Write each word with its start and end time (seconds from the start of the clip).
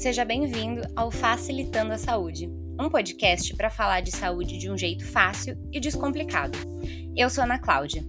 seja 0.00 0.24
bem-vindo 0.24 0.80
ao 0.96 1.10
Facilitando 1.10 1.92
a 1.92 1.98
Saúde, 1.98 2.50
um 2.80 2.88
podcast 2.88 3.54
para 3.54 3.68
falar 3.68 4.00
de 4.00 4.10
saúde 4.10 4.56
de 4.56 4.70
um 4.70 4.78
jeito 4.78 5.04
fácil 5.04 5.58
e 5.70 5.78
descomplicado. 5.78 6.56
Eu 7.14 7.28
sou 7.28 7.44
Ana 7.44 7.58
Cláudia 7.58 8.02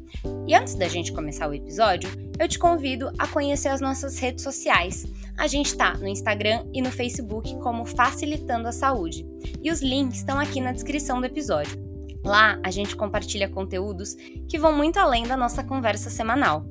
e 0.48 0.56
antes 0.56 0.76
da 0.76 0.88
gente 0.88 1.12
começar 1.12 1.50
o 1.50 1.54
episódio, 1.54 2.10
eu 2.40 2.48
te 2.48 2.58
convido 2.58 3.12
a 3.20 3.28
conhecer 3.28 3.68
as 3.68 3.82
nossas 3.82 4.18
redes 4.18 4.42
sociais. 4.42 5.06
A 5.38 5.48
gente 5.48 5.66
está 5.66 5.94
no 5.96 6.08
Instagram 6.08 6.64
e 6.74 6.82
no 6.82 6.90
Facebook 6.90 7.54
como 7.60 7.84
Facilitando 7.84 8.70
a 8.70 8.72
Saúde 8.72 9.28
e 9.62 9.70
os 9.70 9.82
links 9.82 10.20
estão 10.20 10.40
aqui 10.40 10.62
na 10.62 10.72
descrição 10.72 11.20
do 11.20 11.26
episódio. 11.26 11.78
Lá 12.24 12.58
a 12.64 12.72
gente 12.72 12.96
compartilha 12.96 13.50
conteúdos 13.50 14.16
que 14.48 14.58
vão 14.58 14.72
muito 14.72 14.98
além 14.98 15.24
da 15.24 15.36
nossa 15.36 15.62
conversa 15.62 16.10
semanal. 16.10 16.66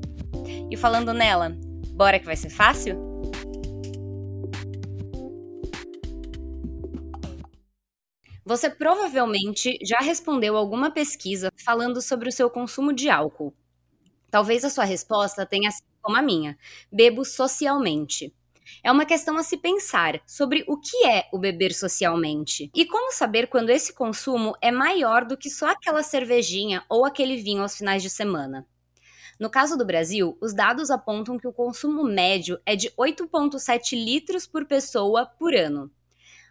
E 0.71 0.79
falando 0.79 1.13
nela, 1.13 1.55
bora 1.93 2.19
que 2.19 2.25
vai 2.25 2.37
ser 2.37 2.49
fácil? 2.49 3.10
Você 8.51 8.69
provavelmente 8.69 9.79
já 9.81 9.99
respondeu 9.99 10.57
alguma 10.57 10.91
pesquisa 10.91 11.53
falando 11.65 12.03
sobre 12.03 12.29
o 12.29 12.33
seu 12.33 12.51
consumo 12.51 12.93
de 12.93 13.09
álcool. 13.09 13.55
Talvez 14.29 14.65
a 14.65 14.71
sua 14.71 14.83
resposta 14.83 15.47
tenha 15.47 15.71
sido 15.71 15.87
como 16.03 16.17
a 16.17 16.23
minha: 16.23 16.59
bebo 16.91 17.25
socialmente. 17.25 18.35
É 18.83 18.91
uma 18.91 19.07
questão 19.07 19.37
a 19.37 19.45
se 19.45 19.57
pensar 19.57 20.21
sobre 20.27 20.65
o 20.67 20.77
que 20.77 21.07
é 21.07 21.29
o 21.33 21.39
beber 21.39 21.73
socialmente 21.73 22.69
e 22.75 22.85
como 22.87 23.13
saber 23.13 23.47
quando 23.47 23.71
esse 23.71 23.95
consumo 23.95 24.57
é 24.61 24.73
maior 24.73 25.25
do 25.25 25.37
que 25.37 25.49
só 25.49 25.69
aquela 25.69 26.03
cervejinha 26.03 26.85
ou 26.89 27.07
aquele 27.07 27.37
vinho 27.37 27.63
aos 27.63 27.77
finais 27.77 28.03
de 28.03 28.11
semana. 28.11 28.67
No 29.39 29.49
caso 29.49 29.79
do 29.79 29.87
Brasil, 29.87 30.37
os 30.41 30.53
dados 30.53 30.91
apontam 30.91 31.39
que 31.39 31.47
o 31.47 31.53
consumo 31.53 32.03
médio 32.03 32.59
é 32.67 32.75
de 32.75 32.91
8,7 32.99 33.93
litros 33.93 34.45
por 34.45 34.67
pessoa 34.67 35.25
por 35.25 35.55
ano. 35.55 35.89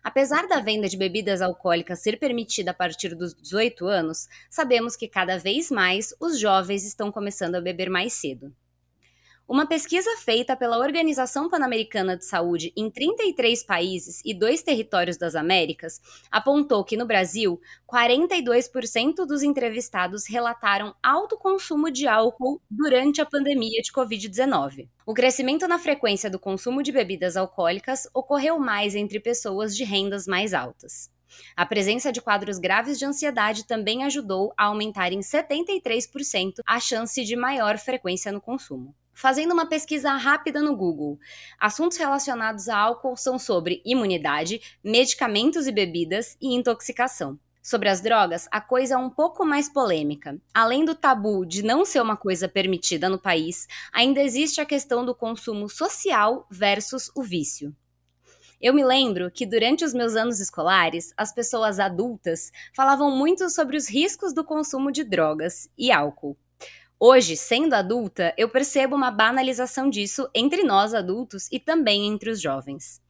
Apesar 0.09 0.47
da 0.47 0.59
venda 0.59 0.89
de 0.89 0.97
bebidas 0.97 1.39
alcoólicas 1.39 1.99
ser 1.99 2.17
permitida 2.17 2.71
a 2.71 2.73
partir 2.73 3.13
dos 3.13 3.31
18 3.31 3.85
anos, 3.85 4.27
sabemos 4.49 4.95
que 4.95 5.07
cada 5.07 5.37
vez 5.37 5.69
mais 5.69 6.15
os 6.19 6.39
jovens 6.39 6.83
estão 6.83 7.11
começando 7.11 7.53
a 7.53 7.61
beber 7.61 7.91
mais 7.91 8.13
cedo. 8.13 8.51
Uma 9.49 9.65
pesquisa 9.65 10.15
feita 10.17 10.55
pela 10.55 10.77
Organização 10.77 11.49
Pan-Americana 11.49 12.15
de 12.15 12.23
Saúde 12.23 12.71
em 12.77 12.87
33 12.87 13.63
países 13.63 14.21
e 14.23 14.31
dois 14.31 14.61
territórios 14.61 15.17
das 15.17 15.33
Américas 15.33 15.99
apontou 16.29 16.83
que 16.83 16.95
no 16.95 17.07
Brasil, 17.07 17.59
42% 17.91 19.25
dos 19.25 19.41
entrevistados 19.41 20.27
relataram 20.29 20.93
alto 21.01 21.35
consumo 21.35 21.89
de 21.89 22.07
álcool 22.07 22.61
durante 22.69 23.21
a 23.21 23.25
pandemia 23.25 23.81
de 23.81 23.91
Covid-19. 23.91 24.87
O 25.03 25.15
crescimento 25.15 25.67
na 25.67 25.79
frequência 25.79 26.29
do 26.29 26.37
consumo 26.37 26.83
de 26.83 26.91
bebidas 26.91 27.35
alcoólicas 27.35 28.07
ocorreu 28.13 28.59
mais 28.59 28.93
entre 28.93 29.19
pessoas 29.19 29.75
de 29.75 29.83
rendas 29.83 30.27
mais 30.27 30.53
altas. 30.53 31.09
A 31.55 31.65
presença 31.65 32.11
de 32.11 32.21
quadros 32.21 32.59
graves 32.59 32.99
de 32.99 33.05
ansiedade 33.05 33.65
também 33.65 34.03
ajudou 34.03 34.53
a 34.55 34.65
aumentar 34.65 35.11
em 35.11 35.21
73% 35.21 36.53
a 36.67 36.79
chance 36.79 37.23
de 37.23 37.35
maior 37.35 37.79
frequência 37.79 38.31
no 38.31 38.39
consumo. 38.39 38.93
Fazendo 39.19 39.51
uma 39.51 39.65
pesquisa 39.65 40.13
rápida 40.13 40.61
no 40.61 40.73
Google, 40.73 41.19
assuntos 41.59 41.97
relacionados 41.97 42.69
a 42.69 42.77
álcool 42.77 43.17
são 43.17 43.37
sobre 43.37 43.81
imunidade, 43.83 44.61
medicamentos 44.81 45.67
e 45.67 45.73
bebidas 45.73 46.37
e 46.39 46.55
intoxicação. 46.55 47.37
Sobre 47.61 47.89
as 47.89 47.99
drogas, 47.99 48.47
a 48.49 48.61
coisa 48.61 48.93
é 48.93 48.97
um 48.97 49.09
pouco 49.09 49.45
mais 49.45 49.67
polêmica. 49.67 50.39
Além 50.53 50.85
do 50.85 50.95
tabu 50.95 51.45
de 51.45 51.61
não 51.61 51.83
ser 51.83 52.01
uma 52.01 52.15
coisa 52.15 52.47
permitida 52.47 53.09
no 53.09 53.19
país, 53.19 53.67
ainda 53.91 54.21
existe 54.21 54.61
a 54.61 54.65
questão 54.65 55.03
do 55.03 55.13
consumo 55.13 55.67
social 55.67 56.47
versus 56.49 57.11
o 57.13 57.21
vício. 57.21 57.75
Eu 58.61 58.73
me 58.73 58.85
lembro 58.85 59.29
que 59.29 59.45
durante 59.45 59.83
os 59.83 59.93
meus 59.93 60.15
anos 60.15 60.39
escolares, 60.39 61.13
as 61.17 61.33
pessoas 61.33 61.77
adultas 61.77 62.53
falavam 62.73 63.11
muito 63.11 63.49
sobre 63.49 63.75
os 63.75 63.89
riscos 63.89 64.33
do 64.33 64.45
consumo 64.45 64.93
de 64.93 65.03
drogas 65.03 65.69
e 65.77 65.91
álcool. 65.91 66.37
Hoje, 67.01 67.37
sendo 67.37 67.75
adulta, 67.75 68.33
eu 68.37 68.49
percebo 68.49 68.93
uma 68.93 69.09
banalização 69.09 69.89
disso 69.89 70.29
entre 70.35 70.63
nós 70.63 70.93
adultos 70.93 71.47
e 71.49 71.57
também 71.57 72.05
entre 72.05 72.29
os 72.29 72.41
jovens. 72.41 73.01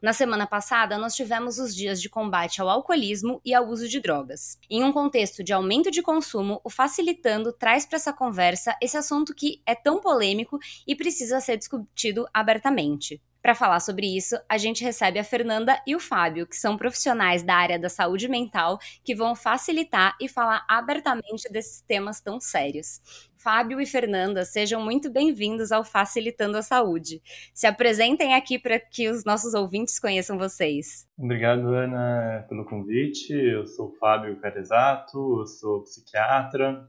Na 0.00 0.12
semana 0.12 0.46
passada, 0.46 0.96
nós 0.96 1.16
tivemos 1.16 1.58
os 1.58 1.74
dias 1.74 2.00
de 2.00 2.08
combate 2.08 2.60
ao 2.60 2.68
alcoolismo 2.68 3.40
e 3.44 3.52
ao 3.52 3.66
uso 3.66 3.88
de 3.88 3.98
drogas. 3.98 4.60
Em 4.70 4.84
um 4.84 4.92
contexto 4.92 5.42
de 5.42 5.52
aumento 5.52 5.90
de 5.90 6.02
consumo, 6.02 6.60
o 6.62 6.70
Facilitando 6.70 7.52
traz 7.52 7.84
para 7.84 7.96
essa 7.96 8.12
conversa 8.12 8.76
esse 8.80 8.96
assunto 8.96 9.34
que 9.34 9.60
é 9.66 9.74
tão 9.74 10.00
polêmico 10.00 10.60
e 10.86 10.94
precisa 10.94 11.40
ser 11.40 11.56
discutido 11.56 12.28
abertamente. 12.32 13.20
Para 13.42 13.56
falar 13.56 13.80
sobre 13.80 14.06
isso, 14.06 14.36
a 14.48 14.56
gente 14.56 14.84
recebe 14.84 15.18
a 15.18 15.24
Fernanda 15.24 15.82
e 15.84 15.96
o 15.96 16.00
Fábio, 16.00 16.46
que 16.46 16.56
são 16.56 16.76
profissionais 16.76 17.42
da 17.42 17.56
área 17.56 17.76
da 17.76 17.88
saúde 17.88 18.28
mental 18.28 18.78
que 19.02 19.16
vão 19.16 19.34
facilitar 19.34 20.16
e 20.20 20.28
falar 20.28 20.64
abertamente 20.68 21.50
desses 21.50 21.80
temas 21.82 22.20
tão 22.20 22.38
sérios. 22.38 23.00
Fábio 23.42 23.80
e 23.80 23.86
Fernanda, 23.86 24.44
sejam 24.44 24.80
muito 24.80 25.10
bem-vindos 25.10 25.72
ao 25.72 25.82
Facilitando 25.82 26.56
a 26.56 26.62
Saúde. 26.62 27.20
Se 27.52 27.66
apresentem 27.66 28.34
aqui 28.34 28.56
para 28.56 28.78
que 28.78 29.08
os 29.08 29.24
nossos 29.24 29.52
ouvintes 29.52 29.98
conheçam 29.98 30.38
vocês. 30.38 31.08
Obrigado, 31.18 31.74
Ana, 31.74 32.46
pelo 32.48 32.64
convite. 32.64 33.32
Eu 33.32 33.66
sou 33.66 33.88
o 33.88 33.92
Fábio 33.96 34.40
Carezato, 34.40 35.40
eu 35.40 35.46
sou 35.46 35.82
psiquiatra, 35.82 36.88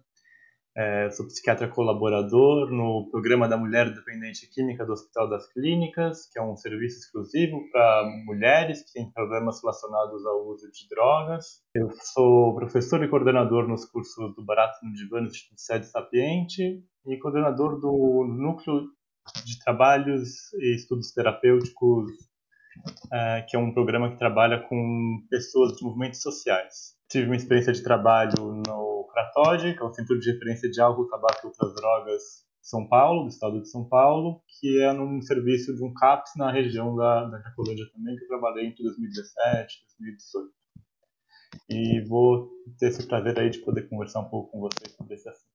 é, 0.75 1.09
sou 1.11 1.27
psiquiatra 1.27 1.67
colaborador 1.67 2.71
no 2.71 3.07
programa 3.11 3.47
da 3.47 3.55
Mulher 3.55 3.93
Dependente 3.93 4.49
Química 4.49 4.83
do 4.85 4.93
Hospital 4.93 5.29
das 5.29 5.47
Clínicas, 5.53 6.27
que 6.31 6.39
é 6.39 6.41
um 6.41 6.55
serviço 6.55 6.99
exclusivo 6.99 7.59
para 7.71 8.03
mulheres 8.25 8.81
que 8.81 8.93
têm 8.93 9.11
problemas 9.11 9.61
relacionados 9.61 10.25
ao 10.25 10.47
uso 10.47 10.71
de 10.71 10.87
drogas. 10.89 11.61
Eu 11.75 11.89
sou 12.13 12.55
professor 12.55 13.03
e 13.03 13.07
coordenador 13.07 13.67
nos 13.67 13.85
cursos 13.85 14.35
do 14.35 14.43
Barato 14.43 14.83
no 14.83 14.93
Divã 14.93 15.21
no 15.21 15.27
Instituto 15.27 15.61
Sede 15.61 15.85
Sapiente 15.85 16.83
e 17.05 17.17
coordenador 17.17 17.79
do 17.79 18.25
Núcleo 18.27 18.87
de 19.45 19.59
Trabalhos 19.63 20.51
e 20.55 20.75
Estudos 20.75 21.13
Terapêuticos, 21.13 22.11
é, 23.11 23.45
que 23.47 23.55
é 23.55 23.59
um 23.59 23.71
programa 23.71 24.09
que 24.09 24.17
trabalha 24.17 24.59
com 24.67 25.23
pessoas 25.29 25.73
de 25.73 25.83
movimentos 25.83 26.21
sociais. 26.21 26.95
Tive 27.07 27.27
uma 27.27 27.35
experiência 27.35 27.71
de 27.71 27.83
trabalho 27.83 28.63
no 28.65 28.92
CRATOD, 29.13 29.75
que 29.75 29.79
é 29.79 29.85
o 29.85 29.93
Centro 29.93 30.19
de 30.19 30.31
Referência 30.31 30.69
de 30.69 30.81
Álcool, 30.81 31.07
Tabaco 31.07 31.39
e 31.43 31.47
Outras 31.47 31.75
Drogas 31.75 32.21
de 32.61 32.67
São 32.67 32.87
Paulo, 32.87 33.23
do 33.23 33.29
estado 33.29 33.61
de 33.61 33.69
São 33.69 33.87
Paulo, 33.87 34.41
que 34.59 34.81
é 34.81 34.91
num 34.91 35.21
serviço 35.21 35.75
de 35.75 35.83
um 35.83 35.93
CAPS 35.93 36.31
na 36.35 36.51
região 36.51 36.95
da, 36.95 37.25
da 37.25 37.39
Cracolândia 37.39 37.85
também, 37.93 38.15
que 38.15 38.23
eu 38.23 38.27
trabalhei 38.27 38.67
entre 38.67 38.83
2017 38.83 39.37
e 39.43 39.85
2018. 40.01 40.51
E 41.69 42.01
vou 42.07 42.49
ter 42.79 42.87
esse 42.87 43.05
prazer 43.07 43.39
aí 43.39 43.49
de 43.49 43.59
poder 43.59 43.87
conversar 43.87 44.21
um 44.21 44.29
pouco 44.29 44.51
com 44.51 44.59
vocês 44.59 44.91
sobre 44.95 45.13
esse 45.13 45.29
assunto. 45.29 45.53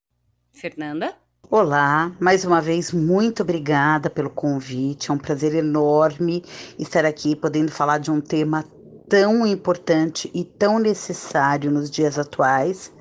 Fernanda? 0.52 1.16
Olá, 1.50 2.14
mais 2.20 2.44
uma 2.44 2.60
vez, 2.60 2.92
muito 2.92 3.42
obrigada 3.42 4.10
pelo 4.10 4.30
convite. 4.30 5.10
É 5.10 5.14
um 5.14 5.18
prazer 5.18 5.54
enorme 5.54 6.42
estar 6.78 7.04
aqui 7.04 7.34
podendo 7.34 7.72
falar 7.72 7.98
de 7.98 8.10
um 8.10 8.20
tema 8.20 8.64
tão 9.08 9.46
importante 9.46 10.30
e 10.34 10.44
tão 10.44 10.78
necessário 10.78 11.70
nos 11.70 11.90
dias 11.90 12.18
atuais 12.18 12.92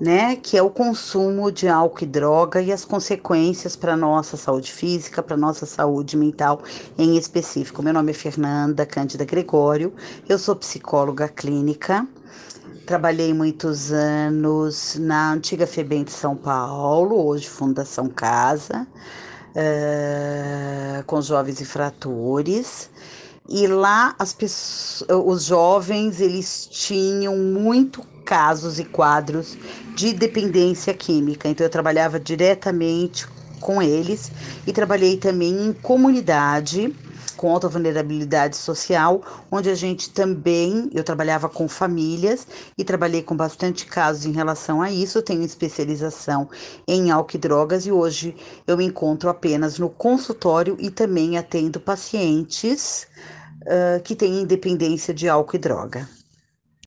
né, 0.00 0.36
que 0.36 0.56
é 0.56 0.62
o 0.62 0.70
consumo 0.70 1.52
de 1.52 1.68
álcool 1.68 2.04
e 2.04 2.06
droga 2.06 2.60
e 2.60 2.72
as 2.72 2.84
consequências 2.84 3.76
para 3.76 3.96
nossa 3.96 4.36
saúde 4.36 4.72
física, 4.72 5.22
para 5.22 5.36
nossa 5.36 5.66
saúde 5.66 6.16
mental 6.16 6.62
em 6.98 7.16
específico. 7.16 7.82
Meu 7.82 7.92
nome 7.92 8.10
é 8.10 8.14
Fernanda 8.14 8.84
Cândida 8.84 9.24
Gregório, 9.24 9.92
eu 10.28 10.38
sou 10.38 10.56
psicóloga 10.56 11.28
clínica. 11.28 12.06
Trabalhei 12.86 13.32
muitos 13.32 13.92
anos 13.92 14.96
na 15.00 15.32
antiga 15.32 15.66
FEBEM 15.66 16.04
de 16.04 16.12
São 16.12 16.36
Paulo, 16.36 17.26
hoje 17.26 17.48
Fundação 17.48 18.08
Casa, 18.08 18.86
uh, 19.56 21.02
com 21.06 21.22
jovens 21.22 21.62
infratores. 21.62 22.90
E 23.48 23.66
lá 23.66 24.14
as 24.18 24.34
pessoas, 24.34 25.06
os 25.24 25.44
jovens 25.44 26.20
eles 26.20 26.66
tinham 26.70 27.36
muito 27.38 28.02
casos 28.24 28.78
e 28.78 28.84
quadros 28.84 29.56
de 29.94 30.12
dependência 30.12 30.94
química. 30.94 31.48
Então 31.48 31.64
eu 31.64 31.70
trabalhava 31.70 32.18
diretamente 32.18 33.26
com 33.60 33.80
eles 33.80 34.30
e 34.66 34.72
trabalhei 34.72 35.16
também 35.16 35.66
em 35.66 35.72
comunidade 35.72 36.92
com 37.36 37.50
alta 37.50 37.68
vulnerabilidade 37.68 38.56
social, 38.56 39.20
onde 39.50 39.68
a 39.68 39.74
gente 39.74 40.10
também, 40.10 40.88
eu 40.94 41.04
trabalhava 41.04 41.48
com 41.48 41.68
famílias 41.68 42.46
e 42.78 42.84
trabalhei 42.84 43.22
com 43.22 43.36
bastante 43.36 43.86
casos 43.86 44.24
em 44.24 44.32
relação 44.32 44.80
a 44.80 44.90
isso, 44.90 45.20
tenho 45.20 45.42
especialização 45.42 46.48
em 46.86 47.10
álcool 47.10 47.36
e 47.36 47.38
drogas 47.38 47.86
e 47.86 47.92
hoje 47.92 48.34
eu 48.66 48.76
me 48.76 48.84
encontro 48.84 49.28
apenas 49.28 49.78
no 49.78 49.90
consultório 49.90 50.76
e 50.78 50.90
também 50.90 51.36
atendo 51.36 51.80
pacientes 51.80 53.06
uh, 53.62 54.02
que 54.02 54.14
têm 54.14 54.46
dependência 54.46 55.12
de 55.12 55.28
álcool 55.28 55.56
e 55.56 55.58
droga. 55.58 56.08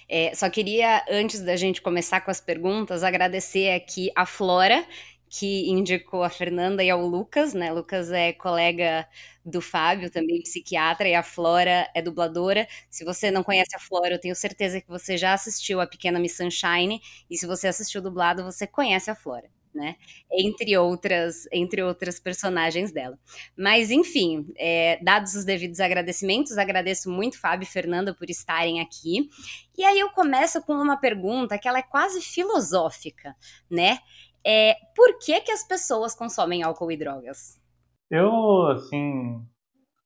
É, 0.10 0.34
só 0.36 0.50
queria, 0.50 1.04
antes 1.10 1.42
da 1.42 1.56
gente 1.58 1.82
começar 1.82 2.22
com 2.22 2.32
as 2.32 2.40
perguntas, 2.40 3.04
agradecer 3.04 3.72
aqui 3.74 4.10
a 4.16 4.26
Flora, 4.26 4.86
que 5.30 5.70
indicou 5.70 6.24
a 6.24 6.30
Fernanda 6.30 6.82
e 6.84 6.90
ao 6.90 7.02
Lucas, 7.06 7.54
né? 7.54 7.72
Lucas 7.74 8.10
é 8.12 8.32
colega 8.32 9.06
do 9.46 9.60
Fábio, 9.62 10.10
também 10.10 10.42
psiquiatra, 10.42 11.10
e 11.10 11.14
a 11.16 11.24
Flora 11.24 11.90
é 11.94 12.02
dubladora. 12.02 12.66
Se 12.90 13.04
você 13.04 13.30
não 13.30 13.44
conhece 13.44 13.76
a 13.76 13.80
Flora, 13.80 14.16
eu 14.16 14.20
tenho 14.20 14.36
certeza 14.36 14.80
que 14.80 14.88
você 14.88 15.18
já 15.18 15.34
assistiu 15.34 15.82
a 15.82 15.88
Pequena 15.88 16.20
Miss 16.20 16.38
Sunshine, 16.38 17.02
e 17.30 17.38
se 17.38 17.46
você 17.46 17.68
assistiu 17.68 18.02
dublado, 18.02 18.44
você 18.46 18.66
conhece 18.66 19.12
a 19.12 19.16
Flora. 19.16 19.57
Né? 19.78 19.96
Entre 20.32 20.76
outras, 20.76 21.48
entre 21.52 21.84
outras 21.84 22.20
personagens 22.20 22.92
dela. 22.92 23.16
Mas, 23.56 23.92
enfim, 23.92 24.52
é, 24.58 24.98
dados 25.04 25.36
os 25.36 25.46
devidos 25.46 25.80
agradecimentos, 25.80 26.58
agradeço 26.58 27.12
muito 27.12 27.40
Fábio 27.40 27.64
e 27.64 27.70
Fernanda 27.70 28.12
por 28.12 28.28
estarem 28.28 28.82
aqui. 28.82 29.30
E 29.78 29.86
aí 29.86 30.00
eu 30.00 30.10
começo 30.10 30.60
com 30.64 30.74
uma 30.74 30.98
pergunta 30.98 31.60
que 31.60 31.68
ela 31.68 31.78
é 31.78 31.84
quase 31.84 32.22
filosófica, 32.22 33.36
né? 33.70 34.00
É, 34.44 34.76
por 34.96 35.20
que, 35.20 35.40
que 35.42 35.52
as 35.52 35.64
pessoas 35.68 36.16
consomem 36.16 36.64
álcool 36.64 36.92
e 36.92 36.98
drogas? 36.98 37.62
Eu, 38.10 38.66
assim, 38.72 39.46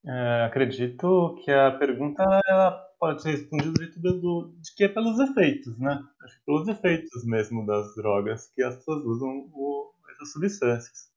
é, 0.05 0.43
acredito 0.47 1.39
que 1.45 1.49
a 1.49 1.71
pergunta 1.71 2.23
ela 2.45 2.90
pode 3.01 3.23
ser 3.23 3.31
respondida 3.31 3.73
de, 3.83 3.91
tudo, 3.93 4.53
de 4.61 4.75
que 4.75 4.83
é 4.83 4.87
pelos 4.87 5.19
efeitos, 5.19 5.75
né? 5.79 5.99
Acho 6.23 6.37
que 6.37 6.45
pelos 6.45 6.67
efeitos 6.67 7.25
mesmo 7.25 7.65
das 7.65 7.95
drogas 7.95 8.51
que 8.53 8.61
as 8.61 8.75
pessoas 8.75 9.03
usam 9.03 9.49
o, 9.51 9.91
essas 10.11 10.31
substâncias. 10.31 11.09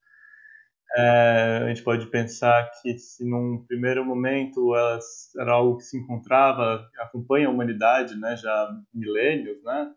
É, 0.96 1.60
a 1.64 1.69
gente 1.69 1.82
pode 1.82 2.06
pensar 2.06 2.70
que 2.81 2.96
se 2.96 3.28
num 3.28 3.62
primeiro 3.66 4.02
momento 4.02 4.75
elas 4.75 5.34
era 5.38 5.52
algo 5.52 5.76
que 5.76 5.84
se 5.84 5.98
encontrava, 5.98 6.88
acompanha 6.98 7.48
a 7.48 7.50
humanidade, 7.50 8.16
né, 8.16 8.34
já 8.34 8.70
milênios, 8.94 9.62
né, 9.62 9.92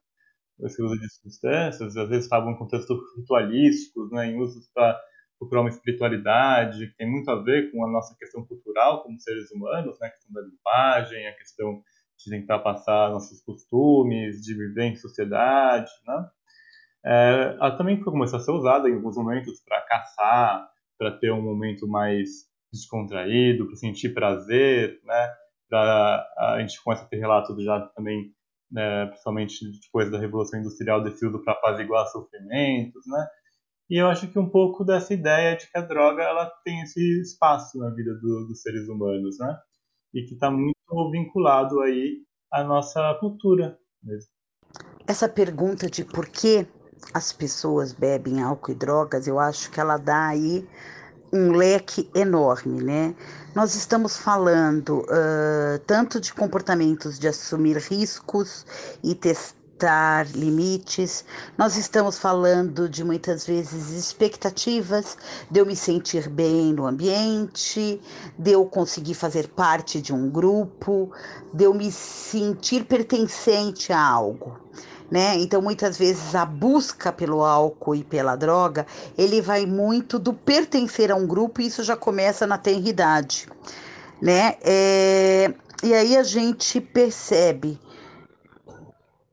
esse 0.62 0.82
uso 0.82 1.00
de 1.00 1.10
substâncias, 1.10 1.96
às 1.96 2.10
vezes 2.10 2.26
estavam 2.26 2.52
em 2.52 2.58
contextos 2.58 3.00
ritualísticos, 3.16 4.12
né, 4.12 4.26
em 4.26 4.42
usos 4.42 4.68
para 4.74 5.00
procurar 5.40 5.62
uma 5.62 5.70
espiritualidade 5.70 6.88
que 6.88 6.98
tem 6.98 7.10
muito 7.10 7.30
a 7.30 7.42
ver 7.42 7.72
com 7.72 7.86
a 7.86 7.92
nossa 7.92 8.16
questão 8.18 8.46
cultural 8.46 9.04
como 9.04 9.20
seres 9.20 9.52
humanos, 9.52 9.98
né, 10.00 10.08
a 10.08 10.12
questão 10.12 10.34
da 10.34 10.42
linguagem, 10.42 11.28
a 11.28 11.34
questão 11.34 11.82
de 12.18 12.32
tentar 12.32 12.60
passar 12.60 13.12
nossos 13.12 13.42
costumes, 13.42 14.42
de 14.42 14.54
viver 14.56 14.84
em 14.86 14.96
sociedade, 14.96 15.92
né. 16.06 16.30
É, 17.06 17.56
ela 17.60 17.78
também 17.78 18.02
começou 18.04 18.38
a 18.38 18.42
ser 18.42 18.52
usada 18.52 18.90
em 18.90 18.96
alguns 18.96 19.16
momentos 19.16 19.62
para 19.64 19.82
caçar, 19.82 20.68
para 20.98 21.12
ter 21.12 21.32
um 21.32 21.42
momento 21.42 21.88
mais 21.88 22.48
descontraído, 22.74 23.66
para 23.68 23.76
sentir 23.76 24.14
prazer, 24.14 25.00
né? 25.06 25.34
Pra, 25.70 26.28
a 26.38 26.60
gente 26.60 26.82
começa 26.84 27.04
a 27.04 27.08
ter 27.08 27.18
relatos 27.18 27.64
já 27.64 27.80
também 27.96 28.34
né, 28.72 29.06
principalmente 29.08 29.60
depois 29.82 30.12
da 30.12 30.20
Revolução 30.20 30.60
Industrial, 30.60 31.02
desse 31.02 31.26
uso 31.26 31.42
para 31.44 31.54
apaziguar 31.54 32.06
sofrimentos, 32.08 33.06
né? 33.08 33.28
E 33.90 34.02
eu 34.02 34.08
acho 34.08 34.28
que 34.28 34.38
um 34.38 34.50
pouco 34.50 34.84
dessa 34.84 35.14
ideia 35.14 35.56
de 35.56 35.70
que 35.70 35.78
a 35.78 35.82
droga 35.82 36.22
ela 36.22 36.52
tem 36.64 36.82
esse 36.82 37.00
espaço 37.22 37.78
na 37.78 37.90
vida 37.90 38.14
do, 38.16 38.48
dos 38.48 38.62
seres 38.62 38.88
humanos, 38.90 39.38
né? 39.40 39.58
E 40.14 40.24
que 40.24 40.34
está 40.34 40.52
muito 40.52 40.76
vinculado 41.12 41.80
aí 41.82 42.18
à 42.52 42.64
nossa 42.64 43.16
cultura 43.20 43.78
mesmo. 44.04 44.30
Essa 45.08 45.30
pergunta 45.30 45.90
de 45.90 46.04
por 46.04 46.28
que 46.28 46.68
as 47.14 47.32
pessoas 47.32 47.94
bebem 47.94 48.42
álcool 48.42 48.72
e 48.72 48.76
drogas, 48.76 49.28
eu 49.28 49.40
acho 49.40 49.72
que 49.72 49.80
ela 49.80 49.98
dá 49.98 50.28
aí 50.28 50.68
um 51.32 51.52
leque 51.52 52.10
enorme, 52.16 52.82
né? 52.82 53.16
Nós 53.56 53.76
estamos 53.76 54.18
falando 54.18 55.00
uh, 55.00 55.80
tanto 55.86 56.20
de 56.20 56.34
comportamentos 56.34 57.20
de 57.20 57.28
assumir 57.28 57.78
riscos 57.78 58.66
e 59.04 59.14
testar 59.14 59.57
limites, 60.34 61.24
nós 61.58 61.78
estamos 61.78 62.18
falando 62.18 62.90
de 62.90 63.04
muitas 63.04 63.46
vezes 63.46 63.92
expectativas 63.92 65.18
de 65.52 65.60
eu 65.60 65.66
me 65.66 65.76
sentir 65.76 66.30
bem 66.30 66.74
no 66.74 66.88
ambiente, 66.88 68.02
de 68.38 68.52
eu 68.52 68.66
conseguir 68.66 69.14
fazer 69.14 69.50
parte 69.50 70.02
de 70.02 70.14
um 70.14 70.30
grupo, 70.30 71.12
de 71.54 71.66
eu 71.66 71.74
me 71.74 71.92
sentir 71.92 72.86
pertencente 72.86 73.94
a 73.94 74.02
algo 74.02 74.68
né? 75.10 75.38
Então 75.38 75.62
muitas 75.62 75.98
vezes 75.98 76.36
a 76.36 76.46
busca 76.46 77.12
pelo 77.12 77.42
álcool 77.44 77.96
e 77.96 78.04
pela 78.04 78.36
droga, 78.36 78.86
ele 79.18 79.42
vai 79.42 79.66
muito 79.66 80.20
do 80.20 80.34
pertencer 80.34 81.12
a 81.12 81.16
um 81.16 81.26
grupo 81.26 81.62
e 81.62 81.68
isso 81.68 81.84
já 81.84 81.96
começa 81.96 82.46
na 82.46 82.58
tenridade, 82.58 83.48
né? 84.22 84.56
É, 84.62 85.54
e 85.84 85.94
aí 85.94 86.18
a 86.18 86.24
gente 86.24 86.82
percebe 86.82 87.80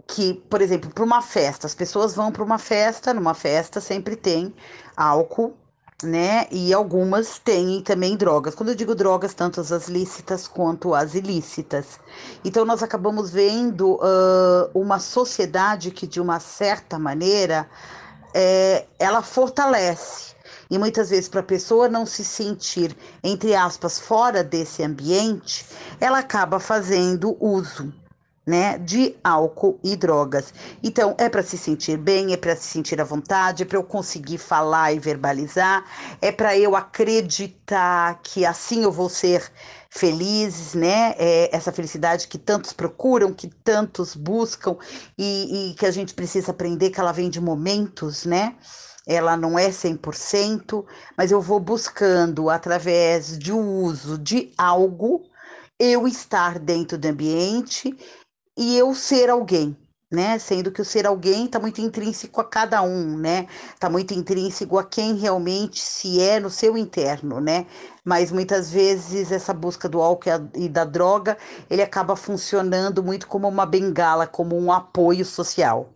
que, 0.06 0.34
por 0.48 0.60
exemplo, 0.60 0.90
para 0.90 1.04
uma 1.04 1.22
festa, 1.22 1.66
as 1.66 1.74
pessoas 1.74 2.14
vão 2.14 2.30
para 2.30 2.42
uma 2.42 2.58
festa, 2.58 3.14
numa 3.14 3.34
festa 3.34 3.80
sempre 3.80 4.16
tem 4.16 4.54
álcool 4.96 5.56
né? 6.02 6.46
E 6.50 6.72
algumas 6.72 7.38
têm 7.38 7.80
também 7.80 8.16
drogas. 8.16 8.54
Quando 8.54 8.70
eu 8.70 8.74
digo 8.74 8.94
drogas, 8.94 9.34
tanto 9.34 9.60
as 9.60 9.88
lícitas 9.88 10.46
quanto 10.46 10.94
as 10.94 11.14
ilícitas. 11.14 11.98
Então, 12.44 12.64
nós 12.64 12.82
acabamos 12.82 13.30
vendo 13.30 13.94
uh, 13.94 14.70
uma 14.74 14.98
sociedade 14.98 15.90
que, 15.90 16.06
de 16.06 16.20
uma 16.20 16.40
certa 16.40 16.98
maneira, 16.98 17.68
é, 18.34 18.86
ela 18.98 19.22
fortalece. 19.22 20.34
E 20.70 20.78
muitas 20.78 21.10
vezes, 21.10 21.28
para 21.28 21.40
a 21.40 21.44
pessoa 21.44 21.88
não 21.88 22.04
se 22.04 22.24
sentir, 22.24 22.96
entre 23.22 23.54
aspas, 23.54 23.98
fora 23.98 24.42
desse 24.42 24.82
ambiente, 24.82 25.64
ela 26.00 26.18
acaba 26.18 26.58
fazendo 26.58 27.36
uso 27.40 27.92
né, 28.46 28.78
de 28.78 29.16
álcool 29.24 29.78
e 29.82 29.96
drogas. 29.96 30.52
Então, 30.82 31.14
é 31.18 31.28
para 31.28 31.42
se 31.42 31.56
sentir 31.56 31.96
bem, 31.96 32.32
é 32.32 32.36
para 32.36 32.54
se 32.54 32.64
sentir 32.64 33.00
à 33.00 33.04
vontade, 33.04 33.62
é 33.62 33.66
para 33.66 33.78
eu 33.78 33.84
conseguir 33.84 34.38
falar 34.38 34.92
e 34.92 34.98
verbalizar, 34.98 35.84
é 36.20 36.30
para 36.30 36.56
eu 36.56 36.76
acreditar 36.76 38.20
que 38.22 38.44
assim 38.44 38.82
eu 38.82 38.92
vou 38.92 39.08
ser 39.08 39.50
feliz, 39.90 40.74
né? 40.74 41.14
É 41.18 41.56
essa 41.56 41.72
felicidade 41.72 42.28
que 42.28 42.36
tantos 42.36 42.72
procuram, 42.72 43.32
que 43.32 43.48
tantos 43.48 44.14
buscam 44.14 44.76
e, 45.16 45.70
e 45.70 45.74
que 45.74 45.86
a 45.86 45.90
gente 45.90 46.12
precisa 46.12 46.50
aprender 46.50 46.90
que 46.90 47.00
ela 47.00 47.12
vem 47.12 47.30
de 47.30 47.40
momentos, 47.40 48.24
né? 48.24 48.56
Ela 49.06 49.36
não 49.36 49.58
é 49.58 49.68
100%, 49.68 50.84
mas 51.16 51.30
eu 51.30 51.40
vou 51.40 51.60
buscando 51.60 52.50
através 52.50 53.38
de 53.38 53.52
uso 53.52 54.18
de 54.18 54.52
algo 54.56 55.22
eu 55.78 56.06
estar 56.06 56.58
dentro 56.58 56.96
do 56.96 57.06
ambiente 57.06 57.94
e 58.56 58.76
eu 58.76 58.94
ser 58.94 59.30
alguém, 59.30 59.76
né? 60.10 60.38
Sendo 60.38 60.70
que 60.70 60.80
o 60.80 60.84
ser 60.84 61.06
alguém 61.06 61.46
está 61.46 61.58
muito 61.58 61.80
intrínseco 61.80 62.40
a 62.40 62.44
cada 62.44 62.82
um, 62.82 63.16
né? 63.18 63.46
Está 63.74 63.90
muito 63.90 64.14
intrínseco 64.14 64.78
a 64.78 64.84
quem 64.84 65.14
realmente 65.16 65.80
se 65.80 66.20
é 66.20 66.38
no 66.40 66.50
seu 66.50 66.76
interno, 66.78 67.40
né? 67.40 67.66
Mas 68.04 68.30
muitas 68.30 68.70
vezes 68.70 69.32
essa 69.32 69.52
busca 69.52 69.88
do 69.88 70.00
álcool 70.00 70.50
e 70.54 70.68
da 70.68 70.84
droga, 70.84 71.36
ele 71.68 71.82
acaba 71.82 72.16
funcionando 72.16 73.02
muito 73.02 73.26
como 73.26 73.48
uma 73.48 73.66
bengala, 73.66 74.26
como 74.26 74.56
um 74.56 74.72
apoio 74.72 75.24
social. 75.24 75.92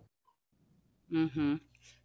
Uhum. 1.10 1.58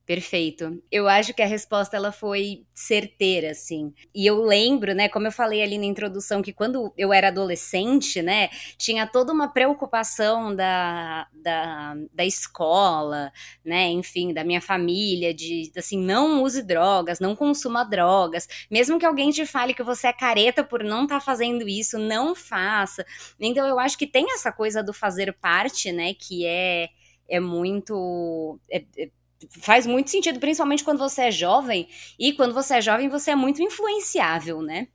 Perfeito. 0.06 0.84
Eu 0.92 1.08
acho 1.08 1.34
que 1.34 1.42
a 1.42 1.46
resposta 1.46 1.96
ela 1.96 2.12
foi 2.12 2.66
certeira, 2.74 3.52
assim. 3.52 3.94
E 4.14 4.26
eu 4.26 4.42
lembro, 4.44 4.94
né, 4.94 5.08
como 5.08 5.28
eu 5.28 5.32
falei 5.32 5.64
ali 5.64 5.78
na 5.78 5.86
introdução, 5.86 6.42
que 6.42 6.52
quando 6.52 6.94
eu 6.98 7.14
era 7.14 7.30
adolescente, 7.30 8.22
né, 8.22 8.50
tinha 8.78 9.08
toda 9.08 9.32
uma 9.32 9.48
preocupação 9.48 10.54
da, 10.54 11.26
da, 11.32 11.96
da 12.14 12.26
escola, 12.26 13.32
né, 13.64 13.88
enfim, 13.92 14.34
da 14.34 14.44
minha 14.44 14.60
família, 14.60 15.34
de, 15.34 15.72
assim, 15.78 15.98
não 15.98 16.44
use 16.44 16.62
drogas, 16.64 17.22
não 17.22 17.34
consuma 17.34 17.86
drogas. 17.86 18.46
Mesmo 18.70 19.00
que 19.00 19.06
alguém 19.06 19.32
te 19.32 19.46
fale 19.46 19.74
que 19.74 19.84
você 19.84 20.08
é 20.08 20.14
careta 20.14 20.66
por 20.66 20.84
não 20.84 21.04
estar 21.04 21.20
tá 21.20 21.22
fazendo 21.22 21.66
isso, 21.66 21.98
não 21.98 22.36
faça. 22.36 23.06
Então 23.40 23.66
eu 23.66 23.80
acho 23.80 23.98
que 23.98 24.06
tem 24.06 24.26
essa 24.34 24.52
coisa 24.52 24.84
do 24.84 24.92
fazer 24.94 25.32
parte, 25.40 25.94
né, 25.94 26.14
que 26.14 26.46
é, 26.46 26.90
é 27.30 27.40
muito. 27.40 28.60
É, 28.70 28.84
é, 28.98 29.10
faz 29.60 29.86
muito 29.86 30.10
sentido, 30.10 30.40
principalmente 30.40 30.84
quando 30.84 30.98
você 30.98 31.24
é 31.24 31.32
jovem, 31.32 31.88
e 32.18 32.34
quando 32.34 32.54
você 32.54 32.76
é 32.76 32.82
jovem, 32.82 33.10
você 33.10 33.32
é 33.32 33.36
muito 33.36 33.62
influenciável, 33.62 34.62
né? 34.62 34.88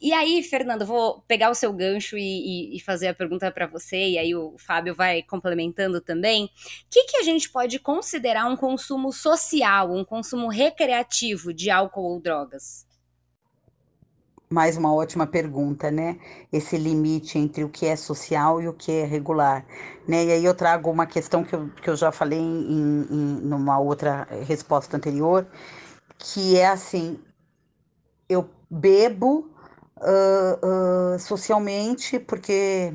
E 0.00 0.12
aí, 0.12 0.42
Fernando, 0.42 0.86
vou 0.86 1.20
pegar 1.26 1.50
o 1.50 1.54
seu 1.54 1.72
gancho 1.72 2.16
e, 2.16 2.22
e, 2.22 2.76
e 2.76 2.80
fazer 2.80 3.08
a 3.08 3.14
pergunta 3.14 3.50
para 3.50 3.66
você, 3.66 4.10
e 4.10 4.18
aí 4.18 4.34
o 4.34 4.56
Fábio 4.56 4.94
vai 4.94 5.22
complementando 5.22 6.00
também. 6.00 6.44
O 6.44 6.50
que, 6.90 7.04
que 7.04 7.16
a 7.18 7.22
gente 7.22 7.50
pode 7.50 7.78
considerar 7.78 8.46
um 8.46 8.56
consumo 8.56 9.12
social, 9.12 9.92
um 9.92 10.04
consumo 10.04 10.48
recreativo 10.48 11.52
de 11.52 11.70
álcool 11.70 12.14
ou 12.14 12.20
drogas? 12.20 12.87
Mais 14.50 14.76
uma 14.76 14.92
ótima 14.94 15.26
pergunta, 15.26 15.90
né? 15.90 16.18
Esse 16.52 16.76
limite 16.76 17.38
entre 17.38 17.64
o 17.64 17.68
que 17.68 17.86
é 17.86 17.96
social 17.96 18.60
e 18.62 18.68
o 18.68 18.72
que 18.72 18.90
é 18.90 19.04
regular, 19.04 19.64
né? 20.06 20.24
E 20.24 20.32
aí 20.32 20.44
eu 20.44 20.54
trago 20.54 20.90
uma 20.90 21.06
questão 21.06 21.44
que 21.44 21.54
eu, 21.54 21.68
que 21.82 21.90
eu 21.90 21.96
já 21.96 22.10
falei 22.10 22.38
em, 22.38 23.06
em 23.10 23.40
numa 23.42 23.78
outra 23.78 24.26
resposta 24.46 24.96
anterior, 24.96 25.46
que 26.18 26.56
é 26.56 26.68
assim, 26.68 27.18
eu 28.28 28.48
bebo 28.70 29.50
uh, 29.98 31.14
uh, 31.14 31.18
socialmente 31.18 32.18
porque 32.18 32.94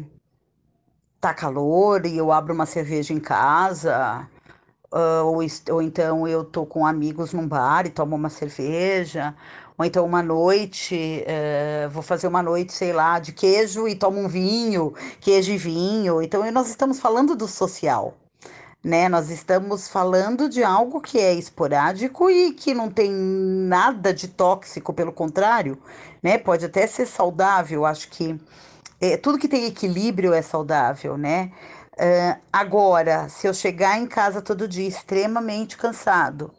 tá 1.20 1.34
calor 1.34 2.06
e 2.06 2.18
eu 2.18 2.32
abro 2.32 2.54
uma 2.54 2.66
cerveja 2.66 3.14
em 3.14 3.20
casa, 3.20 4.28
uh, 4.94 5.26
ou, 5.26 5.40
ou 5.72 5.82
então 5.82 6.28
eu 6.28 6.44
tô 6.44 6.66
com 6.66 6.86
amigos 6.86 7.34
num 7.34 7.48
bar 7.48 7.86
e 7.86 7.90
tomo 7.90 8.16
uma 8.16 8.30
cerveja, 8.30 9.36
ou 9.78 9.86
então 9.86 10.06
uma 10.06 10.22
noite, 10.22 11.26
uh, 11.26 11.90
vou 11.90 12.04
fazer 12.04 12.28
uma 12.28 12.44
noite, 12.44 12.74
sei 12.74 12.94
lá, 12.94 13.20
de 13.20 13.32
queijo 13.32 13.88
e 13.88 13.96
tomo 13.96 14.20
um 14.20 14.28
vinho, 14.28 14.94
queijo 15.20 15.52
e 15.52 15.58
vinho. 15.58 16.22
Então 16.22 16.50
nós 16.52 16.70
estamos 16.70 17.00
falando 17.00 17.36
do 17.36 17.48
social. 17.48 18.16
Né, 18.84 19.08
nós 19.08 19.30
estamos 19.30 19.88
falando 19.88 20.50
de 20.50 20.62
algo 20.62 21.00
que 21.00 21.18
é 21.18 21.34
esporádico 21.34 22.30
e 22.30 22.52
que 22.52 22.74
não 22.74 22.92
tem 22.92 23.10
nada 23.14 24.14
de 24.14 24.28
tóxico, 24.28 24.94
pelo 24.94 25.14
contrário, 25.14 25.78
né? 26.22 26.38
Pode 26.38 26.66
até 26.66 26.86
ser 26.86 27.06
saudável. 27.06 27.86
Acho 27.86 28.10
que 28.10 28.38
é, 29.00 29.16
tudo 29.16 29.38
que 29.38 29.48
tem 29.48 29.66
equilíbrio 29.68 30.34
é 30.34 30.42
saudável, 30.42 31.18
né? 31.18 31.50
Uh, 31.94 32.42
agora, 32.52 33.30
se 33.30 33.48
eu 33.48 33.54
chegar 33.54 33.98
em 33.98 34.06
casa 34.06 34.42
todo 34.42 34.68
dia 34.68 34.86
extremamente 34.88 35.78
cansado 35.78 36.52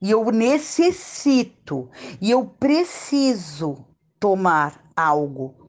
e 0.00 0.10
eu 0.10 0.30
necessito 0.30 1.88
e 2.20 2.30
eu 2.30 2.44
preciso 2.44 3.84
tomar 4.18 4.80
algo, 4.96 5.68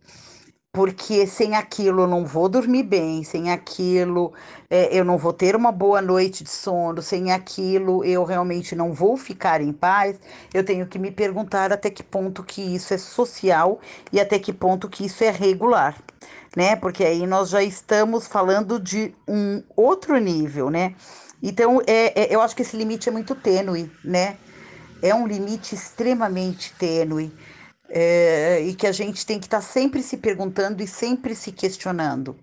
porque 0.71 1.25
sem 1.25 1.55
aquilo 1.55 2.01
eu 2.01 2.07
não 2.07 2.25
vou 2.25 2.47
dormir 2.47 2.83
bem, 2.83 3.23
sem 3.23 3.51
aquilo 3.51 4.33
é, 4.69 4.97
eu 4.97 5.03
não 5.03 5.17
vou 5.17 5.33
ter 5.33 5.55
uma 5.55 5.71
boa 5.71 6.01
noite 6.01 6.43
de 6.43 6.49
sono, 6.49 7.01
sem 7.01 7.31
aquilo 7.31 8.03
eu 8.03 8.23
realmente 8.23 8.75
não 8.75 8.93
vou 8.93 9.17
ficar 9.17 9.61
em 9.61 9.73
paz, 9.73 10.19
eu 10.53 10.63
tenho 10.63 10.87
que 10.87 10.99
me 10.99 11.11
perguntar 11.11 11.71
até 11.73 11.89
que 11.89 12.03
ponto 12.03 12.43
que 12.43 12.61
isso 12.61 12.93
é 12.93 12.97
social 12.97 13.79
e 14.11 14.19
até 14.19 14.37
que 14.39 14.53
ponto 14.53 14.89
que 14.89 15.05
isso 15.05 15.23
é 15.23 15.31
regular 15.31 15.95
né? 16.57 16.75
Porque 16.75 17.03
aí 17.03 17.27
nós 17.27 17.49
já 17.49 17.61
estamos 17.61 18.25
falando 18.25 18.79
de 18.79 19.13
um 19.27 19.61
outro 19.75 20.17
nível, 20.17 20.71
né? 20.71 20.95
Então, 21.41 21.81
é, 21.85 22.21
é, 22.21 22.35
eu 22.35 22.41
acho 22.41 22.55
que 22.55 22.61
esse 22.61 22.75
limite 22.75 23.09
é 23.09 23.11
muito 23.11 23.35
tênue, 23.35 23.91
né? 24.03 24.37
É 25.01 25.13
um 25.13 25.27
limite 25.27 25.75
extremamente 25.75 26.73
tênue 26.73 27.31
é, 27.89 28.61
e 28.61 28.73
que 28.73 28.87
a 28.87 28.91
gente 28.91 29.25
tem 29.25 29.39
que 29.39 29.45
estar 29.45 29.57
tá 29.57 29.63
sempre 29.63 30.01
se 30.01 30.17
perguntando 30.17 30.81
e 30.81 30.87
sempre 30.87 31.35
se 31.35 31.51
questionando, 31.51 32.35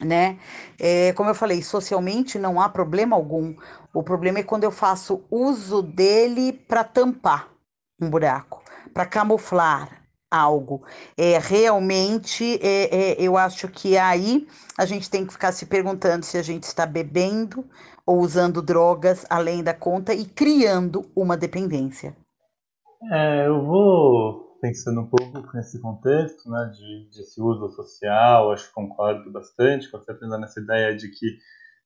né? 0.00 0.38
É, 0.78 1.12
como 1.12 1.30
eu 1.30 1.34
falei, 1.34 1.62
socialmente 1.62 2.38
não 2.38 2.60
há 2.60 2.68
problema 2.68 3.14
algum. 3.14 3.54
O 3.94 4.02
problema 4.02 4.40
é 4.40 4.42
quando 4.42 4.64
eu 4.64 4.70
faço 4.72 5.24
uso 5.30 5.82
dele 5.82 6.52
para 6.52 6.82
tampar 6.82 7.48
um 8.00 8.10
buraco, 8.10 8.62
para 8.92 9.06
camuflar, 9.06 9.98
algo. 10.30 10.82
É, 11.16 11.38
realmente, 11.38 12.58
é, 12.62 13.12
é, 13.12 13.16
eu 13.18 13.36
acho 13.36 13.68
que 13.68 13.96
aí 13.96 14.46
a 14.76 14.84
gente 14.84 15.08
tem 15.08 15.24
que 15.24 15.32
ficar 15.32 15.52
se 15.52 15.66
perguntando 15.66 16.24
se 16.24 16.36
a 16.36 16.42
gente 16.42 16.64
está 16.64 16.84
bebendo 16.86 17.64
ou 18.08 18.20
usando 18.20 18.62
drogas 18.62 19.26
além 19.28 19.62
da 19.62 19.74
conta 19.74 20.14
e 20.14 20.24
criando 20.24 21.04
uma 21.14 21.36
dependência. 21.36 22.16
É, 23.12 23.46
eu 23.46 23.62
vou 23.66 24.56
pensando 24.62 25.02
um 25.02 25.06
pouco 25.06 25.54
nesse 25.54 25.78
contexto, 25.78 26.50
né, 26.50 26.72
de, 26.74 27.10
de 27.10 27.20
esse 27.20 27.38
uso 27.38 27.68
social, 27.68 28.50
acho 28.50 28.66
que 28.68 28.72
concordo 28.72 29.30
bastante 29.30 29.90
com 29.90 29.98
pensando 29.98 30.38
nessa 30.38 30.58
ideia 30.58 30.96
de 30.96 31.10
que 31.10 31.36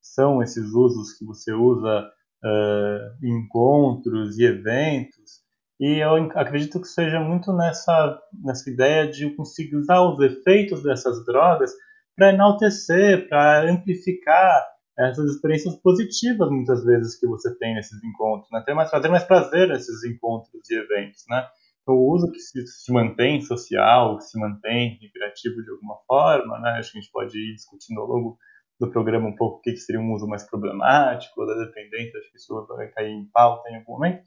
são 0.00 0.40
esses 0.40 0.72
usos 0.72 1.12
que 1.18 1.24
você 1.24 1.52
usa 1.52 2.08
uh, 2.44 3.26
em 3.26 3.40
encontros 3.40 4.38
e 4.38 4.44
eventos 4.44 5.42
e 5.80 5.98
eu 5.98 6.14
acredito 6.36 6.80
que 6.80 6.86
seja 6.86 7.18
muito 7.18 7.52
nessa, 7.52 8.22
nessa 8.32 8.70
ideia 8.70 9.10
de 9.10 9.28
conseguir 9.34 9.74
usar 9.74 10.00
os 10.02 10.20
efeitos 10.20 10.84
dessas 10.84 11.26
drogas 11.26 11.72
para 12.16 12.32
enaltecer, 12.32 13.28
para 13.28 13.68
amplificar 13.68 14.71
essas 14.98 15.34
experiências 15.34 15.74
positivas, 15.76 16.50
muitas 16.50 16.84
vezes, 16.84 17.18
que 17.18 17.26
você 17.26 17.56
tem 17.58 17.74
nesses 17.74 18.02
encontros, 18.04 18.50
né? 18.52 18.62
Ter 18.64 18.74
mais, 18.74 18.90
trazer 18.90 19.08
mais 19.08 19.24
prazer 19.24 19.68
nesses 19.68 20.04
encontros 20.04 20.70
e 20.70 20.74
eventos, 20.74 21.24
né? 21.28 21.46
Então, 21.82 21.94
o 21.94 22.12
uso 22.12 22.30
que 22.30 22.38
se, 22.38 22.66
se 22.66 22.92
mantém 22.92 23.40
social, 23.40 24.18
que 24.18 24.24
se 24.24 24.38
mantém 24.38 24.98
recreativo 25.00 25.62
de 25.62 25.70
alguma 25.70 25.96
forma, 26.06 26.58
né? 26.60 26.72
Acho 26.78 26.92
que 26.92 26.98
a 26.98 27.00
gente 27.00 27.12
pode 27.12 27.38
ir 27.38 27.54
discutindo 27.54 28.00
ao 28.00 28.06
longo 28.06 28.38
do 28.78 28.90
programa 28.90 29.28
um 29.28 29.36
pouco 29.36 29.58
o 29.58 29.60
que 29.60 29.76
seria 29.76 30.00
um 30.00 30.12
uso 30.12 30.26
mais 30.26 30.44
problemático, 30.48 31.46
da 31.46 31.54
dependência, 31.64 32.18
acho 32.18 32.30
que 32.30 32.36
isso 32.36 32.66
vai 32.66 32.88
cair 32.88 33.10
em 33.10 33.26
pauta 33.32 33.68
em 33.70 33.76
algum 33.76 33.92
momento, 33.92 34.22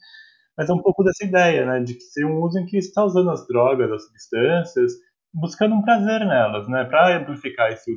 mas 0.57 0.69
é 0.69 0.73
um 0.73 0.81
pouco 0.81 1.03
dessa 1.03 1.25
ideia, 1.25 1.65
né, 1.65 1.81
de 1.81 1.95
que 1.95 2.01
ser 2.01 2.25
um 2.25 2.41
uso 2.41 2.57
em 2.57 2.65
que 2.65 2.77
está 2.77 3.03
usando 3.03 3.29
as 3.31 3.45
drogas, 3.47 3.91
as 3.91 4.05
substâncias, 4.05 4.93
buscando 5.35 5.75
um 5.75 5.81
prazer 5.81 6.21
nelas, 6.25 6.67
né, 6.69 6.85
para 6.85 7.17
amplificar 7.17 7.71
esse 7.71 7.91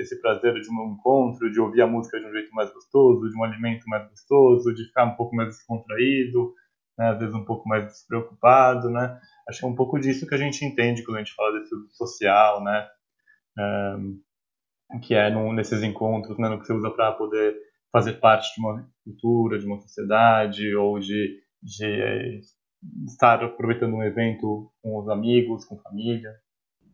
esse 0.00 0.20
prazer 0.20 0.54
de 0.54 0.68
um 0.70 0.94
encontro, 0.94 1.50
de 1.50 1.60
ouvir 1.60 1.82
a 1.82 1.86
música 1.86 2.18
de 2.18 2.26
um 2.26 2.32
jeito 2.32 2.50
mais 2.52 2.72
gostoso, 2.72 3.30
de 3.30 3.38
um 3.38 3.44
alimento 3.44 3.84
mais 3.86 4.08
gostoso, 4.08 4.74
de 4.74 4.84
ficar 4.86 5.04
um 5.04 5.14
pouco 5.16 5.36
mais 5.36 5.48
descontraído, 5.48 6.52
né, 6.98 7.10
às 7.10 7.18
vezes 7.18 7.34
um 7.34 7.44
pouco 7.44 7.68
mais 7.68 7.84
despreocupado, 7.86 8.90
né. 8.90 9.18
Acho 9.48 9.60
que 9.60 9.66
é 9.66 9.68
um 9.68 9.76
pouco 9.76 9.98
disso 10.00 10.26
que 10.26 10.34
a 10.34 10.38
gente 10.38 10.64
entende 10.64 11.04
quando 11.04 11.16
a 11.18 11.20
gente 11.20 11.34
fala 11.34 11.58
desse 11.58 11.74
uso 11.74 11.88
social, 11.92 12.62
né, 12.64 12.88
que 15.02 15.14
é 15.14 15.30
num, 15.30 15.52
nesses 15.52 15.82
encontros, 15.82 16.38
né, 16.38 16.48
no 16.48 16.58
que 16.58 16.66
você 16.66 16.72
usa 16.72 16.90
para 16.90 17.12
poder 17.12 17.54
fazer 17.92 18.14
parte 18.14 18.54
de 18.54 18.60
uma 18.60 18.86
cultura, 19.04 19.58
de 19.58 19.66
uma 19.66 19.78
sociedade 19.80 20.74
ou 20.74 20.98
de 20.98 21.38
de 21.62 22.40
estar 23.06 23.44
aproveitando 23.44 23.94
um 23.94 24.02
evento 24.02 24.72
com 24.82 24.98
os 24.98 25.08
amigos, 25.10 25.66
com 25.66 25.78
família. 25.78 26.32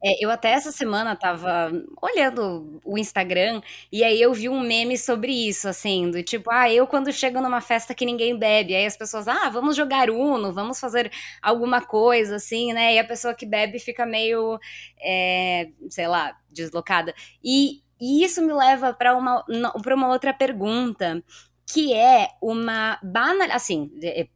É, 0.05 0.23
eu 0.25 0.31
até 0.31 0.51
essa 0.51 0.71
semana 0.71 1.17
tava 1.17 1.73
olhando 2.03 2.81
o 2.85 2.99
Instagram 2.99 3.63
e 3.91 4.05
aí 4.05 4.21
eu 4.21 4.33
vi 4.35 4.49
um 4.49 4.61
meme 4.61 4.97
sobre 4.99 5.33
isso, 5.33 5.69
assim, 5.69 6.11
do 6.11 6.23
tipo, 6.23 6.51
ah, 6.51 6.71
eu 6.71 6.87
quando 6.87 7.13
chego 7.13 7.41
numa 7.41 7.61
festa 7.61 7.95
que 7.95 8.05
ninguém 8.05 8.39
bebe, 8.39 8.75
aí 8.75 8.85
as 8.87 8.97
pessoas, 8.97 9.27
ah, 9.27 9.49
vamos 9.49 9.75
jogar 9.77 10.11
Uno, 10.11 10.53
vamos 10.53 10.79
fazer 10.79 11.11
alguma 11.43 11.81
coisa, 11.81 12.37
assim, 12.37 12.73
né? 12.73 12.95
E 12.95 12.99
a 12.99 13.05
pessoa 13.05 13.35
que 13.35 13.47
bebe 13.47 13.79
fica 13.79 14.05
meio, 14.05 14.59
é, 15.01 15.69
sei 15.91 16.07
lá, 16.07 16.37
deslocada. 16.51 17.15
E, 17.43 17.83
e 18.01 18.23
isso 18.25 18.43
me 18.43 18.53
leva 18.53 18.93
para 18.93 19.17
uma, 19.17 19.45
uma 19.49 20.09
outra 20.09 20.33
pergunta, 20.35 21.23
que 21.67 21.93
é 21.95 22.29
uma 22.41 22.99
banal, 23.03 23.49
assim, 23.51 23.91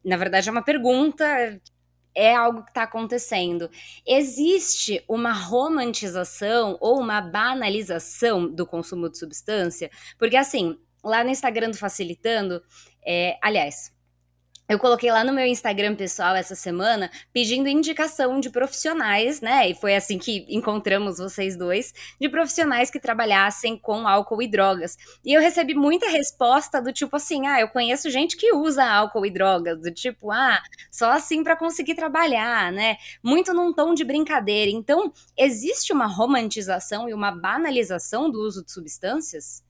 na 0.04 0.16
verdade 0.16 0.48
é 0.48 0.52
uma 0.52 0.62
pergunta, 0.64 1.24
é 2.14 2.34
algo 2.34 2.62
que 2.62 2.70
está 2.70 2.82
acontecendo. 2.82 3.70
Existe 4.06 5.04
uma 5.08 5.32
romantização 5.32 6.76
ou 6.80 7.00
uma 7.00 7.20
banalização 7.20 8.46
do 8.48 8.66
consumo 8.66 9.08
de 9.08 9.18
substância? 9.18 9.90
Porque 10.18 10.36
assim, 10.36 10.78
lá 11.02 11.24
no 11.24 11.30
Instagram 11.30 11.70
do 11.70 11.78
Facilitando, 11.78 12.62
é, 13.04 13.38
aliás, 13.42 13.92
eu 14.70 14.78
coloquei 14.78 15.10
lá 15.10 15.24
no 15.24 15.32
meu 15.32 15.44
Instagram 15.44 15.96
pessoal 15.96 16.36
essa 16.36 16.54
semana 16.54 17.10
pedindo 17.32 17.68
indicação 17.68 18.38
de 18.38 18.48
profissionais, 18.50 19.40
né? 19.40 19.68
E 19.68 19.74
foi 19.74 19.96
assim 19.96 20.16
que 20.16 20.46
encontramos 20.48 21.18
vocês 21.18 21.56
dois, 21.56 21.92
de 22.20 22.28
profissionais 22.28 22.88
que 22.88 23.00
trabalhassem 23.00 23.76
com 23.76 24.06
álcool 24.06 24.40
e 24.40 24.46
drogas. 24.46 24.96
E 25.24 25.32
eu 25.32 25.40
recebi 25.40 25.74
muita 25.74 26.08
resposta 26.08 26.80
do 26.80 26.92
tipo 26.92 27.16
assim: 27.16 27.48
ah, 27.48 27.60
eu 27.60 27.66
conheço 27.66 28.08
gente 28.10 28.36
que 28.36 28.54
usa 28.54 28.84
álcool 28.84 29.26
e 29.26 29.30
drogas, 29.32 29.80
do 29.80 29.90
tipo, 29.90 30.30
ah, 30.30 30.62
só 30.88 31.10
assim 31.10 31.42
para 31.42 31.56
conseguir 31.56 31.96
trabalhar, 31.96 32.70
né? 32.70 32.96
Muito 33.24 33.52
num 33.52 33.72
tom 33.72 33.92
de 33.92 34.04
brincadeira. 34.04 34.70
Então, 34.70 35.12
existe 35.36 35.92
uma 35.92 36.06
romantização 36.06 37.08
e 37.08 37.12
uma 37.12 37.32
banalização 37.32 38.30
do 38.30 38.40
uso 38.40 38.64
de 38.64 38.70
substâncias? 38.70 39.68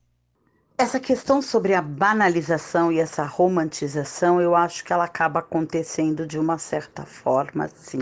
Essa 0.81 0.99
questão 0.99 1.43
sobre 1.43 1.75
a 1.75 1.81
banalização 1.81 2.91
e 2.91 2.97
essa 2.97 3.23
romantização, 3.23 4.41
eu 4.41 4.55
acho 4.55 4.83
que 4.83 4.91
ela 4.91 5.03
acaba 5.03 5.39
acontecendo 5.39 6.25
de 6.25 6.39
uma 6.39 6.57
certa 6.57 7.05
forma, 7.05 7.69
sim. 7.75 7.99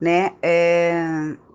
Né? 0.00 0.32
É 0.40 1.04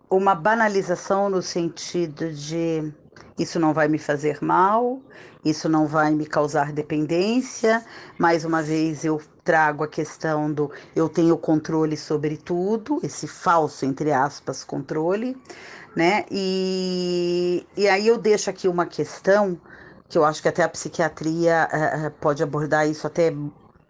uma 0.08 0.36
banalização 0.36 1.27
no 1.27 1.41
sentido 1.41 2.31
de 2.31 2.93
isso 3.39 3.60
não 3.60 3.74
vai 3.74 3.88
me 3.88 3.98
fazer 3.98 4.38
mal, 4.43 5.01
isso 5.43 5.67
não 5.67 5.88
vai 5.88 6.12
me 6.12 6.27
causar 6.27 6.72
dependência. 6.72 7.84
Mais 8.15 8.46
uma 8.46 8.62
vez 8.62 9.03
eu 9.03 9.19
trago 9.43 9.84
a 9.84 9.88
questão 9.88 10.53
do 10.53 10.69
eu 10.96 11.10
tenho 11.10 11.36
controle 11.36 11.98
sobre 11.98 12.38
tudo, 12.38 13.00
esse 13.01 13.27
falso, 13.27 13.88
entre 13.88 14.12
aspas, 14.12 14.63
controle, 14.63 15.36
né? 15.96 16.25
E, 16.29 17.65
e 17.75 17.89
aí 17.89 18.05
eu 18.05 18.19
deixo 18.19 18.51
aqui 18.51 18.67
uma 18.67 18.86
questão 18.86 19.60
que 20.09 20.17
eu 20.17 20.25
acho 20.25 20.41
que 20.41 20.47
até 20.47 20.63
a 20.63 20.69
psiquiatria 20.69 21.69
uh, 21.71 22.11
pode 22.19 22.41
abordar 22.41 22.89
isso 22.89 23.05
até 23.05 23.31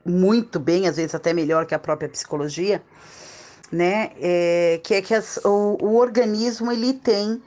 muito 0.06 0.60
bem, 0.60 0.88
às 0.88 0.98
vezes 0.98 1.16
até 1.16 1.34
melhor 1.34 1.66
que 1.66 1.74
a 1.74 1.80
própria 1.80 2.10
psicologia, 2.10 2.84
né? 3.72 4.12
É, 4.20 4.82
que 4.84 4.96
é 4.96 5.02
que 5.02 5.14
as, 5.14 5.38
o, 5.46 5.78
o 5.82 5.96
organismo 5.96 6.72
ele 6.72 6.94
tem 6.94 7.42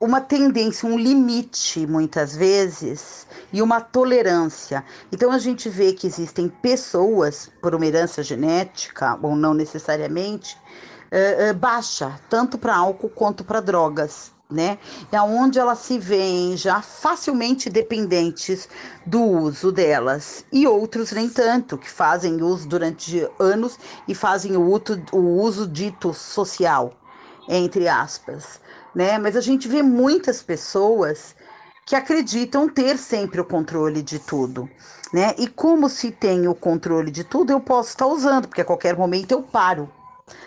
uma 0.00 0.20
tendência, 0.20 0.88
um 0.88 0.98
limite, 0.98 1.86
muitas 1.86 2.36
vezes, 2.36 3.26
e 3.52 3.62
uma 3.62 3.80
tolerância. 3.80 4.84
Então, 5.10 5.32
a 5.32 5.38
gente 5.38 5.68
vê 5.68 5.94
que 5.94 6.06
existem 6.06 6.48
pessoas, 6.48 7.50
por 7.62 7.74
uma 7.74 7.86
herança 7.86 8.22
genética, 8.22 9.18
ou 9.22 9.34
não 9.34 9.54
necessariamente, 9.54 10.58
uh, 11.10 11.50
uh, 11.50 11.54
baixa, 11.54 12.20
tanto 12.28 12.58
para 12.58 12.76
álcool 12.76 13.08
quanto 13.08 13.42
para 13.44 13.60
drogas 13.60 14.33
né? 14.50 14.78
É 15.10 15.20
onde 15.20 15.58
elas 15.58 15.78
se 15.78 15.98
veem 15.98 16.56
já 16.56 16.82
facilmente 16.82 17.70
dependentes 17.70 18.68
do 19.06 19.22
uso 19.22 19.72
delas. 19.72 20.44
E 20.52 20.66
outros 20.66 21.12
nem 21.12 21.28
tanto, 21.28 21.78
que 21.78 21.90
fazem 21.90 22.42
uso 22.42 22.68
durante 22.68 23.26
anos 23.38 23.78
e 24.06 24.14
fazem 24.14 24.56
o 24.56 24.74
o 25.12 25.18
uso 25.40 25.66
dito 25.66 26.12
social, 26.12 26.94
entre 27.48 27.88
aspas, 27.88 28.60
né? 28.94 29.18
Mas 29.18 29.36
a 29.36 29.40
gente 29.40 29.68
vê 29.68 29.82
muitas 29.82 30.42
pessoas 30.42 31.34
que 31.86 31.94
acreditam 31.94 32.68
ter 32.68 32.96
sempre 32.98 33.40
o 33.40 33.44
controle 33.44 34.02
de 34.02 34.18
tudo. 34.18 34.68
Né? 35.12 35.34
E 35.38 35.46
como 35.46 35.88
se 35.88 36.10
tem 36.10 36.48
o 36.48 36.54
controle 36.54 37.10
de 37.10 37.22
tudo, 37.22 37.52
eu 37.52 37.60
posso 37.60 37.90
estar 37.90 38.06
usando, 38.06 38.48
porque 38.48 38.62
a 38.62 38.64
qualquer 38.64 38.96
momento 38.96 39.32
eu 39.32 39.42
paro 39.42 39.88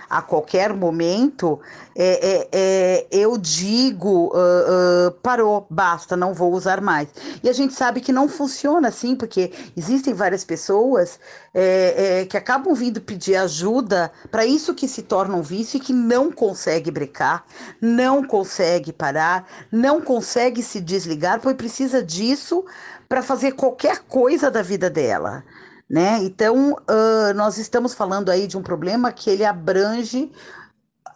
a 0.10 0.22
qualquer 0.22 0.74
momento, 0.74 1.60
é, 1.96 2.30
é, 2.30 2.48
é, 2.52 3.08
eu 3.12 3.38
digo, 3.38 4.28
uh, 4.28 5.08
uh, 5.08 5.12
parou, 5.22 5.68
basta, 5.70 6.16
não 6.16 6.34
vou 6.34 6.54
usar 6.54 6.82
mais. 6.82 7.10
E 7.44 7.50
a 7.50 7.54
gente 7.54 7.74
sabe 7.74 8.00
que 8.00 8.12
não 8.12 8.30
funciona 8.30 8.88
assim, 8.88 9.16
porque 9.16 9.52
existem 9.76 10.14
várias 10.14 10.44
pessoas 10.44 11.20
é, 11.54 12.22
é, 12.22 12.26
que 12.26 12.38
acabam 12.38 12.74
vindo 12.74 13.02
pedir 13.02 13.36
ajuda 13.36 14.12
para 14.32 14.46
isso 14.46 14.74
que 14.74 14.88
se 14.88 15.04
torna 15.04 15.36
um 15.36 15.42
vício 15.42 15.78
e 15.78 15.82
que 15.82 15.94
não 15.94 16.32
consegue 16.32 16.90
brecar, 16.90 17.44
não 17.82 18.24
consegue 18.24 18.94
parar, 18.94 19.48
não 19.72 20.02
consegue 20.02 20.64
se 20.64 20.80
desligar, 20.80 21.40
pois 21.42 21.56
precisa 21.56 22.02
disso 22.02 22.66
para 23.10 23.22
fazer 23.22 23.54
qualquer 23.54 24.00
coisa 24.00 24.50
da 24.50 24.62
vida 24.62 24.90
dela 24.90 25.44
né? 25.89 26.20
Então, 26.24 26.74
uh, 26.74 27.34
nós 27.36 27.58
estamos 27.58 27.94
falando 27.94 28.29
aí 28.29 28.48
de 28.48 28.58
um 28.58 28.62
problema 28.62 29.12
que 29.12 29.29
ele 29.29 29.46
abrange 29.46 30.32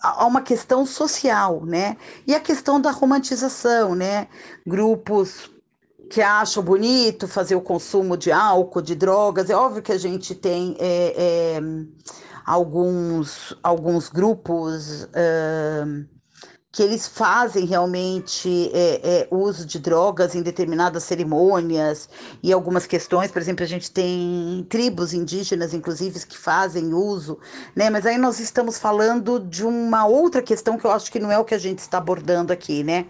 a 0.01 0.25
uma 0.25 0.41
questão 0.41 0.85
social, 0.85 1.65
né? 1.65 1.97
E 2.25 2.33
a 2.33 2.39
questão 2.39 2.81
da 2.81 2.89
romantização, 2.89 3.93
né? 3.93 4.27
Grupos 4.65 5.49
que 6.09 6.21
acham 6.21 6.63
bonito 6.63 7.27
fazer 7.27 7.55
o 7.55 7.61
consumo 7.61 8.17
de 8.17 8.31
álcool, 8.31 8.81
de 8.81 8.95
drogas. 8.95 9.49
É 9.49 9.55
óbvio 9.55 9.81
que 9.81 9.91
a 9.91 9.97
gente 9.97 10.35
tem 10.35 10.75
é, 10.79 11.13
é, 11.15 11.59
alguns, 12.45 13.55
alguns 13.63 14.09
grupos. 14.09 15.03
Uh, 15.03 16.11
que 16.71 16.81
eles 16.81 17.05
fazem 17.05 17.65
realmente 17.65 18.71
é, 18.73 19.01
é, 19.03 19.27
uso 19.29 19.65
de 19.65 19.77
drogas 19.77 20.35
em 20.35 20.41
determinadas 20.41 21.03
cerimônias 21.03 22.07
e 22.41 22.53
algumas 22.53 22.85
questões, 22.85 23.29
por 23.29 23.41
exemplo, 23.41 23.65
a 23.65 23.67
gente 23.67 23.91
tem 23.91 24.65
tribos 24.69 25.13
indígenas, 25.13 25.73
inclusive, 25.73 26.25
que 26.25 26.37
fazem 26.37 26.93
uso, 26.93 27.37
né? 27.75 27.89
Mas 27.89 28.05
aí 28.05 28.17
nós 28.17 28.39
estamos 28.39 28.77
falando 28.77 29.37
de 29.37 29.65
uma 29.65 30.05
outra 30.05 30.41
questão 30.41 30.77
que 30.77 30.85
eu 30.85 30.91
acho 30.91 31.11
que 31.11 31.19
não 31.19 31.29
é 31.29 31.37
o 31.37 31.43
que 31.43 31.53
a 31.53 31.59
gente 31.59 31.79
está 31.79 31.97
abordando 31.97 32.53
aqui, 32.53 32.83
né? 32.85 33.05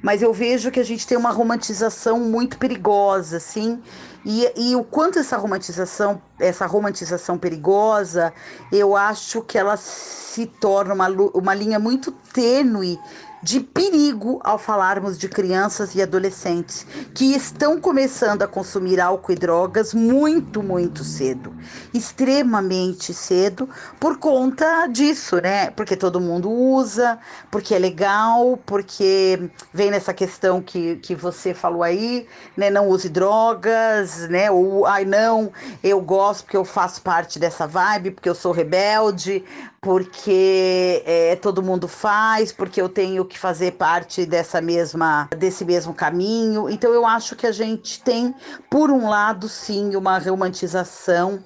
Mas 0.00 0.22
eu 0.22 0.32
vejo 0.32 0.70
que 0.70 0.80
a 0.80 0.84
gente 0.84 1.06
tem 1.06 1.18
uma 1.18 1.30
romantização 1.30 2.18
muito 2.18 2.56
perigosa, 2.56 3.36
assim, 3.36 3.82
e, 4.24 4.52
e 4.56 4.76
o 4.76 4.82
quanto 4.84 5.18
essa 5.18 5.36
romantização, 5.36 6.20
essa 6.38 6.66
romantização 6.66 7.38
perigosa, 7.38 8.32
eu 8.70 8.96
acho 8.96 9.42
que 9.42 9.56
ela 9.56 9.76
se 9.76 10.46
torna 10.46 10.94
uma, 10.94 11.08
uma 11.34 11.54
linha 11.54 11.78
muito 11.78 12.12
tênue 12.12 12.98
de 13.42 13.60
perigo 13.60 14.40
ao 14.42 14.58
falarmos 14.58 15.18
de 15.18 15.28
crianças 15.28 15.94
e 15.94 16.02
adolescentes 16.02 16.86
que 17.14 17.34
estão 17.34 17.80
começando 17.80 18.42
a 18.42 18.48
consumir 18.48 19.00
álcool 19.00 19.32
e 19.32 19.34
drogas 19.36 19.94
muito, 19.94 20.62
muito 20.62 21.04
cedo, 21.04 21.54
extremamente 21.94 23.14
cedo, 23.14 23.68
por 24.00 24.18
conta 24.18 24.86
disso, 24.86 25.36
né? 25.40 25.70
Porque 25.70 25.96
todo 25.96 26.20
mundo 26.20 26.50
usa, 26.50 27.18
porque 27.50 27.74
é 27.74 27.78
legal, 27.78 28.58
porque 28.66 29.50
vem 29.72 29.90
nessa 29.90 30.12
questão 30.12 30.60
que, 30.60 30.96
que 30.96 31.14
você 31.14 31.54
falou 31.54 31.82
aí, 31.82 32.26
né? 32.56 32.70
Não 32.70 32.88
use 32.88 33.08
drogas, 33.08 34.28
né? 34.28 34.50
Ou, 34.50 34.86
ai, 34.86 35.04
não, 35.04 35.52
eu 35.82 36.00
gosto 36.00 36.44
porque 36.44 36.56
eu 36.56 36.64
faço 36.64 37.02
parte 37.02 37.38
dessa 37.38 37.66
vibe, 37.66 38.12
porque 38.12 38.28
eu 38.28 38.34
sou 38.34 38.52
rebelde, 38.52 39.44
porque 39.80 41.02
é, 41.06 41.36
todo 41.36 41.62
mundo 41.62 41.86
faz, 41.86 42.52
porque 42.52 42.80
eu 42.80 42.88
tenho 42.88 43.24
que 43.24 43.38
fazer 43.38 43.72
parte 43.72 44.26
dessa 44.26 44.60
mesma 44.60 45.28
desse 45.36 45.64
mesmo 45.64 45.94
caminho. 45.94 46.68
Então 46.68 46.92
eu 46.92 47.06
acho 47.06 47.36
que 47.36 47.46
a 47.46 47.52
gente 47.52 48.02
tem, 48.02 48.34
por 48.70 48.90
um 48.90 49.08
lado, 49.08 49.48
sim, 49.48 49.94
uma 49.94 50.18
romantização 50.18 51.42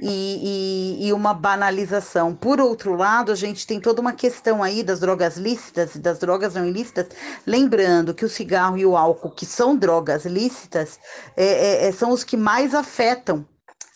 e, 0.00 0.98
e, 1.00 1.06
e, 1.06 1.12
uma 1.12 1.32
banalização. 1.32 2.34
Por 2.34 2.60
outro 2.60 2.94
lado, 2.94 3.30
a 3.30 3.34
gente 3.34 3.66
tem 3.66 3.80
toda 3.80 4.00
uma 4.00 4.12
questão 4.12 4.62
aí 4.62 4.82
das 4.82 5.00
drogas 5.00 5.36
lícitas 5.36 5.94
e 5.94 5.98
das 5.98 6.18
drogas 6.18 6.54
não 6.54 6.66
ilícitas, 6.66 7.06
lembrando 7.46 8.14
que 8.14 8.24
o 8.24 8.28
cigarro 8.28 8.76
e 8.76 8.84
o 8.84 8.96
álcool, 8.96 9.30
que 9.30 9.46
são 9.46 9.76
drogas 9.76 10.24
lícitas, 10.24 10.98
é, 11.36 11.86
é, 11.86 11.92
são 11.92 12.10
os 12.10 12.24
que 12.24 12.36
mais 12.36 12.74
afetam 12.74 13.46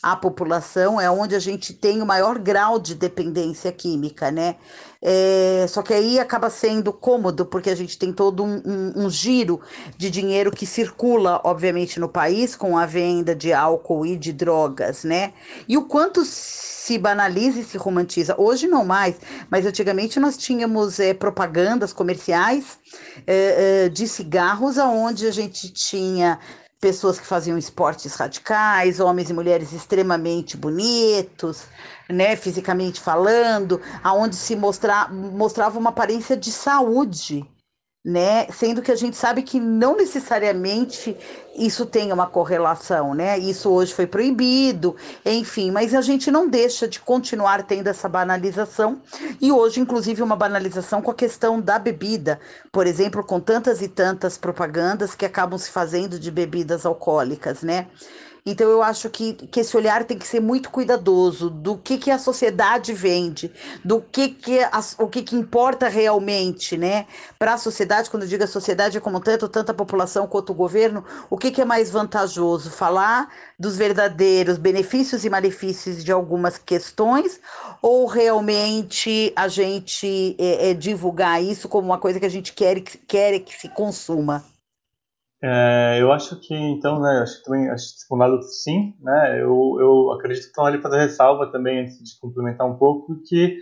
a 0.02 0.14
população, 0.14 1.00
é 1.00 1.11
onde 1.11 1.34
a 1.34 1.40
gente 1.40 1.74
tem 1.74 2.00
o 2.00 2.06
maior 2.06 2.38
grau 2.38 2.78
de 2.78 2.94
dependência 2.94 3.72
química, 3.72 4.30
né? 4.30 4.54
É, 5.02 5.66
só 5.68 5.82
que 5.82 5.92
aí 5.92 6.18
acaba 6.20 6.50
sendo 6.50 6.92
cômodo, 6.92 7.44
porque 7.44 7.70
a 7.70 7.74
gente 7.74 7.98
tem 7.98 8.12
todo 8.12 8.44
um, 8.44 8.62
um, 8.64 9.04
um, 9.04 9.11
giro 9.11 9.61
de 9.96 10.08
dinheiro 10.08 10.52
que 10.52 10.66
circula, 10.66 11.40
obviamente, 11.44 11.98
no 11.98 12.08
país 12.08 12.54
com 12.54 12.78
a 12.78 12.87
venda 12.87 13.34
de 13.34 13.52
álcool 13.52 14.06
e 14.06 14.16
de 14.16 14.32
drogas, 14.32 15.02
né? 15.02 15.32
E 15.68 15.76
o 15.76 15.82
quanto 15.82 16.24
se 16.24 16.96
banaliza 16.96 17.61
e 17.61 17.64
se 17.64 17.76
romantiza. 17.76 18.34
Hoje 18.38 18.66
não 18.68 18.84
mais, 18.84 19.16
mas 19.50 19.66
antigamente 19.66 20.20
nós 20.20 20.37
tínhamos 20.37 21.00
é, 21.00 21.12
propagandas 21.12 21.92
comerciais 21.92 22.78
é, 23.26 23.84
é 23.84 23.88
de 23.88 24.06
cigarros, 24.06 24.78
aonde 24.78 25.26
a 25.26 25.32
gente 25.32 25.72
tinha 25.72 26.38
pessoas 26.80 27.18
que 27.18 27.26
faziam 27.26 27.58
esportes 27.58 28.14
radicais, 28.14 29.00
homens 29.00 29.30
e 29.30 29.34
mulheres 29.34 29.72
extremamente 29.72 30.56
bonitos, 30.56 31.64
né, 32.08 32.36
fisicamente 32.36 33.00
falando, 33.00 33.80
aonde 34.02 34.36
se 34.36 34.54
mostra, 34.54 35.08
mostrava 35.08 35.78
uma 35.78 35.90
aparência 35.90 36.36
de 36.36 36.52
saúde, 36.52 37.44
né? 38.04 38.46
Sendo 38.52 38.80
que 38.80 38.92
a 38.92 38.96
gente 38.96 39.16
sabe 39.16 39.42
que 39.42 39.58
não 39.58 39.96
necessariamente 39.96 41.16
isso 41.59 41.85
tem 41.85 42.12
uma 42.12 42.27
correlação, 42.27 43.14
né? 43.14 43.38
Isso 43.38 43.71
hoje 43.71 43.92
foi 43.92 44.07
proibido, 44.07 44.97
enfim, 45.25 45.71
mas 45.71 45.94
a 45.94 46.01
gente 46.01 46.31
não 46.31 46.49
deixa 46.49 46.87
de 46.87 47.01
continuar 47.01 47.62
tendo 47.64 47.88
essa 47.88 48.09
banalização 48.09 49.01
e 49.40 49.51
hoje, 49.51 49.81
inclusive, 49.81 50.23
uma 50.23 50.37
banalização 50.37 51.03
com 51.03 51.11
a 51.11 51.14
questão 51.14 51.61
da 51.61 51.79
bebida, 51.79 52.38
por 52.71 52.87
exemplo, 52.87 53.25
com 53.25 53.40
tantas 53.40 53.83
e 53.83 53.88
tantas 53.88 54.38
propagandas 54.38 55.14
que 55.14 55.27
acabam 55.27 55.59
se 55.59 55.71
fazendo 55.71 56.18
de 56.18 56.31
bebidas 56.31 56.87
alcoólicas, 56.87 57.62
né? 57.62 57.88
Então 58.48 58.68
eu 58.70 58.82
acho 58.82 59.11
que, 59.11 59.34
que 59.34 59.61
esse 59.61 59.76
olhar 59.76 60.04
tem 60.04 60.18
que 60.18 60.26
ser 60.26 60.40
muito 60.40 60.70
cuidadoso 60.70 61.50
do 61.50 61.76
que, 61.76 61.98
que 61.98 62.11
a 62.11 62.18
sociedade 62.18 62.94
vende, 62.94 63.52
do 63.84 64.00
que, 64.00 64.30
que 64.30 64.61
a, 64.61 64.80
o 64.98 65.06
que, 65.06 65.22
que 65.22 65.37
importa 65.37 65.87
realmente, 65.87 66.76
né? 66.76 67.06
Para 67.38 67.54
a 67.54 67.58
sociedade, 67.58 68.08
quando 68.08 68.22
eu 68.22 68.28
digo 68.28 68.44
a 68.44 68.46
sociedade 68.46 68.96
é 68.96 69.00
como 69.00 69.20
tanto, 69.20 69.48
tanto 69.48 69.70
a 69.70 69.74
população 69.74 70.26
quanto 70.26 70.50
o 70.50 70.54
governo, 70.54 71.04
o 71.28 71.37
que, 71.37 71.50
que 71.50 71.61
é 71.61 71.64
mais 71.64 71.90
vantajoso? 71.90 72.70
Falar 72.70 73.28
dos 73.58 73.76
verdadeiros 73.76 74.56
benefícios 74.56 75.26
e 75.26 75.30
malefícios 75.30 76.02
de 76.02 76.11
algumas 76.11 76.56
questões 76.56 77.38
ou 77.82 78.06
realmente 78.06 79.30
a 79.37 79.46
gente 79.46 80.34
é, 80.38 80.70
é, 80.70 80.74
divulgar 80.74 81.42
isso 81.42 81.68
como 81.68 81.87
uma 81.87 81.98
coisa 81.98 82.18
que 82.18 82.26
a 82.26 82.30
gente 82.30 82.54
quer, 82.54 82.80
quer 82.80 83.40
que 83.40 83.54
se 83.54 83.68
consuma? 83.68 84.42
É, 85.42 85.98
eu 86.01 86.11
acho 86.11 86.40
que, 86.40 86.55
então, 86.55 87.01
né, 87.01 87.20
acho 87.22 87.38
que 87.38 87.44
também, 87.44 87.70
acho 87.70 87.94
que 87.94 88.09
por 88.09 88.18
lado 88.18 88.42
sim, 88.42 88.94
né, 89.01 89.40
eu, 89.40 89.77
eu 89.79 90.12
acredito 90.12 90.42
que 90.42 90.48
estão 90.48 90.66
ali 90.66 90.83
fazer 90.83 90.98
ressalva 90.98 91.46
também, 91.53 91.81
antes 91.81 91.96
de 91.98 92.18
complementar 92.20 92.66
um 92.66 92.77
pouco, 92.77 93.22
que 93.24 93.57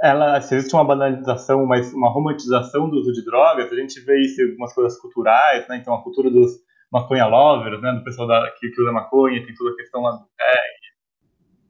ela, 0.00 0.40
se 0.40 0.54
existe 0.54 0.74
uma 0.74 0.84
banalização, 0.84 1.64
uma, 1.64 1.76
uma 1.94 2.10
romantização 2.10 2.88
do 2.88 2.96
uso 2.98 3.12
de 3.12 3.24
drogas, 3.24 3.72
a 3.72 3.74
gente 3.74 4.00
vê 4.02 4.20
isso 4.20 4.40
em 4.40 4.50
algumas 4.50 4.72
coisas 4.72 4.96
culturais, 5.00 5.66
né, 5.68 5.78
então 5.78 5.94
a 5.94 6.02
cultura 6.02 6.30
dos 6.30 6.52
maconha 6.92 7.26
lovers, 7.26 7.82
né, 7.82 7.92
do 7.92 8.04
pessoal 8.04 8.28
da, 8.28 8.48
que, 8.60 8.68
que 8.70 8.80
usa 8.80 8.92
maconha, 8.92 9.44
tem 9.44 9.54
toda 9.54 9.70
a 9.72 9.76
questão 9.76 10.00
lá 10.00 10.12
do 10.12 10.24
é, 10.40 10.54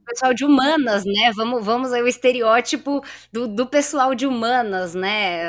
pessoal 0.05 0.35
de 0.35 0.45
humanas, 0.45 1.03
né? 1.03 1.31
Vamos, 1.35 1.65
vamos 1.65 1.91
aí 1.91 2.03
o 2.03 2.07
estereótipo 2.07 3.01
do, 3.33 3.47
do 3.47 3.65
pessoal 3.65 4.13
de 4.13 4.27
humanas, 4.27 4.93
né? 4.93 5.41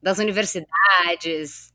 Das 0.00 0.20
universidades 0.20 1.72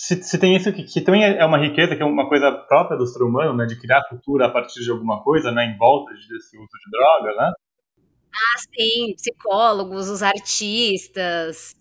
se, 0.00 0.22
se 0.22 0.38
tem 0.38 0.54
isso 0.54 0.72
que, 0.72 0.84
que, 0.84 1.00
também 1.00 1.24
é 1.24 1.44
uma 1.44 1.58
riqueza, 1.58 1.96
que 1.96 2.02
é 2.02 2.06
uma 2.06 2.28
coisa 2.28 2.52
própria 2.52 2.96
do 2.96 3.04
ser 3.04 3.20
humano, 3.20 3.56
né, 3.56 3.66
de 3.66 3.76
criar 3.76 4.08
cultura 4.08 4.46
a 4.46 4.48
partir 4.48 4.80
de 4.84 4.90
alguma 4.92 5.20
coisa, 5.24 5.50
né, 5.50 5.64
em 5.66 5.76
volta 5.76 6.12
desse 6.14 6.56
uso 6.56 6.68
de 6.68 6.90
droga, 6.90 7.34
né? 7.36 7.52
Ah, 8.32 8.58
sim, 8.58 9.14
psicólogos, 9.16 10.08
os 10.08 10.22
artistas. 10.22 11.74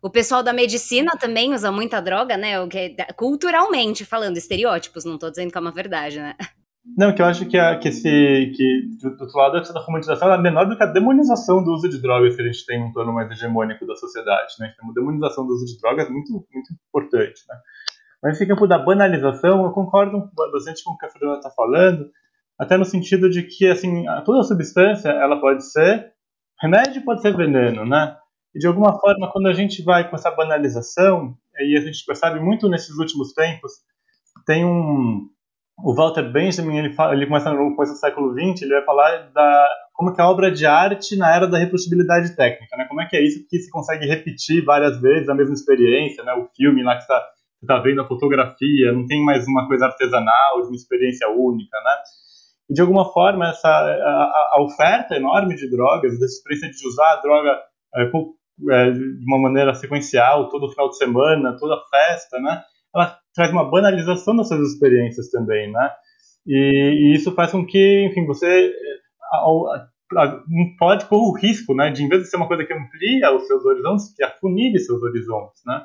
O 0.00 0.08
pessoal 0.08 0.40
da 0.40 0.52
medicina 0.52 1.10
também 1.18 1.52
usa 1.52 1.72
muita 1.72 2.00
droga, 2.00 2.36
né? 2.36 2.60
O 2.60 2.68
que, 2.68 2.94
culturalmente 3.16 4.04
falando, 4.04 4.36
estereótipos, 4.36 5.04
não 5.04 5.14
estou 5.14 5.28
dizendo 5.28 5.50
que 5.50 5.58
é 5.58 5.60
uma 5.60 5.72
verdade, 5.72 6.20
né? 6.20 6.36
Não, 6.96 7.14
que 7.14 7.22
eu 7.22 7.26
acho 7.26 7.46
que, 7.46 7.58
a, 7.58 7.78
que, 7.78 7.88
esse, 7.88 8.52
que 8.56 8.88
do 9.00 9.10
outro 9.10 9.38
lado, 9.38 9.58
essa 9.58 9.78
romantização 9.78 10.32
é 10.32 10.38
menor 10.38 10.66
do 10.66 10.76
que 10.76 10.82
a 10.82 10.86
demonização 10.86 11.62
do 11.62 11.72
uso 11.72 11.88
de 11.88 12.00
drogas 12.00 12.34
que 12.34 12.42
a 12.42 12.44
gente 12.44 12.66
tem 12.66 12.80
num 12.80 12.92
plano 12.92 13.12
mais 13.12 13.30
hegemônico 13.30 13.86
da 13.86 13.94
sociedade. 13.94 14.54
Né? 14.58 14.72
Tem 14.76 14.84
uma 14.84 14.94
demonização 14.94 15.46
do 15.46 15.52
uso 15.52 15.66
de 15.66 15.78
drogas 15.80 16.08
muito, 16.10 16.32
muito 16.32 16.72
importante. 16.88 17.42
Né? 17.48 17.56
Mas 18.22 18.34
esse 18.34 18.46
campo 18.46 18.66
da 18.66 18.78
banalização, 18.78 19.64
eu 19.64 19.70
concordo 19.70 20.28
bastante 20.52 20.82
com 20.82 20.92
o 20.92 20.98
que 20.98 21.06
a 21.06 21.10
Fernanda 21.10 21.38
está 21.38 21.50
falando, 21.50 22.10
até 22.58 22.76
no 22.76 22.84
sentido 22.84 23.30
de 23.30 23.42
que 23.44 23.68
assim, 23.68 24.04
toda 24.24 24.42
substância 24.42 25.10
ela 25.10 25.40
pode 25.40 25.64
ser 25.70 26.12
remédio 26.60 27.04
pode 27.04 27.22
ser 27.22 27.36
veneno, 27.36 27.84
né? 27.86 28.16
E 28.54 28.58
de 28.58 28.66
alguma 28.66 28.98
forma, 28.98 29.30
quando 29.30 29.46
a 29.46 29.52
gente 29.52 29.82
vai 29.82 30.08
com 30.08 30.16
essa 30.16 30.30
banalização, 30.30 31.36
e 31.60 31.76
a 31.76 31.80
gente 31.80 32.04
percebe 32.04 32.40
muito 32.40 32.68
nesses 32.68 32.96
últimos 32.96 33.32
tempos, 33.32 33.72
tem 34.46 34.64
um 34.64 35.28
o 35.82 35.94
Walter 35.94 36.30
Benjamin, 36.30 36.76
ele, 36.78 36.92
fala, 36.92 37.14
ele 37.14 37.26
começa 37.26 37.52
no 37.52 37.74
começo 37.74 37.92
do 37.92 37.98
século 37.98 38.32
XX, 38.32 38.62
ele 38.62 38.74
vai 38.74 38.84
falar 38.84 39.30
da 39.32 39.68
como 39.92 40.14
que 40.14 40.20
a 40.20 40.28
obra 40.28 40.50
de 40.50 40.64
arte 40.64 41.16
na 41.16 41.34
era 41.34 41.46
da 41.46 41.58
reprodutibilidade 41.58 42.36
técnica, 42.36 42.76
né? 42.76 42.84
Como 42.88 43.00
é 43.00 43.06
que 43.06 43.16
é 43.16 43.22
isso 43.22 43.44
que 43.48 43.58
se 43.58 43.68
consegue 43.70 44.06
repetir 44.06 44.64
várias 44.64 45.00
vezes 45.00 45.28
a 45.28 45.34
mesma 45.34 45.54
experiência, 45.54 46.22
né? 46.22 46.34
O 46.34 46.48
filme 46.54 46.84
lá 46.84 46.94
que 46.94 47.02
está 47.02 47.26
tá 47.66 47.78
vendo 47.80 48.00
a 48.00 48.06
fotografia, 48.06 48.92
não 48.92 49.06
tem 49.06 49.24
mais 49.24 49.46
uma 49.48 49.66
coisa 49.66 49.86
artesanal, 49.86 50.62
de 50.62 50.68
uma 50.68 50.76
experiência 50.76 51.28
única, 51.28 51.76
né? 51.78 51.96
E 52.70 52.74
de 52.74 52.80
alguma 52.80 53.12
forma 53.12 53.48
essa 53.48 53.68
a, 53.68 54.52
a 54.54 54.62
oferta 54.62 55.16
enorme 55.16 55.56
de 55.56 55.68
drogas, 55.68 56.12
dessa 56.18 56.34
experiência 56.34 56.70
de 56.70 56.86
usar 56.86 57.12
a 57.14 57.20
droga 57.20 57.58
é, 57.96 58.02
é, 58.02 58.90
de 58.92 59.24
uma 59.26 59.38
maneira 59.38 59.74
sequencial, 59.74 60.48
todo 60.48 60.70
final 60.70 60.88
de 60.90 60.96
semana, 60.96 61.56
toda 61.58 61.82
festa, 61.90 62.38
né? 62.40 62.62
Ela 62.98 63.18
traz 63.34 63.52
uma 63.52 63.70
banalização 63.70 64.36
dessas 64.36 64.72
experiências 64.72 65.30
também, 65.30 65.70
né? 65.70 65.90
E, 66.46 67.12
e 67.12 67.14
isso 67.14 67.32
faz 67.34 67.52
com 67.52 67.64
que, 67.64 68.06
enfim, 68.06 68.26
você 68.26 68.72
pode 70.78 71.04
correr 71.06 71.22
o 71.22 71.36
risco, 71.36 71.74
né, 71.74 71.90
de 71.90 72.02
em 72.02 72.08
vez 72.08 72.22
de 72.22 72.30
ser 72.30 72.36
uma 72.36 72.48
coisa 72.48 72.64
que 72.64 72.72
amplia 72.72 73.34
os 73.36 73.46
seus 73.46 73.64
horizontes, 73.64 74.14
que 74.14 74.24
afunile 74.24 74.78
seus 74.78 75.02
horizontes, 75.02 75.62
né? 75.66 75.84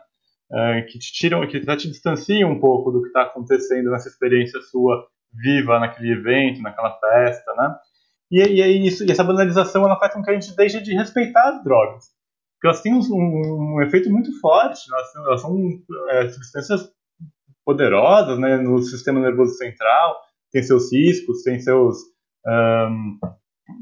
É, 0.51 0.81
que 0.83 0.99
te 0.99 1.11
tiram, 1.11 1.45
que 1.47 1.59
te 1.59 1.89
distancia 1.89 2.47
um 2.47 2.59
pouco 2.59 2.91
do 2.91 3.01
que 3.01 3.07
está 3.07 3.23
acontecendo 3.23 3.89
nessa 3.89 4.07
experiência 4.07 4.61
sua 4.61 5.07
viva 5.33 5.79
naquele 5.79 6.13
evento, 6.13 6.61
naquela 6.61 6.97
festa, 6.99 7.53
né? 7.55 7.75
E, 8.31 8.39
e, 8.39 8.87
isso, 8.87 9.03
e 9.03 9.11
essa 9.11 9.23
banalização 9.23 9.83
ela 9.83 9.97
faz 9.99 10.13
com 10.13 10.21
que 10.21 10.29
a 10.29 10.33
gente 10.33 10.55
deixe 10.55 10.81
de 10.81 10.93
respeitar 10.93 11.49
as 11.49 11.63
drogas. 11.63 12.05
Porque 12.55 12.67
elas 12.67 12.81
têm 12.81 12.93
um, 12.93 12.99
um, 12.99 13.75
um 13.75 13.81
efeito 13.81 14.09
muito 14.09 14.31
forte, 14.39 14.81
elas, 14.91 15.15
elas 15.15 15.41
são 15.41 15.57
é, 16.09 16.29
substâncias 16.29 16.89
poderosas 17.65 18.37
né, 18.39 18.57
no 18.57 18.81
sistema 18.81 19.19
nervoso 19.19 19.53
central, 19.55 20.19
tem 20.51 20.61
seus 20.63 20.91
riscos, 20.91 21.43
tem 21.43 21.59
seus 21.59 21.97
um, 22.45 23.19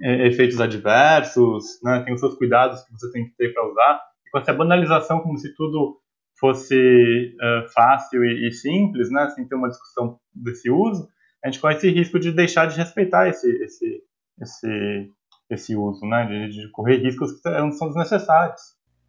efeitos 0.02 0.62
adversos, 0.62 1.80
né, 1.84 2.02
tem 2.04 2.14
os 2.14 2.20
seus 2.20 2.36
cuidados 2.36 2.84
que 2.84 2.92
você 2.92 3.12
tem 3.12 3.26
que 3.26 3.36
ter 3.36 3.54
para 3.54 3.68
usar. 3.68 4.02
E 4.26 4.30
com 4.30 4.40
essa 4.40 4.54
banalização, 4.54 5.20
como 5.22 5.38
se 5.38 5.54
tudo 5.56 5.98
fosse 6.40 7.36
uh, 7.36 7.70
fácil 7.74 8.24
e, 8.24 8.48
e, 8.48 8.52
simples, 8.52 9.12
né, 9.12 9.30
sem 9.30 9.48
ter 9.48 9.56
uma 9.56 9.70
discussão 9.70 10.20
desse 10.34 10.70
uso, 10.70 11.08
a 11.44 11.48
gente 11.50 11.60
corre 11.60 11.76
esse 11.76 11.90
risco 11.90 12.20
de 12.20 12.32
deixar 12.32 12.68
de 12.68 12.78
respeitar 12.78 13.28
esse, 13.28 13.50
esse, 13.64 14.04
esse, 14.40 15.12
esse 15.50 15.76
uso, 15.76 16.06
né? 16.06 16.26
De, 16.26 16.50
de 16.50 16.72
correr 16.72 16.98
riscos 16.98 17.40
que 17.40 17.50
não 17.50 17.72
são 17.72 17.88
desnecessários. 17.88 18.62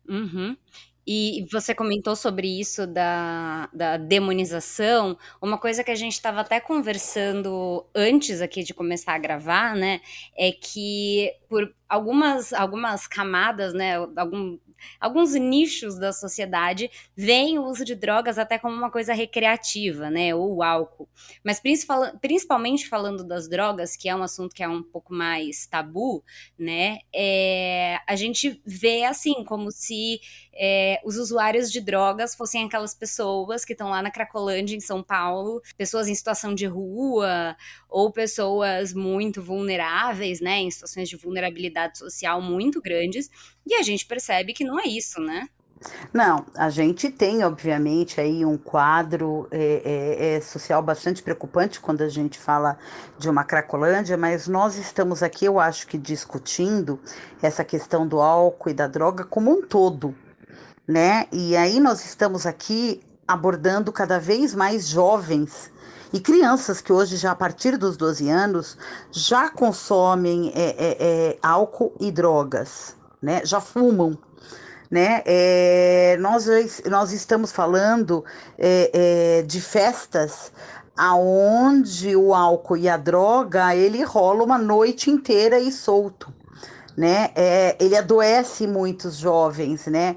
Uhum. 0.09 0.57
E 1.07 1.45
você 1.51 1.75
comentou 1.75 2.15
sobre 2.15 2.47
isso 2.61 2.87
da, 2.87 3.69
da 3.73 3.97
demonização. 3.97 5.19
Uma 5.41 5.59
coisa 5.59 5.83
que 5.83 5.91
a 5.91 5.95
gente 5.97 6.13
estava 6.13 6.41
até 6.41 6.61
conversando 6.61 7.85
antes 7.95 8.41
aqui 8.41 8.63
de 8.63 8.73
começar 8.73 9.15
a 9.15 9.19
gravar, 9.19 9.75
né? 9.75 10.01
É 10.37 10.53
que 10.53 11.33
por 11.49 11.75
algumas, 11.89 12.53
algumas 12.53 13.07
camadas, 13.07 13.75
né? 13.75 13.97
Algum, 14.17 14.59
alguns 15.01 15.35
nichos 15.35 15.99
da 15.99 16.13
sociedade 16.13 16.91
veem 17.17 17.59
o 17.59 17.65
uso 17.65 17.85
de 17.85 17.95
drogas 17.95 18.39
até 18.39 18.59
como 18.59 18.75
uma 18.75 18.91
coisa 18.91 19.13
recreativa, 19.13 20.11
né, 20.11 20.35
ou 20.35 20.63
álcool. 20.63 21.09
Mas 21.45 21.61
principalmente 22.21 22.89
falando 22.89 23.25
das 23.25 23.49
drogas, 23.49 23.97
que 23.97 24.09
é 24.09 24.15
um 24.15 24.23
assunto 24.23 24.55
que 24.55 24.63
é 24.63 24.69
um 24.69 24.83
pouco 24.83 25.13
mais 25.13 25.67
tabu, 25.67 26.25
né, 26.59 26.99
é, 27.15 27.99
a 28.07 28.17
gente 28.17 28.61
vê 28.65 29.05
assim 29.05 29.45
como 29.45 29.71
se 29.71 30.21
é, 30.55 31.01
os 31.05 31.17
usuários 31.17 31.71
de 31.71 31.81
drogas 31.81 32.35
fossem 32.35 32.65
aquelas 32.65 32.95
pessoas 32.95 33.65
que 33.65 33.73
estão 33.73 33.89
lá 33.89 34.03
na 34.03 34.11
Cracolândia, 34.11 34.77
em 34.77 34.81
São 34.81 35.03
Paulo, 35.03 35.63
pessoas 35.77 36.09
em 36.09 36.15
situação 36.15 36.55
de 36.55 36.67
rua 36.67 37.57
ou 37.89 38.13
pessoas 38.13 38.93
muito 38.93 39.43
vulneráveis, 39.43 40.41
né, 40.41 40.59
em 40.59 40.71
situações 40.71 41.09
de 41.09 41.17
vulnerabilidade 41.17 41.99
social 41.99 42.41
muito 42.41 42.81
grandes, 42.81 43.31
e 43.67 43.75
a 43.75 43.83
gente 43.83 44.05
percebe 44.07 44.53
que 44.53 44.65
não 44.73 44.81
é 44.81 44.89
isso, 44.89 45.21
né? 45.21 45.47
Não, 46.15 46.47
a 46.57 46.71
gente 46.71 47.11
tem, 47.11 47.45
obviamente, 47.45 48.21
aí 48.21 48.45
um 48.45 48.57
quadro 48.57 49.49
é, 49.51 49.83
é, 49.85 50.37
é, 50.37 50.41
social 50.41 50.81
bastante 50.81 51.23
preocupante 51.23 51.81
quando 51.81 52.03
a 52.03 52.09
gente 52.09 52.39
fala 52.39 52.79
de 53.19 53.29
uma 53.29 53.45
Cracolândia, 53.45 54.17
mas 54.17 54.49
nós 54.49 54.77
estamos 54.77 55.23
aqui, 55.23 55.45
eu 55.45 55.61
acho 55.61 55.87
que, 55.87 55.99
discutindo 55.99 56.99
essa 57.43 57.65
questão 57.65 58.07
do 58.07 58.21
álcool 58.21 58.71
e 58.71 58.75
da 58.75 58.87
droga 58.87 59.25
como 59.25 59.51
um 59.51 59.61
todo, 59.61 60.15
né? 60.87 61.27
E 61.33 61.57
aí 61.57 61.81
nós 61.81 62.05
estamos 62.05 62.47
aqui 62.47 63.03
abordando 63.27 63.93
cada 63.93 64.19
vez 64.19 64.55
mais 64.55 64.89
jovens 64.89 65.71
e 66.13 66.21
crianças 66.21 66.81
que 66.81 66.93
hoje, 66.93 67.17
já 67.17 67.33
a 67.33 67.37
partir 67.37 67.77
dos 67.77 67.97
12 67.97 68.29
anos, 68.31 68.79
já 69.11 69.51
consomem 69.51 70.53
é, 70.55 70.63
é, 70.63 70.97
é, 71.01 71.39
álcool 71.43 71.95
e 71.99 72.13
drogas, 72.13 72.97
né? 73.21 73.45
Já 73.45 73.61
fumam. 73.61 74.17
Né? 74.93 75.23
É, 75.25 76.19
nós, 76.21 76.47
nós 76.91 77.13
estamos 77.13 77.51
falando 77.51 78.23
é, 78.59 78.91
é, 79.39 79.43
de 79.43 79.59
festas 79.59 80.53
aonde 80.95 82.15
o 82.15 82.35
álcool 82.35 82.77
e 82.77 82.87
a 82.91 82.99
droga 82.99 83.75
ele 83.75 84.05
rola 84.05 84.45
uma 84.45 84.59
noite 84.59 85.09
inteira 85.09 85.59
e 85.59 85.73
solto 85.73 86.31
né? 86.97 87.31
É, 87.35 87.77
ele 87.81 87.97
adoece 87.97 88.67
muitos 88.67 89.17
jovens, 89.17 89.87
né? 89.87 90.17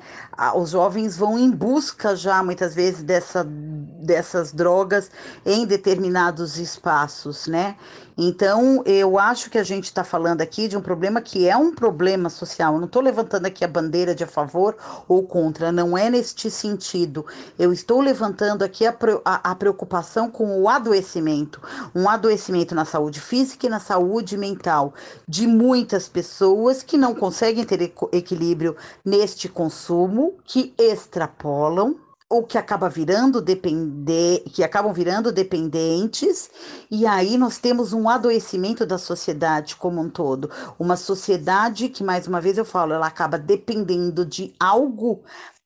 Os 0.55 0.71
jovens 0.71 1.17
vão 1.17 1.37
em 1.37 1.49
busca 1.49 2.15
já 2.15 2.43
muitas 2.43 2.75
vezes 2.75 3.03
dessa, 3.03 3.45
dessas 3.45 4.51
drogas 4.51 5.09
em 5.45 5.65
determinados 5.65 6.57
espaços, 6.57 7.47
né? 7.47 7.75
Então, 8.17 8.81
eu 8.85 9.19
acho 9.19 9.49
que 9.49 9.57
a 9.57 9.63
gente 9.63 9.85
está 9.85 10.03
falando 10.03 10.41
aqui 10.41 10.67
de 10.67 10.77
um 10.77 10.81
problema 10.81 11.21
que 11.21 11.47
é 11.47 11.57
um 11.57 11.73
problema 11.73 12.29
social. 12.29 12.73
Eu 12.73 12.79
não 12.79 12.87
estou 12.87 13.01
levantando 13.01 13.45
aqui 13.45 13.63
a 13.65 13.67
bandeira 13.67 14.15
de 14.15 14.23
a 14.23 14.27
favor 14.27 14.75
ou 15.07 15.23
contra, 15.23 15.71
não 15.71 15.97
é 15.97 16.09
neste 16.09 16.49
sentido. 16.49 17.25
Eu 17.59 17.73
estou 17.73 18.01
levantando 18.01 18.63
aqui 18.63 18.85
a, 18.85 18.95
a, 19.23 19.51
a 19.51 19.55
preocupação 19.55 20.29
com 20.29 20.61
o 20.61 20.69
adoecimento 20.69 21.61
um 21.93 22.09
adoecimento 22.09 22.73
na 22.73 22.85
saúde 22.85 23.19
física 23.19 23.65
e 23.65 23.69
na 23.69 23.79
saúde 23.79 24.37
mental 24.37 24.93
de 25.27 25.47
muitas 25.47 26.07
pessoas 26.07 26.83
que 26.83 26.97
não 26.97 27.13
conseguem 27.13 27.63
ter 27.63 27.93
equilíbrio 28.11 28.75
neste 29.03 29.49
consumo, 29.49 30.35
que 30.43 30.73
extrapolam 30.77 31.95
ou 32.29 32.43
que 32.43 32.57
acaba 32.57 32.89
virando 32.89 33.41
depender, 33.41 34.43
que 34.53 34.63
acabam 34.63 34.91
virando 34.91 35.31
dependentes, 35.31 36.49
e 36.89 37.05
aí 37.05 37.37
nós 37.37 37.59
temos 37.59 37.93
um 37.93 38.09
adoecimento 38.09 38.85
da 38.85 38.97
sociedade 38.97 39.75
como 39.75 40.01
um 40.01 40.09
todo, 40.09 40.49
uma 40.79 40.95
sociedade 40.95 41.89
que 41.89 42.03
mais 42.03 42.27
uma 42.27 42.41
vez 42.41 42.57
eu 42.57 42.65
falo, 42.65 42.93
ela 42.93 43.07
acaba 43.07 43.37
dependendo 43.37 44.25
de 44.25 44.53
algo 44.59 45.23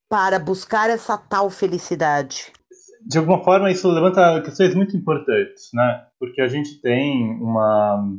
para 0.10 0.38
buscar 0.38 0.90
essa 0.90 1.18
tal 1.18 1.50
felicidade. 1.50 2.52
De 3.08 3.18
alguma 3.18 3.42
forma 3.44 3.72
isso 3.72 3.90
levanta 3.90 4.42
questões 4.42 4.76
muito 4.76 4.98
importantes, 4.98 5.70
né? 5.74 6.04
Porque 6.20 6.42
a 6.42 6.48
gente 6.48 6.82
tem 6.82 7.38
uma 7.42 8.18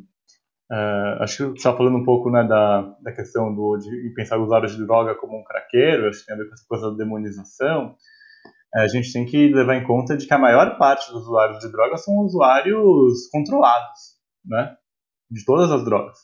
Uh, 0.73 1.19
acho 1.25 1.53
que 1.53 1.61
só 1.61 1.77
falando 1.77 1.97
um 1.97 2.05
pouco 2.05 2.31
né, 2.31 2.45
da, 2.45 2.83
da 3.03 3.11
questão 3.11 3.53
do, 3.53 3.77
de 3.77 4.15
pensar 4.15 4.39
o 4.39 4.45
usuário 4.45 4.69
de 4.69 4.79
droga 4.87 5.17
como 5.17 5.37
um 5.37 5.43
craqueiro, 5.43 6.09
acho 6.09 6.21
que 6.21 6.27
tem 6.27 6.35
a 6.37 6.39
ver 6.39 6.47
com 6.47 6.55
essa 6.55 6.65
coisa 6.69 6.91
da 6.93 6.97
demonização 6.97 7.97
a 8.75 8.87
gente 8.87 9.13
tem 9.13 9.25
que 9.25 9.53
levar 9.53 9.77
em 9.77 9.85
conta 9.85 10.17
de 10.17 10.27
que 10.27 10.35
a 10.35 10.39
maior 10.39 10.79
parte 10.79 11.11
dos 11.11 11.23
usuários 11.23 11.59
de 11.59 11.71
drogas 11.71 12.05
são 12.05 12.15
usuários 12.19 13.29
controlados, 13.31 14.17
né? 14.45 14.77
De 15.31 15.45
todas 15.45 15.71
as 15.71 15.85
drogas. 15.85 16.19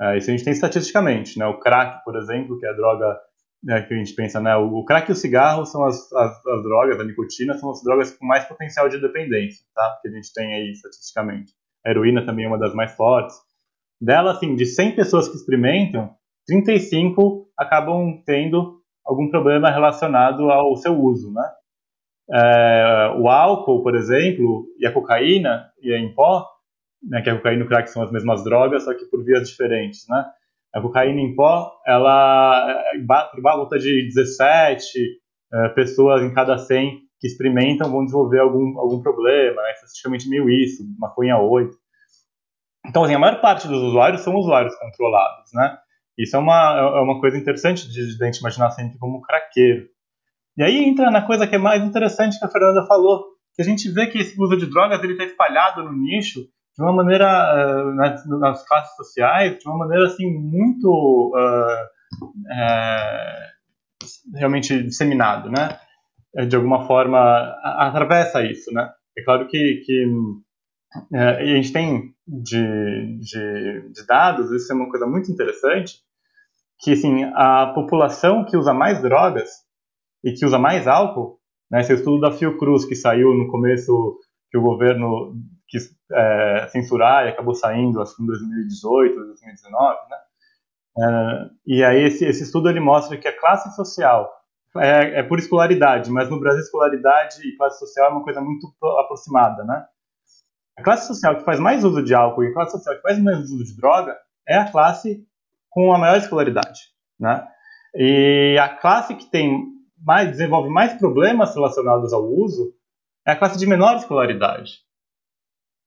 É, 0.00 0.18
isso 0.18 0.30
a 0.30 0.32
gente 0.32 0.44
tem 0.44 0.52
estatisticamente, 0.52 1.38
né? 1.38 1.46
O 1.46 1.58
crack, 1.58 2.04
por 2.04 2.16
exemplo, 2.16 2.58
que 2.58 2.66
é 2.66 2.70
a 2.70 2.74
droga 2.74 3.18
né, 3.62 3.82
que 3.82 3.94
a 3.94 3.96
gente 3.96 4.14
pensa, 4.14 4.40
né? 4.40 4.56
O, 4.56 4.84
crack 4.84 5.08
e 5.08 5.12
o 5.12 5.16
cigarro 5.16 5.64
são 5.64 5.84
as, 5.84 6.12
as, 6.12 6.46
as, 6.46 6.62
drogas, 6.62 6.98
a 6.98 7.04
nicotina 7.04 7.54
são 7.54 7.70
as 7.70 7.82
drogas 7.82 8.10
com 8.10 8.26
mais 8.26 8.44
potencial 8.44 8.88
de 8.88 9.00
dependência, 9.00 9.64
tá? 9.74 9.98
Que 10.02 10.08
a 10.08 10.10
gente 10.10 10.32
tem 10.34 10.52
aí 10.52 10.72
estatisticamente. 10.72 11.52
A 11.86 11.90
heroína 11.90 12.26
também 12.26 12.44
é 12.44 12.48
uma 12.48 12.58
das 12.58 12.74
mais 12.74 12.92
fortes. 12.94 13.36
Dela, 14.00 14.32
assim, 14.32 14.56
de 14.56 14.66
100 14.66 14.96
pessoas 14.96 15.28
que 15.28 15.36
experimentam, 15.36 16.10
35 16.46 17.48
acabam 17.56 18.20
tendo 18.26 18.80
algum 19.04 19.30
problema 19.30 19.70
relacionado 19.70 20.50
ao 20.50 20.74
seu 20.76 21.00
uso, 21.00 21.32
né? 21.32 21.48
É, 22.32 23.14
o 23.18 23.28
álcool, 23.28 23.82
por 23.82 23.94
exemplo, 23.94 24.66
e 24.78 24.86
a 24.86 24.92
cocaína 24.92 25.70
e 25.82 25.92
em 25.92 26.14
pó, 26.14 26.46
né, 27.02 27.20
que 27.20 27.28
a 27.28 27.36
cocaína 27.36 27.62
e 27.62 27.66
o 27.66 27.68
crack 27.68 27.90
são 27.90 28.02
as 28.02 28.10
mesmas 28.10 28.42
drogas, 28.44 28.84
só 28.84 28.94
que 28.94 29.04
por 29.06 29.24
vias 29.24 29.48
diferentes, 29.48 30.06
né? 30.08 30.24
A 30.74 30.80
cocaína 30.80 31.20
em 31.20 31.34
pó, 31.34 31.70
ela 31.86 32.82
por 33.32 33.42
volta 33.42 33.78
de 33.78 34.06
17 34.06 34.98
é, 35.52 35.68
pessoas 35.70 36.22
em 36.22 36.32
cada 36.32 36.56
100 36.56 37.02
que 37.20 37.26
experimentam 37.26 37.90
vão 37.90 38.04
desenvolver 38.04 38.40
algum, 38.40 38.78
algum 38.80 39.02
problema, 39.02 39.62
né? 39.62 39.70
estatisticamente 39.72 40.28
meio 40.28 40.48
isso, 40.48 40.82
maconha 40.98 41.38
8. 41.38 41.70
Então, 42.86 43.04
assim, 43.04 43.14
a 43.14 43.18
maior 43.18 43.40
parte 43.40 43.68
dos 43.68 43.80
usuários 43.80 44.22
são 44.22 44.34
usuários 44.34 44.74
controlados, 44.76 45.52
né? 45.52 45.78
Isso 46.18 46.34
é 46.36 46.38
uma, 46.38 46.78
é 46.78 47.00
uma 47.00 47.20
coisa 47.20 47.38
interessante 47.38 47.88
de, 47.88 48.16
de 48.16 48.22
a 48.22 48.26
gente 48.26 48.40
imaginar 48.40 48.70
sempre 48.70 48.98
como 48.98 49.22
craqueiro. 49.22 49.86
E 50.56 50.62
aí 50.62 50.84
entra 50.84 51.10
na 51.10 51.22
coisa 51.22 51.46
que 51.46 51.54
é 51.54 51.58
mais 51.58 51.82
interessante 51.82 52.38
que 52.38 52.44
a 52.44 52.50
Fernanda 52.50 52.86
falou, 52.86 53.24
que 53.54 53.62
a 53.62 53.64
gente 53.64 53.90
vê 53.90 54.06
que 54.06 54.18
esse 54.18 54.40
uso 54.40 54.56
de 54.56 54.66
drogas 54.66 55.02
ele 55.02 55.12
está 55.12 55.24
espalhado 55.24 55.82
no 55.82 55.92
nicho 55.92 56.40
de 56.40 56.82
uma 56.82 56.92
maneira 56.92 57.26
uh, 57.26 57.94
nas, 57.94 58.26
nas, 58.26 58.66
classes 58.66 58.96
sociais, 58.96 59.58
de 59.58 59.68
uma 59.68 59.78
maneira 59.78 60.06
assim 60.06 60.26
muito 60.32 61.32
uh, 61.34 61.88
realmente 64.34 64.82
disseminado, 64.82 65.50
né? 65.50 65.78
De 66.46 66.56
alguma 66.56 66.86
forma 66.86 67.18
atravessa 67.62 68.42
isso, 68.44 68.72
né? 68.72 68.90
É 69.16 69.22
claro 69.22 69.46
que, 69.48 69.82
que 69.84 70.06
a 71.14 71.44
gente 71.44 71.72
tem 71.72 72.14
de, 72.26 73.18
de, 73.18 73.90
de, 73.92 74.06
dados, 74.06 74.50
isso 74.50 74.72
é 74.72 74.74
uma 74.74 74.88
coisa 74.88 75.06
muito 75.06 75.30
interessante, 75.30 75.98
que 76.80 76.92
assim, 76.92 77.24
a 77.34 77.66
população 77.74 78.44
que 78.44 78.56
usa 78.56 78.72
mais 78.72 79.02
drogas 79.02 79.50
e 80.24 80.32
que 80.32 80.44
usa 80.44 80.58
mais 80.58 80.86
álcool, 80.86 81.38
né, 81.70 81.80
esse 81.80 81.92
estudo 81.92 82.20
da 82.20 82.30
Fiocruz 82.30 82.84
que 82.84 82.94
saiu 82.94 83.34
no 83.34 83.48
começo, 83.48 84.18
que 84.50 84.58
o 84.58 84.62
governo 84.62 85.34
quis 85.66 85.90
é, 86.12 86.68
censurar 86.70 87.26
e 87.26 87.30
acabou 87.30 87.54
saindo, 87.54 88.00
acho 88.00 88.14
que 88.14 88.22
em 88.22 88.26
2018, 88.26 89.14
2019, 89.14 89.98
né? 90.10 90.16
É, 90.98 91.50
e 91.66 91.82
aí 91.82 92.04
esse, 92.04 92.26
esse 92.26 92.42
estudo 92.42 92.68
ele 92.68 92.80
mostra 92.80 93.16
que 93.16 93.26
a 93.26 93.40
classe 93.40 93.74
social 93.74 94.30
é, 94.76 95.20
é 95.20 95.22
por 95.22 95.38
escolaridade, 95.38 96.10
mas 96.10 96.28
no 96.28 96.38
Brasil 96.38 96.60
escolaridade 96.60 97.36
e 97.46 97.56
classe 97.56 97.78
social 97.78 98.10
é 98.10 98.12
uma 98.12 98.24
coisa 98.24 98.40
muito 98.42 98.72
aproximada, 99.00 99.64
né? 99.64 99.86
A 100.76 100.82
classe 100.82 101.06
social 101.06 101.36
que 101.36 101.44
faz 101.44 101.58
mais 101.58 101.84
uso 101.84 102.02
de 102.02 102.14
álcool 102.14 102.44
e 102.44 102.48
a 102.48 102.52
classe 102.52 102.72
social 102.72 102.96
que 102.96 103.02
faz 103.02 103.18
mais 103.18 103.38
uso 103.38 103.64
de 103.64 103.76
droga 103.76 104.16
é 104.46 104.56
a 104.56 104.70
classe 104.70 105.26
com 105.70 105.92
a 105.92 105.98
maior 105.98 106.18
escolaridade, 106.18 106.80
né? 107.18 107.46
E 107.94 108.58
a 108.58 108.68
classe 108.68 109.14
que 109.14 109.30
tem 109.30 109.66
mais 110.04 110.30
desenvolve 110.30 110.68
mais 110.68 110.94
problemas 110.94 111.54
relacionados 111.54 112.12
ao 112.12 112.24
uso 112.24 112.74
é 113.26 113.32
a 113.32 113.36
classe 113.36 113.58
de 113.58 113.66
menor 113.66 113.96
escolaridade. 113.96 114.80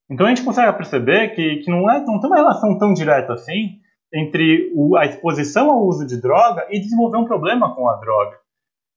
Então 0.09 0.25
a 0.25 0.29
gente 0.29 0.43
consegue 0.43 0.71
perceber 0.77 1.29
que, 1.29 1.57
que 1.57 1.71
não, 1.71 1.89
é, 1.89 1.99
não 1.99 2.19
tem 2.19 2.29
uma 2.29 2.37
relação 2.37 2.77
tão 2.77 2.93
direta 2.93 3.33
assim 3.33 3.79
entre 4.13 4.71
o, 4.73 4.95
a 4.95 5.05
exposição 5.05 5.69
ao 5.69 5.85
uso 5.85 6.05
de 6.05 6.21
droga 6.21 6.65
e 6.69 6.79
desenvolver 6.79 7.17
um 7.17 7.25
problema 7.25 7.75
com 7.75 7.89
a 7.89 7.95
droga. 7.97 8.37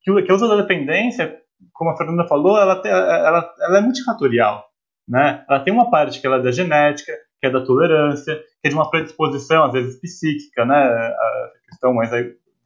Que, 0.03 0.23
que 0.23 0.33
o 0.33 0.35
uso 0.35 0.49
da 0.49 0.57
dependência, 0.57 1.41
como 1.73 1.91
a 1.91 1.97
Fernanda 1.97 2.29
falou, 2.29 2.59
ela, 2.59 2.81
ela, 2.85 3.55
ela 3.61 3.79
é 3.79 3.81
multifatorial. 3.81 4.65
Né? 5.09 5.45
Ela 5.49 5.61
tem 5.61 5.73
uma 5.73 5.91
parte 5.91 6.21
que 6.21 6.27
ela 6.27 6.37
é 6.37 6.43
da 6.43 6.53
genética, 6.53 7.13
que 7.41 7.47
é 7.47 7.51
da 7.51 7.65
tolerância, 7.65 8.37
que 8.37 8.69
é 8.69 8.69
de 8.69 8.75
uma 8.75 8.91
predisposição, 8.91 9.65
às 9.65 9.73
vezes 9.73 10.01
psíquica, 10.01 10.65
né? 10.65 10.77
a 10.77 11.51
questão 11.69 11.95
mais 11.95 12.13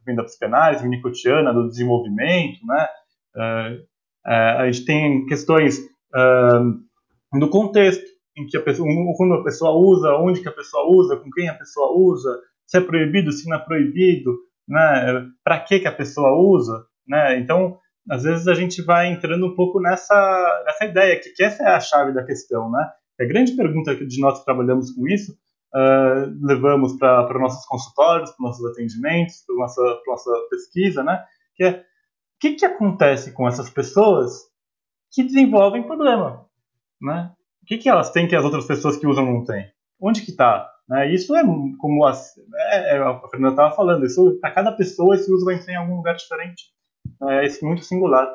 aí, 0.07 0.15
da 0.15 0.23
psicanálise, 0.23 0.87
nicotiana, 0.87 1.53
do 1.53 1.67
desenvolvimento. 1.67 2.59
Né? 2.65 2.87
Uh, 3.35 3.81
uh, 4.27 4.59
a 4.59 4.71
gente 4.71 4.85
tem 4.85 5.25
questões 5.25 5.79
uh, 5.79 7.39
do 7.39 7.49
contexto, 7.49 8.03
em 8.37 8.47
que 8.47 8.57
a 8.57 8.61
pessoa, 8.61 8.87
quando 9.15 9.35
a 9.35 9.43
pessoa 9.43 9.71
usa, 9.77 10.15
onde 10.15 10.41
que 10.41 10.49
a 10.49 10.53
pessoa 10.53 10.89
usa, 10.89 11.17
com 11.17 11.29
quem 11.29 11.49
a 11.49 11.53
pessoa 11.53 11.95
usa, 11.95 12.39
se 12.65 12.77
é 12.77 12.81
proibido, 12.81 13.31
se 13.31 13.47
não 13.47 13.57
é 13.57 13.59
proibido, 13.59 14.35
né? 14.67 15.29
Para 15.43 15.59
que 15.59 15.79
que 15.79 15.87
a 15.87 15.91
pessoa 15.91 16.35
usa, 16.35 16.85
né? 17.07 17.37
Então, 17.37 17.77
às 18.09 18.23
vezes 18.23 18.47
a 18.47 18.53
gente 18.53 18.81
vai 18.81 19.07
entrando 19.07 19.45
um 19.45 19.55
pouco 19.55 19.79
nessa 19.79 20.63
nessa 20.65 20.85
ideia 20.85 21.19
que, 21.19 21.29
que 21.29 21.43
essa 21.43 21.63
é 21.63 21.67
a 21.67 21.79
chave 21.79 22.13
da 22.13 22.23
questão, 22.23 22.71
né? 22.71 22.89
A 23.19 23.25
grande 23.25 23.55
pergunta 23.55 23.95
de 23.95 24.19
nós 24.19 24.39
que 24.39 24.45
trabalhamos 24.45 24.91
com 24.91 25.07
isso 25.07 25.37
uh, 25.75 26.45
levamos 26.45 26.93
para 26.93 27.39
nossos 27.39 27.65
consultórios, 27.65 28.31
para 28.31 28.47
nossos 28.47 28.65
atendimentos, 28.65 29.43
para 29.45 29.55
nossa 29.55 30.01
nossa 30.07 30.31
pesquisa, 30.49 31.03
né? 31.03 31.23
Que 31.55 31.63
é 31.63 31.71
o 31.71 31.83
que, 32.39 32.53
que 32.55 32.65
acontece 32.65 33.31
com 33.31 33.47
essas 33.47 33.69
pessoas 33.69 34.33
que 35.11 35.23
desenvolvem 35.23 35.83
problema, 35.83 36.45
né? 37.01 37.31
O 37.61 37.65
que, 37.65 37.77
que 37.77 37.89
elas 37.89 38.11
têm 38.11 38.27
que 38.27 38.35
as 38.35 38.43
outras 38.43 38.65
pessoas 38.65 38.97
que 38.97 39.07
usam 39.07 39.25
não 39.25 39.43
têm? 39.45 39.71
Onde 40.01 40.21
que 40.21 40.31
está? 40.31 40.69
Né? 40.87 41.13
Isso 41.13 41.33
é 41.35 41.43
como 41.79 42.05
as, 42.05 42.37
é, 42.71 42.97
é, 42.97 42.99
a 42.99 43.21
Fernanda 43.29 43.53
estava 43.53 43.75
falando, 43.75 44.05
isso 44.05 44.37
para 44.41 44.51
cada 44.51 44.71
pessoa 44.71 45.15
esse 45.15 45.31
uso 45.31 45.45
vai 45.45 45.57
ser 45.57 45.71
em 45.71 45.77
algum 45.77 45.95
lugar 45.95 46.15
diferente. 46.15 46.63
É 47.29 47.45
isso 47.45 47.65
muito 47.65 47.83
singular. 47.83 48.27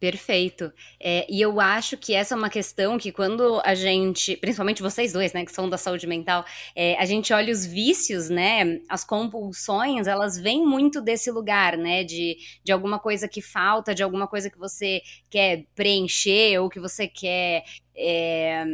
Perfeito. 0.00 0.72
É, 1.00 1.26
e 1.28 1.40
eu 1.40 1.60
acho 1.60 1.96
que 1.96 2.14
essa 2.14 2.32
é 2.32 2.38
uma 2.38 2.48
questão 2.48 2.96
que 2.96 3.10
quando 3.10 3.60
a 3.64 3.74
gente, 3.74 4.36
principalmente 4.36 4.80
vocês 4.80 5.12
dois, 5.12 5.32
né, 5.32 5.44
que 5.44 5.50
são 5.50 5.68
da 5.68 5.76
saúde 5.76 6.06
mental, 6.06 6.44
é, 6.74 6.96
a 7.00 7.04
gente 7.04 7.32
olha 7.32 7.52
os 7.52 7.66
vícios, 7.66 8.30
né, 8.30 8.78
as 8.88 9.02
compulsões, 9.02 10.06
elas 10.06 10.38
vêm 10.38 10.64
muito 10.64 11.00
desse 11.00 11.32
lugar, 11.32 11.76
né, 11.76 12.04
de, 12.04 12.36
de 12.62 12.70
alguma 12.70 13.00
coisa 13.00 13.26
que 13.26 13.42
falta, 13.42 13.92
de 13.92 14.04
alguma 14.04 14.28
coisa 14.28 14.48
que 14.48 14.58
você 14.58 15.02
quer 15.28 15.64
preencher 15.74 16.60
ou 16.60 16.68
que 16.68 16.78
você 16.78 17.08
quer 17.08 17.64
é, 18.00 18.64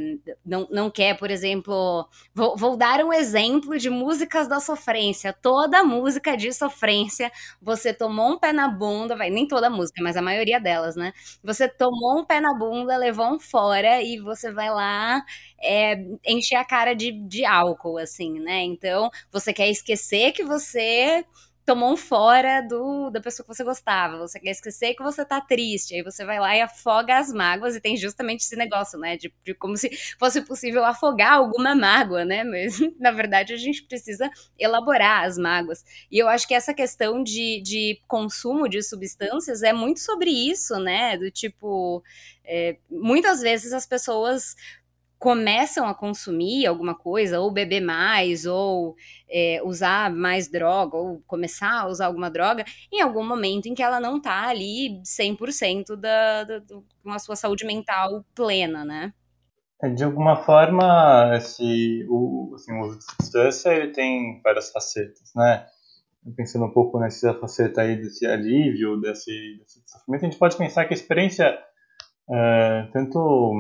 não, 0.44 0.68
não 0.70 0.90
quer, 0.90 1.16
por 1.16 1.30
exemplo. 1.30 2.06
Vou, 2.34 2.56
vou, 2.56 2.76
dar 2.76 3.02
um 3.02 3.12
exemplo 3.12 3.78
de 3.78 3.88
músicas 3.88 4.46
da 4.46 4.60
sofrência. 4.60 5.32
Toda 5.32 5.82
música 5.82 6.36
de 6.36 6.52
sofrência, 6.52 7.32
você 7.60 7.94
tomou 7.94 8.32
um 8.32 8.38
pé 8.38 8.52
na 8.52 8.68
bunda, 8.68 9.16
vai, 9.16 9.30
nem 9.30 9.48
toda 9.48 9.70
música, 9.70 10.02
mas 10.02 10.16
a 10.16 10.22
maioria 10.22 10.60
delas, 10.60 10.94
né? 10.94 11.12
Você 11.42 11.66
tomou 11.68 12.20
um 12.20 12.24
pé 12.24 12.38
na 12.38 12.52
bunda, 12.52 12.96
levou 12.98 13.26
um 13.34 13.40
fora 13.40 14.02
e 14.02 14.18
você 14.18 14.52
vai 14.52 14.70
lá 14.70 15.22
é, 15.62 15.96
encher 16.26 16.56
a 16.56 16.64
cara 16.64 16.94
de, 16.94 17.12
de 17.26 17.44
álcool, 17.46 17.96
assim, 17.96 18.38
né? 18.40 18.62
Então, 18.62 19.10
você 19.32 19.52
quer 19.54 19.70
esquecer 19.70 20.32
que 20.32 20.44
você 20.44 21.24
tomou 21.64 21.92
um 21.92 21.96
fora 21.96 22.60
do, 22.60 23.10
da 23.10 23.20
pessoa 23.20 23.46
que 23.46 23.54
você 23.54 23.64
gostava, 23.64 24.18
você 24.18 24.38
quer 24.38 24.50
esquecer 24.50 24.94
que 24.94 25.02
você 25.02 25.24
tá 25.24 25.40
triste, 25.40 25.94
aí 25.94 26.02
você 26.02 26.24
vai 26.24 26.38
lá 26.38 26.54
e 26.54 26.60
afoga 26.60 27.18
as 27.18 27.32
mágoas, 27.32 27.74
e 27.74 27.80
tem 27.80 27.96
justamente 27.96 28.40
esse 28.42 28.54
negócio, 28.54 28.98
né, 28.98 29.16
de, 29.16 29.32
de 29.42 29.54
como 29.54 29.76
se 29.76 29.90
fosse 30.18 30.42
possível 30.42 30.84
afogar 30.84 31.34
alguma 31.34 31.74
mágoa, 31.74 32.24
né, 32.24 32.44
mas 32.44 32.78
na 33.00 33.10
verdade 33.10 33.54
a 33.54 33.56
gente 33.56 33.82
precisa 33.84 34.30
elaborar 34.58 35.24
as 35.24 35.38
mágoas, 35.38 35.84
e 36.10 36.18
eu 36.18 36.28
acho 36.28 36.46
que 36.46 36.54
essa 36.54 36.74
questão 36.74 37.22
de, 37.22 37.62
de 37.62 38.00
consumo 38.06 38.68
de 38.68 38.82
substâncias 38.82 39.62
é 39.62 39.72
muito 39.72 40.00
sobre 40.00 40.30
isso, 40.30 40.78
né, 40.78 41.16
do 41.16 41.30
tipo, 41.30 42.02
é, 42.44 42.76
muitas 42.90 43.40
vezes 43.40 43.72
as 43.72 43.86
pessoas 43.86 44.54
começam 45.18 45.86
a 45.86 45.94
consumir 45.94 46.66
alguma 46.66 46.94
coisa, 46.94 47.40
ou 47.40 47.50
beber 47.50 47.80
mais, 47.80 48.44
ou 48.44 48.94
é, 49.30 49.60
usar 49.64 50.10
mais 50.10 50.50
droga, 50.50 50.96
ou 50.96 51.22
começar 51.26 51.80
a 51.80 51.88
usar 51.88 52.06
alguma 52.06 52.30
droga, 52.30 52.64
em 52.92 53.00
algum 53.00 53.26
momento 53.26 53.66
em 53.66 53.74
que 53.74 53.82
ela 53.82 53.98
não 53.98 54.20
tá 54.20 54.48
ali 54.48 55.00
100% 55.02 55.96
da, 55.96 56.44
da, 56.44 56.58
da, 56.58 56.76
com 57.02 57.10
a 57.10 57.18
sua 57.18 57.36
saúde 57.36 57.64
mental 57.64 58.24
plena, 58.34 58.84
né? 58.84 59.12
É, 59.82 59.88
de 59.88 60.04
alguma 60.04 60.36
forma, 60.36 61.32
esse, 61.36 62.06
o, 62.08 62.52
assim, 62.54 62.72
uso 62.80 62.98
de 62.98 63.04
substância 63.04 63.70
ele 63.70 63.92
tem 63.92 64.40
várias 64.42 64.70
facetas, 64.70 65.32
né? 65.34 65.66
Pensando 66.36 66.64
um 66.64 66.70
pouco 66.70 66.98
nessa 66.98 67.34
faceta 67.34 67.82
aí 67.82 67.96
desse 67.96 68.24
alívio, 68.26 68.98
desse, 69.00 69.58
desse 69.58 69.82
sofrimento, 69.86 70.22
a 70.22 70.28
gente 70.30 70.38
pode 70.38 70.56
pensar 70.56 70.86
que 70.86 70.94
a 70.94 70.96
experiência, 70.96 71.58
é, 72.30 72.88
tanto 72.92 73.52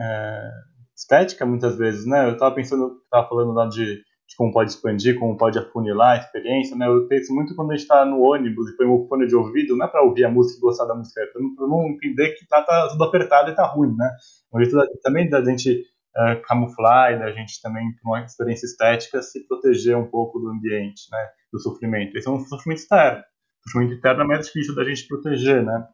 é, 0.00 0.50
estética 0.96 1.44
muitas 1.44 1.76
vezes, 1.76 2.06
né? 2.06 2.26
Eu 2.26 2.32
estava 2.32 2.54
pensando, 2.54 3.00
estava 3.04 3.28
falando 3.28 3.52
lá 3.52 3.66
de, 3.66 3.84
de, 3.84 4.36
como 4.36 4.52
pode 4.52 4.70
expandir, 4.70 5.18
como 5.18 5.36
pode 5.36 5.58
afunilar 5.58 6.16
a 6.16 6.20
experiência, 6.20 6.74
né? 6.76 6.86
Eu 6.86 7.06
penso 7.06 7.34
muito 7.34 7.54
quando 7.54 7.72
a 7.72 7.74
gente 7.74 7.82
está 7.82 8.04
no 8.04 8.22
ônibus 8.22 8.70
e 8.70 8.76
põe 8.76 8.86
um 8.86 9.06
fone 9.06 9.26
de 9.26 9.36
ouvido, 9.36 9.76
não 9.76 9.84
é 9.84 9.88
para 9.88 10.02
ouvir 10.02 10.24
a 10.24 10.30
música 10.30 10.58
e 10.58 10.60
gostar 10.60 10.86
da 10.86 10.94
música, 10.94 11.20
é 11.20 11.26
não, 11.38 11.68
não, 11.68 11.88
entender 11.88 12.30
que 12.30 12.46
tá, 12.48 12.62
tá, 12.62 12.88
tudo 12.88 13.04
apertado 13.04 13.50
e 13.50 13.54
tá 13.54 13.66
ruim, 13.66 13.94
né? 13.94 14.10
Um 14.54 14.58
jeito 14.62 14.76
também 15.02 15.28
da 15.28 15.44
gente 15.44 15.82
uh, 16.16 16.40
camuflar 16.46 17.12
e 17.12 17.18
da 17.18 17.30
gente 17.30 17.60
também, 17.60 17.84
com 18.02 18.10
uma 18.10 18.24
experiência 18.24 18.64
estética, 18.64 19.20
se 19.20 19.46
proteger 19.46 19.96
um 19.96 20.06
pouco 20.06 20.38
do 20.38 20.48
ambiente, 20.48 21.02
né? 21.12 21.28
Do 21.52 21.60
sofrimento. 21.60 22.16
Esse 22.16 22.26
é 22.26 22.30
um 22.30 22.40
sofrimento 22.40 22.80
externo. 22.80 23.20
O 23.20 23.70
sofrimento 23.70 23.98
interno 23.98 24.22
é 24.22 24.26
mais 24.26 24.46
difícil 24.46 24.74
da 24.74 24.84
gente 24.84 25.06
proteger, 25.06 25.62
né? 25.62 25.86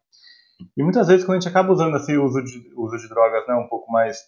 E 0.77 0.83
muitas 0.83 1.09
vezes, 1.09 1.25
quando 1.25 1.39
a 1.39 1.41
gente 1.41 1.49
acaba 1.49 1.73
usando 1.73 1.97
assim, 1.97 2.17
o 2.17 2.25
uso 2.25 2.41
de, 2.43 2.73
uso 2.77 2.97
de 2.97 3.09
drogas 3.09 3.47
né, 3.49 3.55
um 3.55 3.67
pouco 3.67 3.91
mais 3.91 4.19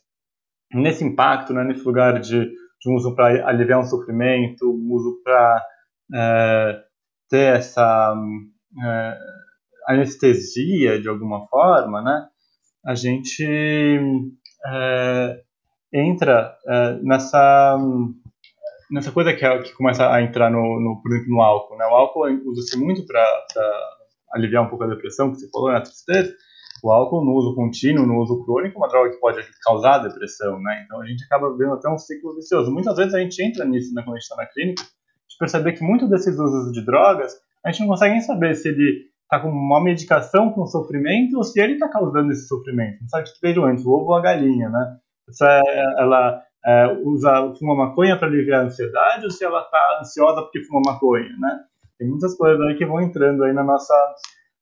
nesse 0.72 1.04
impacto, 1.04 1.52
né, 1.52 1.64
nesse 1.64 1.84
lugar 1.84 2.20
de, 2.20 2.44
de 2.44 2.90
um 2.90 2.94
uso 2.94 3.14
para 3.14 3.48
aliviar 3.48 3.80
um 3.80 3.84
sofrimento, 3.84 4.70
um 4.70 4.92
uso 4.92 5.20
para 5.22 5.64
é, 6.14 6.82
ter 7.28 7.56
essa 7.56 8.14
é, 8.84 9.18
anestesia 9.88 11.00
de 11.00 11.08
alguma 11.08 11.46
forma, 11.48 12.02
né, 12.02 12.26
a 12.84 12.94
gente 12.94 13.44
é, 14.66 15.40
entra 15.92 16.56
uh, 16.66 17.06
nessa 17.06 17.78
nessa 18.90 19.10
coisa 19.10 19.32
que, 19.32 19.44
é, 19.44 19.62
que 19.62 19.72
começa 19.74 20.10
a 20.10 20.22
entrar 20.22 20.50
no, 20.50 20.80
no, 20.80 21.00
por 21.02 21.12
exemplo, 21.12 21.34
no 21.34 21.42
álcool. 21.42 21.76
Né? 21.76 21.84
O 21.86 21.94
álcool 21.94 22.28
usa-se 22.46 22.78
muito 22.78 23.04
para 23.06 23.24
aliviar 24.32 24.64
um 24.64 24.68
pouco 24.68 24.84
a 24.84 24.88
depressão, 24.88 25.30
que 25.30 25.38
você 25.38 25.50
falou, 25.50 25.72
né? 25.72 25.78
a 25.78 25.80
tristeza. 25.80 26.34
O 26.84 26.92
álcool 26.92 27.24
no 27.24 27.32
uso 27.32 27.54
contínuo, 27.54 28.06
no 28.06 28.20
uso 28.20 28.44
crônico, 28.44 28.76
é 28.76 28.78
uma 28.78 28.88
droga 28.88 29.08
que 29.08 29.16
pode 29.18 29.40
causar 29.62 30.06
depressão, 30.06 30.60
né? 30.60 30.82
Então 30.84 31.00
a 31.00 31.06
gente 31.06 31.24
acaba 31.24 31.56
vendo 31.56 31.72
até 31.72 31.88
um 31.88 31.96
ciclo 31.96 32.34
vicioso. 32.34 32.70
Muitas 32.70 32.94
vezes 32.98 33.14
a 33.14 33.20
gente 33.20 33.42
entra 33.42 33.64
nisso 33.64 33.94
né, 33.94 34.02
quando 34.02 34.16
a 34.16 34.18
gente 34.18 34.24
está 34.24 34.36
na 34.36 34.44
clínica, 34.44 34.82
de 34.82 35.38
perceber 35.38 35.72
que 35.72 35.82
muitos 35.82 36.10
desses 36.10 36.38
usos 36.38 36.72
de 36.72 36.84
drogas, 36.84 37.32
a 37.64 37.70
gente 37.70 37.80
não 37.80 37.88
consegue 37.88 38.12
nem 38.12 38.20
saber 38.20 38.54
se 38.54 38.68
ele 38.68 39.06
está 39.22 39.40
com 39.40 39.48
uma 39.48 39.82
medicação 39.82 40.52
com 40.52 40.66
sofrimento 40.66 41.38
ou 41.38 41.42
se 41.42 41.58
ele 41.58 41.72
está 41.72 41.88
causando 41.88 42.30
esse 42.30 42.46
sofrimento. 42.46 43.00
Não 43.00 43.08
sabe 43.08 43.30
o 43.30 43.32
que 43.32 43.40
veio 43.40 43.64
antes, 43.64 43.86
o 43.86 43.90
ovo 43.90 44.10
ou 44.10 44.16
a 44.16 44.20
galinha, 44.20 44.68
né? 44.68 44.98
Se 45.30 45.42
ela 45.96 46.42
é, 46.66 46.86
usa, 47.02 47.50
fuma 47.58 47.74
maconha 47.74 48.18
para 48.18 48.28
aliviar 48.28 48.60
a 48.60 48.64
ansiedade 48.64 49.24
ou 49.24 49.30
se 49.30 49.42
ela 49.42 49.62
está 49.62 50.00
ansiosa 50.00 50.42
porque 50.42 50.62
fuma 50.64 50.82
maconha, 50.84 51.34
né? 51.38 51.60
Tem 51.98 52.06
muitas 52.06 52.36
coisas 52.36 52.60
aí 52.60 52.76
que 52.76 52.84
vão 52.84 53.00
entrando 53.00 53.42
aí 53.42 53.54
na 53.54 53.64
nossa, 53.64 53.94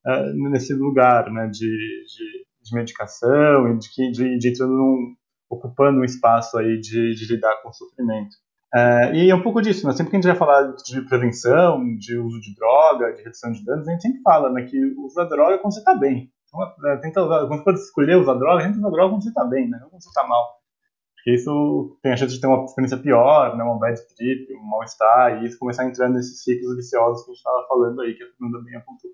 uh, 0.07 0.51
nesse 0.51 0.75
lugar, 0.75 1.31
né, 1.31 1.47
de, 1.49 1.59
de, 1.59 2.47
de 2.63 2.75
medicação 2.75 3.69
e 3.69 3.79
de, 3.79 4.13
de, 4.13 4.39
de 4.39 4.49
entrando 4.49 4.73
num, 4.73 5.15
ocupando 5.51 6.01
um 6.01 6.05
espaço 6.05 6.59
aí 6.59 6.81
de, 6.81 7.15
de 7.15 7.27
lidar 7.27 7.63
com 7.63 7.69
o 7.69 7.73
sofrimento. 7.73 8.37
É, 8.75 9.15
e 9.15 9.31
é 9.31 9.35
um 9.35 9.43
pouco 9.43 9.61
disso, 9.61 9.87
né? 9.87 9.93
sempre 9.93 10.11
que 10.11 10.17
a 10.17 10.21
gente 10.21 10.29
vai 10.29 10.37
falar 10.37 10.73
de 10.73 11.03
prevenção, 11.03 11.85
de 11.99 12.17
uso 12.17 12.41
de 12.41 12.55
droga, 12.55 13.13
de 13.13 13.23
redução 13.23 13.53
de 13.53 13.63
danos, 13.63 13.87
a 13.87 13.91
gente 13.91 14.03
sempre 14.03 14.23
fala 14.23 14.51
né, 14.51 14.63
que 14.63 14.79
usa 14.97 15.27
droga 15.27 15.59
quando 15.59 15.75
você 15.75 15.81
está 15.81 15.95
bem. 15.95 16.33
Então, 16.49 16.91
é, 16.91 16.97
tenta 16.97 17.23
usar, 17.23 17.47
quando 17.47 17.65
você 17.65 17.85
escolher 17.85 18.17
usar 18.17 18.35
droga, 18.35 18.63
a 18.63 18.67
gente 18.67 18.79
usa 18.79 18.91
droga 18.91 19.11
quando 19.11 19.23
você 19.23 19.29
está 19.29 19.45
bem, 19.45 19.69
né? 19.69 19.79
não 19.79 19.91
quando 19.91 20.03
você 20.03 20.09
está 20.09 20.27
mal. 20.27 20.63
Porque 21.15 21.35
isso 21.35 21.99
tem 22.03 22.13
a 22.13 22.17
chance 22.17 22.35
de 22.35 22.41
ter 22.41 22.47
uma 22.47 22.65
experiência 22.65 22.97
pior, 22.97 23.57
né? 23.59 23.63
uma 23.63 23.79
bad 23.79 24.01
trip, 24.17 24.55
um 24.55 24.65
mal-estar, 24.65 25.43
e 25.43 25.47
isso 25.47 25.59
começar 25.59 25.83
a 25.83 25.87
entrar 25.89 26.09
nesses 26.09 26.43
ciclos 26.43 26.75
viciosos 26.75 27.25
que 27.25 27.31
a 27.31 27.35
gente 27.35 27.39
estava 27.41 27.67
falando 27.69 28.01
aí, 28.01 28.15
que 28.15 28.23
a 28.23 28.27
Fernanda 28.27 28.65
bem 28.65 28.77
apontou. 28.77 29.11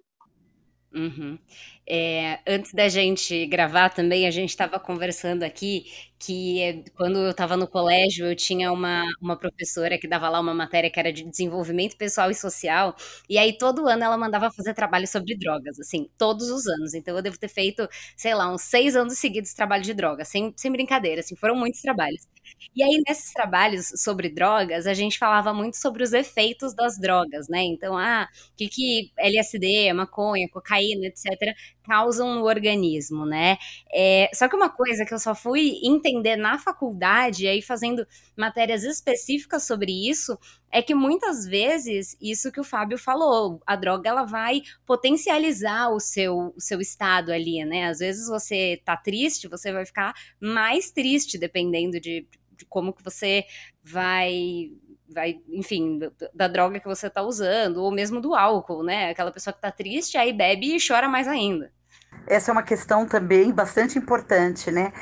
Uhum. 0.93 1.39
É, 1.87 2.39
antes 2.47 2.73
da 2.73 2.89
gente 2.89 3.47
gravar 3.47 3.91
também, 3.91 4.27
a 4.27 4.31
gente 4.31 4.51
estava 4.51 4.79
conversando 4.81 5.43
aqui 5.43 5.87
que 6.19 6.85
quando 6.95 7.19
eu 7.19 7.31
estava 7.31 7.57
no 7.57 7.69
colégio, 7.69 8.27
eu 8.27 8.37
tinha 8.37 8.73
uma, 8.73 9.05
uma 9.21 9.37
professora 9.39 9.99
que 9.99 10.09
dava 10.09 10.29
lá 10.29 10.41
uma 10.41 10.55
matéria 10.55 10.91
que 10.91 10.99
era 10.99 11.13
de 11.13 11.25
desenvolvimento 11.25 11.97
pessoal 11.97 12.31
e 12.31 12.35
social, 12.35 12.95
e 13.29 13.39
aí 13.39 13.57
todo 13.57 13.87
ano 13.89 14.03
ela 14.05 14.17
mandava 14.19 14.51
fazer 14.51 14.75
trabalho 14.75 15.07
sobre 15.07 15.37
drogas, 15.37 15.79
assim, 15.79 16.09
todos 16.19 16.51
os 16.51 16.67
anos. 16.67 16.95
Então 16.95 17.17
eu 17.17 17.23
devo 17.23 17.39
ter 17.39 17.49
feito, 17.49 17.89
sei 18.17 18.35
lá, 18.35 18.53
uns 18.53 18.63
seis 18.63 18.97
anos 18.97 19.19
seguidos 19.19 19.51
de 19.51 19.57
trabalho 19.57 19.83
de 19.83 19.95
drogas, 19.95 20.29
sem, 20.29 20.53
sem 20.57 20.71
brincadeira, 20.73 21.21
assim, 21.21 21.37
foram 21.37 21.55
muitos 21.57 21.81
trabalhos. 21.81 22.27
E 22.75 22.83
aí, 22.83 23.03
nesses 23.07 23.33
trabalhos 23.33 23.89
sobre 23.97 24.29
drogas, 24.31 24.87
a 24.87 24.95
gente 24.95 25.19
falava 25.19 25.53
muito 25.53 25.77
sobre 25.77 26.03
os 26.03 26.13
efeitos 26.13 26.75
das 26.75 26.99
drogas, 26.99 27.49
né? 27.49 27.63
Então, 27.63 27.97
ah, 27.97 28.29
o 28.53 28.57
que, 28.57 28.69
que 28.69 29.11
LSD, 29.19 29.93
maconha, 29.93 30.49
cocaína, 30.49 31.07
etc., 31.07 31.55
causam 31.85 32.35
no 32.35 32.45
organismo, 32.45 33.27
né? 33.27 33.57
É, 33.93 34.29
só 34.35 34.49
que 34.49 34.57
uma 34.57 34.69
coisa 34.71 35.05
que 35.05 35.13
eu 35.15 35.19
só 35.19 35.35
fui 35.35 35.73
entender 35.85 36.08
na 36.39 36.59
faculdade, 36.59 37.47
aí 37.47 37.63
fazendo 37.63 38.07
matérias 38.37 38.85
específicas 38.85 39.67
sobre 39.67 40.09
isso, 40.09 40.39
é 40.71 40.83
que 40.83 40.95
muitas 40.95 41.47
vezes, 41.47 42.17
isso 42.21 42.53
que 42.53 42.61
o 42.61 42.65
Fábio 42.65 42.99
falou, 42.99 43.61
a 43.67 43.77
droga 43.77 44.09
ela 44.09 44.25
vai 44.25 44.63
potencializar 44.87 45.91
o 45.91 46.01
seu, 46.01 46.53
o 46.57 46.61
seu 46.61 46.81
estado 46.81 47.33
ali, 47.33 47.65
né? 47.65 47.89
Às 47.89 47.99
vezes 47.99 48.29
você 48.29 48.81
tá 48.85 48.97
triste, 48.97 49.49
você 49.49 49.73
vai 49.73 49.87
ficar 49.87 50.15
mais 50.41 50.91
triste, 50.91 51.39
dependendo 51.39 52.01
de, 52.01 52.27
de 52.57 52.65
como 52.67 52.93
que 52.93 53.03
você 53.03 53.45
vai 53.83 54.71
vai, 55.11 55.41
enfim, 55.49 55.99
da 56.35 56.47
droga 56.49 56.79
que 56.79 56.87
você 56.87 57.09
tá 57.09 57.23
usando, 57.23 57.79
ou 57.79 57.91
mesmo 57.91 58.21
do 58.21 58.35
álcool, 58.35 58.83
né? 58.83 59.11
Aquela 59.11 59.33
pessoa 59.33 59.55
que 59.55 59.61
tá 59.61 59.73
triste, 59.73 60.19
aí 60.19 60.33
bebe 60.33 60.77
e 60.77 60.87
chora 60.87 61.09
mais 61.09 61.27
ainda. 61.27 61.73
Essa 62.27 62.51
é 62.51 62.53
uma 62.53 62.63
questão 62.63 63.07
também 63.07 63.51
bastante 63.51 63.99
importante, 63.99 64.71
né? 64.71 64.93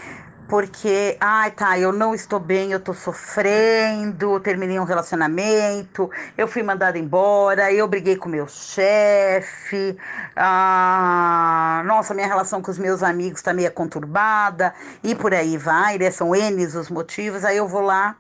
Porque, 0.49 1.17
ai, 1.21 1.51
tá, 1.51 1.77
eu 1.77 1.93
não 1.93 2.15
estou 2.15 2.39
bem, 2.39 2.71
eu 2.71 2.79
tô 2.79 2.95
sofrendo, 2.95 4.39
terminei 4.39 4.79
um 4.79 4.85
relacionamento, 4.85 6.09
eu 6.39 6.47
fui 6.47 6.63
mandada 6.63 6.97
embora, 6.97 7.73
eu 7.73 7.89
briguei 7.89 8.17
com 8.17 8.29
meu 8.29 8.47
chefe, 8.47 9.99
ah, 10.37 11.83
nossa, 11.85 12.15
minha 12.15 12.29
relação 12.29 12.63
com 12.63 12.71
os 12.71 12.79
meus 12.79 13.03
amigos 13.03 13.43
tá 13.43 13.53
meio 13.53 13.73
conturbada, 13.73 14.73
e 15.03 15.17
por 15.17 15.35
aí 15.35 15.59
vai, 15.59 15.99
né? 15.99 16.13
São 16.13 16.33
N 16.33 16.65
os 16.65 16.91
motivos, 16.91 17.45
aí 17.45 17.57
eu 17.57 17.67
vou 17.67 17.81
lá 17.81 18.15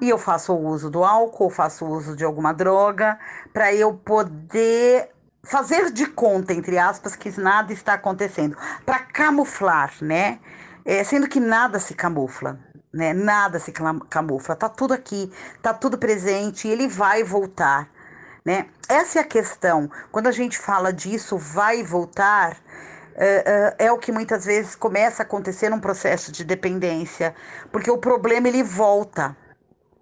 e 0.00 0.08
eu 0.08 0.18
faço 0.18 0.52
o 0.52 0.68
uso 0.68 0.88
do 0.88 1.02
álcool, 1.02 1.50
faço 1.50 1.84
o 1.84 1.90
uso 1.90 2.14
de 2.14 2.24
alguma 2.24 2.52
droga, 2.52 3.18
para 3.52 3.74
eu 3.74 3.92
poder 3.92 5.10
fazer 5.42 5.90
de 5.90 6.06
conta, 6.06 6.52
entre 6.52 6.78
aspas, 6.78 7.16
que 7.16 7.40
nada 7.40 7.72
está 7.72 7.94
acontecendo, 7.94 8.56
para 8.84 9.00
camuflar, 9.00 9.92
né? 10.00 10.38
É, 10.86 11.02
sendo 11.02 11.28
que 11.28 11.40
nada 11.40 11.80
se 11.80 11.94
camufla, 11.94 12.60
né? 12.94 13.12
Nada 13.12 13.58
se 13.58 13.72
camufla, 14.08 14.54
tá 14.54 14.68
tudo 14.68 14.94
aqui, 14.94 15.30
tá 15.60 15.74
tudo 15.74 15.98
presente 15.98 16.68
ele 16.68 16.86
vai 16.86 17.24
voltar, 17.24 17.90
né? 18.44 18.66
Essa 18.88 19.18
é 19.18 19.22
a 19.22 19.24
questão. 19.24 19.90
Quando 20.12 20.28
a 20.28 20.32
gente 20.32 20.56
fala 20.56 20.92
disso, 20.92 21.36
vai 21.36 21.82
voltar, 21.82 22.56
é, 23.16 23.74
é, 23.80 23.86
é, 23.86 23.92
o 23.92 23.98
que 23.98 24.12
muitas 24.12 24.44
vezes 24.44 24.76
começa 24.76 25.22
a 25.22 25.26
acontecer 25.26 25.68
num 25.68 25.80
processo 25.80 26.30
de 26.30 26.44
dependência, 26.44 27.34
porque 27.72 27.90
o 27.90 27.98
problema 27.98 28.46
ele 28.46 28.62
volta 28.62 29.36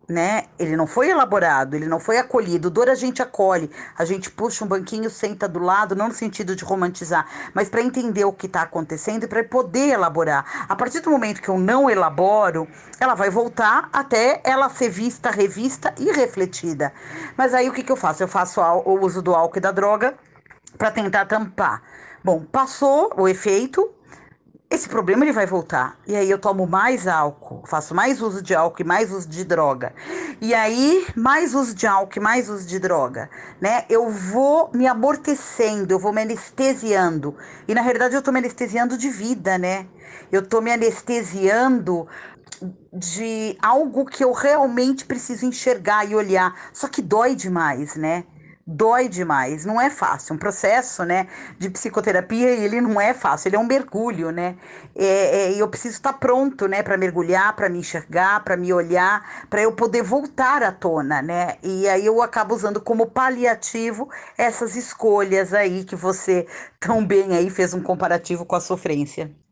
né? 0.08 0.44
Ele 0.58 0.76
não 0.76 0.86
foi 0.86 1.10
elaborado, 1.10 1.74
ele 1.74 1.86
não 1.86 1.98
foi 1.98 2.18
acolhido. 2.18 2.70
Dor 2.70 2.88
a 2.88 2.94
gente 2.94 3.22
acolhe, 3.22 3.70
a 3.96 4.04
gente 4.04 4.30
puxa 4.30 4.64
um 4.64 4.68
banquinho, 4.68 5.08
senta 5.10 5.48
do 5.48 5.58
lado, 5.58 5.94
não 5.94 6.08
no 6.08 6.14
sentido 6.14 6.54
de 6.54 6.64
romantizar, 6.64 7.26
mas 7.52 7.68
para 7.68 7.82
entender 7.82 8.24
o 8.24 8.32
que 8.32 8.46
está 8.46 8.62
acontecendo 8.62 9.24
e 9.24 9.28
para 9.28 9.42
poder 9.44 9.90
elaborar. 9.90 10.66
A 10.68 10.76
partir 10.76 11.00
do 11.00 11.10
momento 11.10 11.40
que 11.40 11.48
eu 11.48 11.58
não 11.58 11.88
elaboro, 11.88 12.68
ela 13.00 13.14
vai 13.14 13.30
voltar 13.30 13.88
até 13.92 14.40
ela 14.44 14.68
ser 14.68 14.88
vista, 14.88 15.30
revista 15.30 15.94
e 15.98 16.12
refletida. 16.12 16.92
Mas 17.36 17.54
aí 17.54 17.68
o 17.68 17.72
que, 17.72 17.82
que 17.82 17.92
eu 17.92 17.96
faço? 17.96 18.22
Eu 18.22 18.28
faço 18.28 18.60
o 18.60 19.00
uso 19.00 19.22
do 19.22 19.34
álcool 19.34 19.58
e 19.58 19.60
da 19.60 19.70
droga 19.70 20.14
para 20.76 20.90
tentar 20.90 21.26
tampar. 21.26 21.82
Bom, 22.22 22.42
passou 22.44 23.12
o 23.16 23.28
efeito, 23.28 23.90
esse 24.70 24.88
problema 24.88 25.24
ele 25.24 25.32
vai 25.32 25.46
voltar. 25.46 25.98
E 26.06 26.16
aí 26.16 26.28
eu 26.28 26.38
tomo 26.38 26.66
mais 26.66 27.06
álcool, 27.06 27.62
faço 27.66 27.94
mais 27.94 28.20
uso 28.20 28.42
de 28.42 28.54
álcool 28.54 28.82
e 28.82 28.84
mais 28.84 29.12
uso 29.12 29.28
de 29.28 29.44
droga. 29.44 29.94
E 30.40 30.52
aí, 30.52 31.06
mais 31.14 31.54
uso 31.54 31.74
de 31.74 31.86
álcool 31.86 32.18
e 32.18 32.20
mais 32.20 32.48
uso 32.48 32.66
de 32.66 32.78
droga, 32.78 33.30
né? 33.60 33.84
Eu 33.88 34.10
vou 34.10 34.70
me 34.74 34.86
amortecendo, 34.86 35.92
eu 35.92 35.98
vou 35.98 36.12
me 36.12 36.22
anestesiando. 36.22 37.36
E 37.68 37.74
na 37.74 37.82
realidade 37.82 38.14
eu 38.14 38.22
tô 38.22 38.32
me 38.32 38.38
anestesiando 38.38 38.96
de 38.98 39.08
vida, 39.08 39.56
né? 39.56 39.86
Eu 40.32 40.42
tô 40.42 40.60
me 40.60 40.72
anestesiando 40.72 42.08
de 42.92 43.56
algo 43.60 44.04
que 44.06 44.24
eu 44.24 44.32
realmente 44.32 45.04
preciso 45.04 45.46
enxergar 45.46 46.04
e 46.08 46.14
olhar. 46.14 46.54
Só 46.72 46.88
que 46.88 47.02
dói 47.02 47.34
demais, 47.34 47.96
né? 47.96 48.24
Dói 48.66 49.08
demais, 49.08 49.64
não 49.64 49.80
é 49.80 49.90
fácil. 49.90 50.34
Um 50.34 50.38
processo, 50.38 51.04
né, 51.04 51.26
de 51.58 51.68
psicoterapia, 51.70 52.50
ele 52.50 52.80
não 52.80 53.00
é 53.00 53.12
fácil, 53.12 53.48
ele 53.48 53.56
é 53.56 53.58
um 53.58 53.66
mergulho, 53.66 54.30
né? 54.30 54.56
É, 54.94 55.52
é, 55.52 55.60
eu 55.60 55.68
preciso 55.68 55.96
estar 55.96 56.14
pronto, 56.14 56.66
né, 56.66 56.82
para 56.82 56.96
mergulhar, 56.96 57.54
para 57.54 57.68
me 57.68 57.78
enxergar, 57.78 58.42
para 58.44 58.56
me 58.56 58.72
olhar, 58.72 59.46
para 59.50 59.62
eu 59.62 59.72
poder 59.72 60.02
voltar 60.02 60.62
à 60.62 60.72
tona, 60.72 61.20
né? 61.22 61.56
E 61.62 61.88
aí 61.88 62.06
eu 62.06 62.22
acabo 62.22 62.54
usando 62.54 62.80
como 62.80 63.06
paliativo 63.06 64.08
essas 64.38 64.76
escolhas 64.76 65.52
aí 65.52 65.84
que 65.84 65.96
você 65.96 66.46
tão 66.80 67.04
bem 67.04 67.36
aí 67.36 67.50
fez 67.50 67.74
um 67.74 67.82
comparativo 67.82 68.44
com 68.46 68.56
a 68.56 68.60
sofrência. 68.60 69.43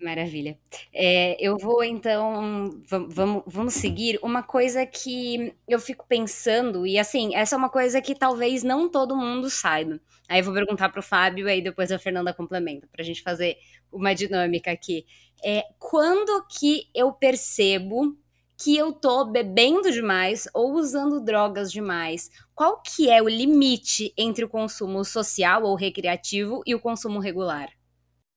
Maravilha. 0.00 0.56
É, 0.94 1.36
eu 1.44 1.58
vou 1.58 1.82
então, 1.82 2.70
vamos, 2.86 3.42
vamos 3.46 3.74
seguir 3.74 4.16
uma 4.22 4.44
coisa 4.44 4.86
que 4.86 5.52
eu 5.66 5.80
fico 5.80 6.06
pensando, 6.06 6.86
e 6.86 6.96
assim, 6.98 7.34
essa 7.34 7.56
é 7.56 7.58
uma 7.58 7.68
coisa 7.68 8.00
que 8.00 8.14
talvez 8.14 8.62
não 8.62 8.88
todo 8.88 9.16
mundo 9.16 9.50
saiba. 9.50 9.98
Aí 10.28 10.38
eu 10.40 10.44
vou 10.44 10.54
perguntar 10.54 10.88
para 10.90 11.00
o 11.00 11.02
Fábio, 11.02 11.48
aí 11.48 11.60
depois 11.60 11.90
a 11.90 11.98
Fernanda 11.98 12.32
complementa, 12.32 12.86
para 12.92 13.02
a 13.02 13.04
gente 13.04 13.22
fazer 13.22 13.56
uma 13.90 14.14
dinâmica 14.14 14.70
aqui. 14.70 15.04
É, 15.44 15.64
quando 15.80 16.44
que 16.46 16.88
eu 16.94 17.12
percebo 17.12 18.16
que 18.56 18.76
eu 18.76 18.92
tô 18.92 19.24
bebendo 19.24 19.90
demais 19.90 20.46
ou 20.54 20.74
usando 20.74 21.20
drogas 21.24 21.70
demais? 21.72 22.30
Qual 22.54 22.80
que 22.82 23.08
é 23.08 23.20
o 23.22 23.28
limite 23.28 24.12
entre 24.16 24.44
o 24.44 24.48
consumo 24.48 25.04
social 25.04 25.62
ou 25.64 25.74
recreativo 25.76 26.62
e 26.66 26.74
o 26.74 26.80
consumo 26.80 27.20
regular? 27.20 27.77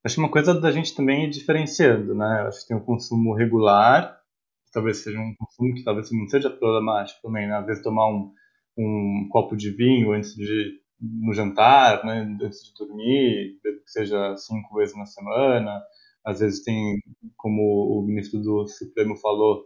Acho 0.03 0.19
uma 0.19 0.31
coisa 0.31 0.53
da 0.59 0.71
gente 0.71 0.95
também 0.95 1.25
ir 1.25 1.29
diferenciando, 1.29 2.15
né? 2.15 2.43
Acho 2.47 2.61
que 2.61 2.67
tem 2.69 2.77
o 2.77 2.83
consumo 2.83 3.35
regular, 3.35 4.19
que 4.65 4.71
talvez 4.71 4.97
seja 4.97 5.19
um 5.19 5.35
consumo 5.35 5.75
que 5.75 5.83
talvez 5.83 6.11
não 6.11 6.27
seja 6.27 6.49
problemático 6.49 7.21
também, 7.21 7.47
né? 7.47 7.57
Às 7.57 7.65
vezes 7.67 7.83
tomar 7.83 8.07
um, 8.09 8.33
um 8.77 9.27
copo 9.29 9.55
de 9.55 9.71
vinho 9.71 10.11
antes 10.13 10.33
de 10.35 10.79
no 10.99 11.33
jantar, 11.33 12.03
né? 12.05 12.21
Antes 12.43 12.63
de 12.65 12.73
dormir, 12.77 13.59
seja 13.85 14.35
cinco 14.37 14.75
vezes 14.75 14.95
na 14.97 15.05
semana. 15.05 15.81
Às 16.25 16.39
vezes 16.39 16.63
tem, 16.63 16.97
como 17.37 17.61
o 17.99 18.03
ministro 18.05 18.39
do 18.41 18.67
Supremo 18.67 19.15
falou, 19.17 19.65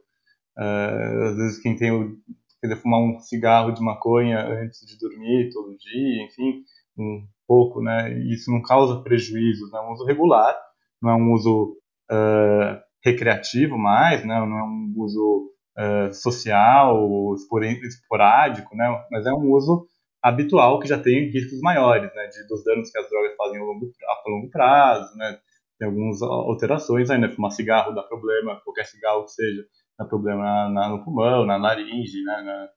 Uh, 0.57 1.23
às 1.29 1.35
vezes 1.35 1.59
quem 1.61 1.75
tem 1.75 1.91
o 1.91 2.17
quer 2.61 2.77
fumar 2.77 2.99
um 3.01 3.19
cigarro 3.19 3.71
de 3.71 3.81
maconha 3.81 4.39
antes 4.47 4.85
de 4.85 4.97
dormir 4.97 5.49
todo 5.53 5.77
dia, 5.77 6.23
enfim, 6.25 6.63
um 6.97 7.25
pouco, 7.47 7.81
né? 7.81 8.13
Isso 8.27 8.51
não 8.51 8.61
causa 8.61 9.01
prejuízo, 9.01 9.69
é 9.75 9.81
um 9.81 9.91
uso 9.93 10.05
regular, 10.05 10.55
não 11.01 11.11
é 11.11 11.15
um 11.15 11.33
uso 11.33 11.77
uh, 12.11 12.81
recreativo 13.03 13.77
mais, 13.77 14.25
né? 14.25 14.39
Não 14.39 14.57
é 14.57 14.63
um 14.63 14.93
uso 14.97 15.51
uh, 15.77 16.13
social, 16.13 17.33
esporádico, 17.35 18.75
né? 18.75 19.05
Mas 19.11 19.25
é 19.25 19.31
um 19.31 19.51
uso 19.51 19.87
habitual 20.21 20.79
que 20.79 20.87
já 20.87 20.97
tem 20.97 21.29
riscos 21.29 21.59
maiores, 21.61 22.13
né? 22.15 22.27
De, 22.27 22.47
dos 22.47 22.63
danos 22.63 22.89
que 22.89 22.97
as 22.97 23.09
drogas 23.09 23.35
fazem 23.35 23.59
a 23.59 23.63
longo, 23.63 23.85
a 23.85 24.29
longo 24.29 24.49
prazo, 24.49 25.15
né? 25.17 25.37
Tem 25.77 25.87
algumas 25.87 26.21
alterações 26.21 27.09
ainda, 27.09 27.29
fumar 27.29 27.51
cigarro 27.51 27.93
dá 27.93 28.01
problema, 28.01 28.61
qualquer 28.63 28.85
cigarro 28.85 29.25
que 29.25 29.31
seja, 29.31 29.63
dá 29.99 30.05
problema 30.05 30.69
na, 30.69 30.89
no 30.89 31.03
pulmão, 31.03 31.45
na 31.45 31.57
laringe, 31.57 32.23
né? 32.23 32.41
Na... 32.41 32.69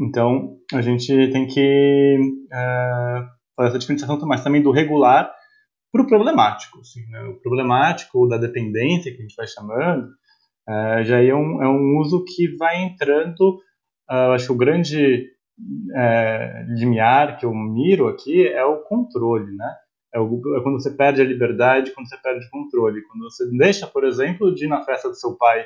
Então, 0.00 0.58
a 0.72 0.80
gente 0.80 1.08
tem 1.32 1.46
que 1.46 2.18
uh, 2.52 3.41
essa 3.66 3.78
diferenciação 3.78 4.18
mas 4.26 4.42
também 4.42 4.62
do 4.62 4.70
regular 4.70 5.32
para 5.92 6.02
o 6.02 6.06
problemático. 6.06 6.80
Assim, 6.80 7.06
né? 7.08 7.22
O 7.24 7.40
problemático 7.40 8.28
da 8.28 8.38
dependência, 8.38 9.12
que 9.12 9.18
a 9.18 9.22
gente 9.22 9.36
vai 9.36 9.46
chamando, 9.46 10.06
uh, 10.68 11.04
já 11.04 11.22
é 11.22 11.34
um, 11.34 11.62
é 11.62 11.68
um 11.68 11.98
uso 11.98 12.24
que 12.24 12.56
vai 12.56 12.82
entrando, 12.82 13.58
uh, 14.10 14.32
acho 14.34 14.46
que 14.46 14.52
o 14.52 14.56
grande 14.56 15.30
é, 15.94 16.64
limiar 16.68 17.38
que 17.38 17.46
eu 17.46 17.54
miro 17.54 18.08
aqui 18.08 18.46
é 18.46 18.64
o 18.64 18.82
controle, 18.82 19.54
né? 19.54 19.74
É, 20.14 20.20
o, 20.20 20.40
é, 20.56 20.62
quando 20.62 20.80
você 20.80 20.90
perde 20.90 21.20
a 21.20 21.24
liberdade, 21.24 21.92
quando 21.92 22.08
você 22.08 22.16
perde 22.18 22.46
o 22.46 22.50
controle. 22.50 23.02
Quando 23.02 23.24
você 23.24 23.48
deixa, 23.50 23.86
por 23.86 24.04
exemplo, 24.04 24.54
de 24.54 24.64
ir 24.64 24.68
na 24.68 24.84
festa 24.84 25.08
do 25.08 25.14
seu 25.14 25.36
pai, 25.36 25.64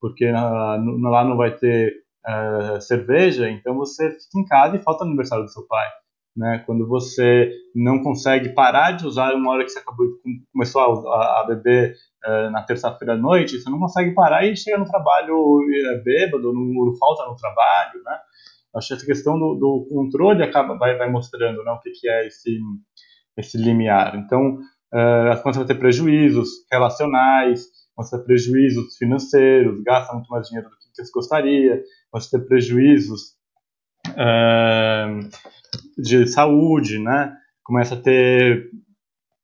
porque 0.00 0.30
lá 0.30 1.24
não 1.24 1.36
vai 1.36 1.56
ter 1.56 1.94
uh, 2.26 2.80
cerveja, 2.80 3.50
então 3.50 3.74
você 3.76 4.10
fica 4.10 4.38
em 4.38 4.44
casa 4.44 4.76
e 4.76 4.82
falta 4.82 5.04
o 5.04 5.06
aniversário 5.06 5.44
do 5.44 5.50
seu 5.50 5.66
pai. 5.66 5.88
Né? 6.36 6.62
Quando 6.64 6.86
você 6.86 7.52
não 7.74 8.02
consegue 8.02 8.50
parar 8.50 8.92
de 8.92 9.06
usar 9.06 9.34
uma 9.34 9.52
hora 9.52 9.64
que 9.64 9.70
você 9.70 9.80
acabou, 9.80 10.06
começou 10.52 11.08
a, 11.08 11.40
a 11.40 11.44
beber 11.46 11.94
uh, 12.26 12.50
na 12.50 12.62
terça-feira 12.62 13.14
à 13.14 13.16
noite, 13.16 13.58
você 13.58 13.68
não 13.68 13.78
consegue 13.78 14.14
parar 14.14 14.46
e 14.46 14.56
chega 14.56 14.78
no 14.78 14.86
trabalho 14.86 15.36
uh, 15.36 16.04
bêbado, 16.04 16.52
no, 16.52 16.96
falta 16.98 17.26
no 17.26 17.36
trabalho, 17.36 18.02
né? 18.04 18.18
Acho 18.76 18.88
que 18.88 18.94
essa 18.94 19.06
questão 19.06 19.36
do, 19.36 19.54
do 19.56 19.86
controle 19.90 20.42
acaba 20.44 20.78
vai, 20.78 20.96
vai 20.96 21.10
mostrando 21.10 21.64
né, 21.64 21.72
o 21.72 21.80
que, 21.80 21.90
que 21.90 22.08
é 22.08 22.28
esse, 22.28 22.56
esse 23.36 23.58
limiar. 23.58 24.14
Então, 24.14 24.54
uh, 24.54 25.42
quando 25.42 25.54
você 25.54 25.58
vai 25.58 25.66
ter 25.66 25.78
prejuízos 25.78 26.48
relacionais, 26.70 27.66
você 27.96 28.16
ter 28.16 28.24
prejuízos 28.24 28.96
financeiros, 28.96 29.82
gasta 29.82 30.12
muito 30.14 30.28
mais 30.28 30.46
dinheiro 30.46 30.70
do 30.70 30.76
que 30.76 30.86
você 30.94 31.10
gostaria, 31.12 31.82
você 32.12 32.38
ter 32.38 32.46
prejuízos 32.46 33.34
uh, 34.10 35.28
de 35.98 36.26
saúde, 36.26 36.98
né? 36.98 37.34
Começa 37.62 37.94
a 37.94 38.00
ter 38.00 38.70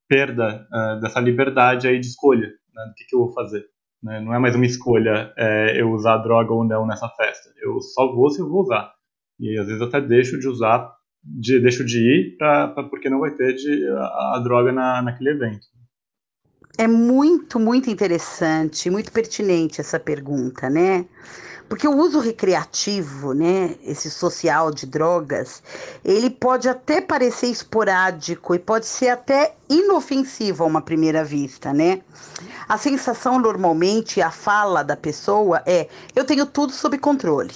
perda 0.07 0.67
uh, 0.71 0.99
dessa 1.01 1.19
liberdade 1.19 1.87
aí 1.87 1.99
de 1.99 2.07
escolha, 2.07 2.47
né, 2.47 2.85
do 2.87 2.93
que, 2.95 3.05
que 3.05 3.15
eu 3.15 3.19
vou 3.19 3.33
fazer. 3.33 3.65
Né? 4.01 4.19
Não 4.21 4.33
é 4.33 4.39
mais 4.39 4.55
uma 4.55 4.65
escolha 4.65 5.33
é, 5.37 5.81
eu 5.81 5.91
usar 5.91 6.17
droga 6.17 6.53
ou 6.53 6.63
não 6.63 6.85
nessa 6.85 7.09
festa. 7.09 7.49
Eu 7.61 7.79
só 7.81 8.13
vou 8.13 8.29
se 8.29 8.39
eu 8.39 8.49
vou 8.49 8.61
usar. 8.61 8.91
E 9.39 9.57
às 9.57 9.67
vezes 9.67 9.81
até 9.81 9.99
deixo 10.01 10.39
de 10.39 10.47
usar, 10.47 10.89
de, 11.23 11.59
deixo 11.59 11.85
de 11.85 11.99
ir 11.99 12.37
pra, 12.37 12.69
pra 12.69 12.83
porque 12.83 13.09
não 13.09 13.19
vai 13.19 13.31
ter 13.31 13.53
de, 13.53 13.87
a, 13.89 14.35
a 14.35 14.41
droga 14.43 14.71
na, 14.71 15.01
naquele 15.01 15.31
evento. 15.31 15.67
É 16.77 16.87
muito, 16.87 17.59
muito 17.59 17.89
interessante, 17.89 18.89
muito 18.89 19.11
pertinente 19.11 19.81
essa 19.81 19.99
pergunta, 19.99 20.69
né? 20.69 21.07
Porque 21.69 21.87
o 21.87 21.97
uso 21.97 22.19
recreativo, 22.19 23.33
né, 23.33 23.75
esse 23.83 24.09
social 24.09 24.71
de 24.71 24.85
drogas, 24.85 25.61
ele 26.03 26.29
pode 26.29 26.69
até 26.69 27.01
parecer 27.01 27.47
esporádico 27.47 28.55
e 28.55 28.59
pode 28.59 28.85
ser 28.85 29.09
até 29.09 29.55
inofensivo 29.69 30.63
a 30.63 30.67
uma 30.67 30.81
primeira 30.81 31.23
vista, 31.23 31.73
né? 31.73 32.01
A 32.69 32.77
sensação 32.77 33.37
normalmente, 33.37 34.21
a 34.21 34.31
fala 34.31 34.83
da 34.83 34.95
pessoa 34.95 35.61
é: 35.65 35.89
eu 36.15 36.23
tenho 36.23 36.45
tudo 36.45 36.71
sob 36.71 36.97
controle 36.97 37.51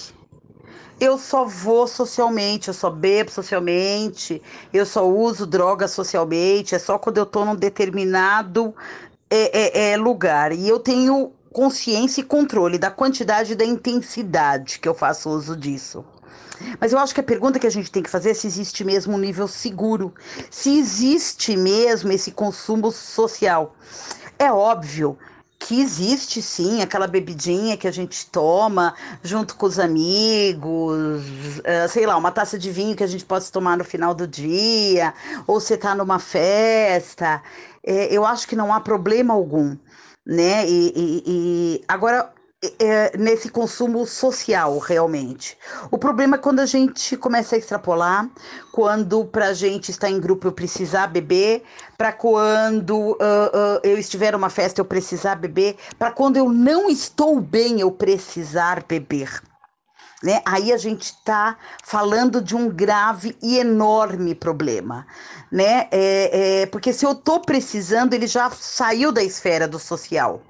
eu 1.02 1.18
só 1.18 1.44
vou 1.44 1.88
socialmente, 1.88 2.68
eu 2.68 2.74
só 2.74 2.88
bebo 2.88 3.28
socialmente, 3.28 4.40
eu 4.72 4.86
só 4.86 5.04
uso 5.04 5.44
droga 5.44 5.88
socialmente, 5.88 6.76
é 6.76 6.78
só 6.78 6.96
quando 6.96 7.18
eu 7.18 7.24
estou 7.24 7.44
num 7.44 7.56
determinado 7.56 8.72
é, 9.28 9.88
é, 9.88 9.92
é, 9.92 9.96
lugar. 9.96 10.52
E 10.52 10.68
eu 10.68 10.78
tenho 10.78 11.32
consciência 11.52 12.20
e 12.20 12.24
controle 12.24 12.78
da 12.78 12.90
quantidade 12.90 13.52
e 13.52 13.56
da 13.56 13.64
intensidade 13.64 14.78
que 14.78 14.88
eu 14.88 14.94
faço 14.94 15.30
uso 15.30 15.56
disso. 15.56 16.04
Mas 16.80 16.92
eu 16.92 16.98
acho 16.98 17.14
que 17.14 17.20
a 17.20 17.24
pergunta 17.24 17.58
que 17.58 17.66
a 17.66 17.70
gente 17.70 17.90
tem 17.90 18.02
que 18.02 18.10
fazer 18.10 18.30
é 18.30 18.34
se 18.34 18.46
existe 18.46 18.84
mesmo 18.84 19.14
um 19.14 19.18
nível 19.18 19.48
seguro, 19.48 20.14
se 20.50 20.78
existe 20.78 21.56
mesmo 21.56 22.12
esse 22.12 22.30
consumo 22.30 22.90
social. 22.90 23.74
É 24.38 24.52
óbvio 24.52 25.18
que 25.58 25.80
existe 25.80 26.42
sim 26.42 26.82
aquela 26.82 27.06
bebidinha 27.06 27.76
que 27.76 27.86
a 27.86 27.90
gente 27.92 28.26
toma 28.26 28.94
junto 29.22 29.54
com 29.54 29.66
os 29.66 29.78
amigos, 29.78 30.92
uh, 30.92 31.88
sei 31.88 32.04
lá, 32.04 32.16
uma 32.16 32.32
taça 32.32 32.58
de 32.58 32.70
vinho 32.70 32.96
que 32.96 33.04
a 33.04 33.06
gente 33.06 33.24
pode 33.24 33.50
tomar 33.50 33.76
no 33.76 33.84
final 33.84 34.12
do 34.14 34.26
dia, 34.26 35.14
ou 35.46 35.60
você 35.60 35.76
tá 35.76 35.94
numa 35.94 36.18
festa. 36.18 37.40
É, 37.84 38.12
eu 38.14 38.24
acho 38.24 38.48
que 38.48 38.56
não 38.56 38.72
há 38.72 38.80
problema 38.80 39.34
algum, 39.34 39.76
né? 40.26 40.68
E, 40.68 40.92
e, 40.94 41.22
e 41.26 41.84
agora 41.88 42.32
é, 42.78 43.16
nesse 43.18 43.48
consumo 43.48 44.06
social, 44.06 44.78
realmente. 44.78 45.58
O 45.90 45.98
problema 45.98 46.36
é 46.36 46.38
quando 46.38 46.60
a 46.60 46.66
gente 46.66 47.16
começa 47.16 47.56
a 47.56 47.58
extrapolar, 47.58 48.30
quando 48.70 49.24
para 49.24 49.48
a 49.48 49.52
gente 49.52 49.90
estar 49.90 50.08
em 50.08 50.20
grupo 50.20 50.46
eu 50.46 50.52
precisar 50.52 51.08
beber, 51.08 51.64
para 51.98 52.12
quando 52.12 52.96
uh, 52.96 53.14
uh, 53.14 53.80
eu 53.82 53.98
estiver 53.98 54.32
numa 54.32 54.50
festa 54.50 54.80
eu 54.80 54.84
precisar 54.84 55.34
beber, 55.34 55.76
para 55.98 56.12
quando 56.12 56.36
eu 56.36 56.48
não 56.50 56.88
estou 56.88 57.40
bem 57.40 57.80
eu 57.80 57.90
precisar 57.90 58.84
beber. 58.86 59.42
Né? 60.22 60.40
Aí 60.44 60.72
a 60.72 60.76
gente 60.76 61.02
está 61.02 61.56
falando 61.82 62.40
de 62.40 62.54
um 62.54 62.68
grave 62.68 63.36
e 63.42 63.58
enorme 63.58 64.34
problema, 64.34 65.04
né? 65.50 65.88
É, 65.90 66.62
é, 66.62 66.66
porque 66.66 66.92
se 66.92 67.04
eu 67.04 67.12
estou 67.12 67.40
precisando, 67.40 68.14
ele 68.14 68.28
já 68.28 68.48
saiu 68.50 69.10
da 69.10 69.22
esfera 69.22 69.66
do 69.66 69.80
social 69.80 70.40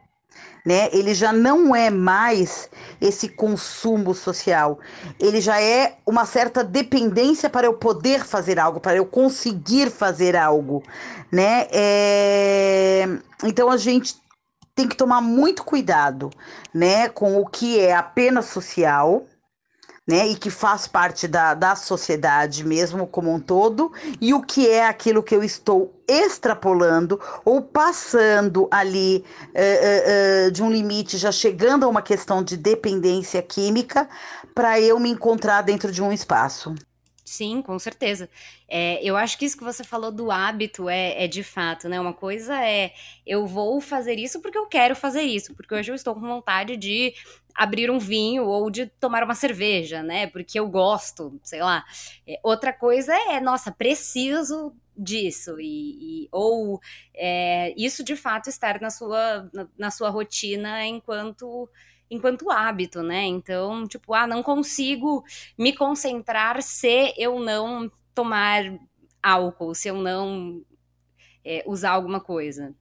né? 0.65 0.89
Ele 0.93 1.13
já 1.13 1.33
não 1.33 1.75
é 1.75 1.91
mais 1.91 2.71
esse 3.01 3.29
consumo 3.29 4.15
social. 4.15 4.79
Ele 5.19 5.41
já 5.41 5.61
é 5.61 5.97
uma 6.07 6.25
certa 6.25 6.63
dependência 6.63 7.51
para 7.51 7.67
eu 7.67 7.75
poder 7.75 8.25
fazer 8.25 8.59
algo, 8.59 8.81
para 8.81 8.97
eu 8.97 9.05
conseguir 9.05 9.91
fazer 9.91 10.37
algo, 10.37 10.83
né? 11.31 11.67
É... 11.73 13.09
Então 13.45 13.71
a 13.71 13.77
gente 13.77 14.17
tem 14.75 14.89
que 14.89 14.97
tomar 14.97 15.21
muito 15.21 15.65
cuidado, 15.65 16.31
né, 16.73 17.07
com 17.07 17.39
o 17.39 17.47
que 17.47 17.79
é 17.79 17.95
apenas 17.95 18.47
social, 18.47 19.27
né, 20.07 20.27
e 20.27 20.37
que 20.37 20.51
faz 20.51 20.87
parte 20.87 21.29
da, 21.29 21.55
da 21.55 21.77
sociedade 21.77 22.65
mesmo 22.65 23.07
como 23.07 23.33
um 23.33 23.39
todo, 23.39 23.93
e 24.21 24.35
o 24.35 24.43
que 24.43 24.69
é 24.69 24.87
aquilo 24.87 25.23
que 25.23 25.35
eu 25.35 25.45
estou 25.45 25.95
extrapolando 26.09 27.21
ou 27.45 27.63
passando 27.63 28.69
ali 28.71 29.25
uh, 29.39 30.47
uh, 30.47 30.49
uh, 30.49 30.51
de 30.51 30.63
um 30.63 30.71
limite, 30.71 31.17
já 31.17 31.31
chegando 31.31 31.85
a 31.85 31.89
uma 31.89 32.03
questão 32.03 32.43
de 32.43 32.57
dependência 32.57 33.41
química, 33.41 34.09
para 34.55 34.81
eu 34.81 34.99
me 34.99 35.09
encontrar 35.09 35.63
dentro 35.63 35.91
de 35.93 36.03
um 36.03 36.13
espaço. 36.13 36.75
Sim, 37.33 37.63
com 37.63 37.79
certeza. 37.79 38.29
É, 38.69 39.03
eu 39.03 39.17
acho 39.17 39.39
que 39.39 39.47
isso 39.47 39.57
que 39.57 39.65
você 39.65 39.83
falou 39.83 40.13
do 40.13 40.31
hábito 40.31 40.87
é, 40.87 41.25
é, 41.25 41.27
de 41.27 41.43
fato, 41.43 41.89
né? 41.89 41.99
Uma 41.99 42.13
coisa 42.13 42.63
é 42.63 42.93
eu 43.27 43.47
vou 43.47 43.81
fazer 43.81 44.19
isso 44.19 44.43
porque 44.43 44.59
eu 44.59 44.67
quero 44.67 44.95
fazer 44.95 45.23
isso, 45.23 45.55
porque 45.55 45.75
hoje 45.75 45.91
eu 45.91 45.95
estou 45.95 46.15
com 46.15 46.21
vontade 46.21 46.77
de 46.77 47.15
abrir 47.55 47.91
um 47.91 47.99
vinho 47.99 48.45
ou 48.45 48.71
de 48.71 48.87
tomar 48.87 49.23
uma 49.25 49.35
cerveja, 49.35 50.03
né? 50.03 50.27
Porque 50.27 50.59
eu 50.59 50.69
gosto, 50.69 51.39
sei 51.43 51.61
lá. 51.63 51.85
É, 52.27 52.39
outra 52.43 52.73
coisa 52.73 53.15
é, 53.15 53.41
nossa, 53.41 53.71
preciso 53.73 54.75
disso 54.97 55.59
e, 55.59 56.25
e 56.25 56.29
ou 56.31 56.79
é, 57.15 57.75
isso 57.79 58.05
de 58.05 58.15
fato 58.15 58.51
estar 58.51 58.79
na 58.79 58.91
sua 58.91 59.49
na, 59.53 59.67
na 59.79 59.91
sua 59.91 60.11
rotina 60.11 60.85
enquanto 60.85 61.69
enquanto 62.11 62.51
hábito, 62.51 63.03
né? 63.03 63.25
Então, 63.25 63.89
tipo, 63.89 64.13
ah, 64.13 64.27
não 64.27 64.43
consigo 64.43 65.25
me 65.57 65.75
concentrar 65.75 66.63
se 66.63 67.15
eu 67.17 67.41
não 67.41 67.91
tomar 68.15 68.79
álcool, 69.23 69.75
se 69.75 69.89
eu 69.89 69.97
não 69.97 70.63
é, 71.43 71.65
usar 71.67 71.93
alguma 71.93 72.21
coisa. 72.21 72.75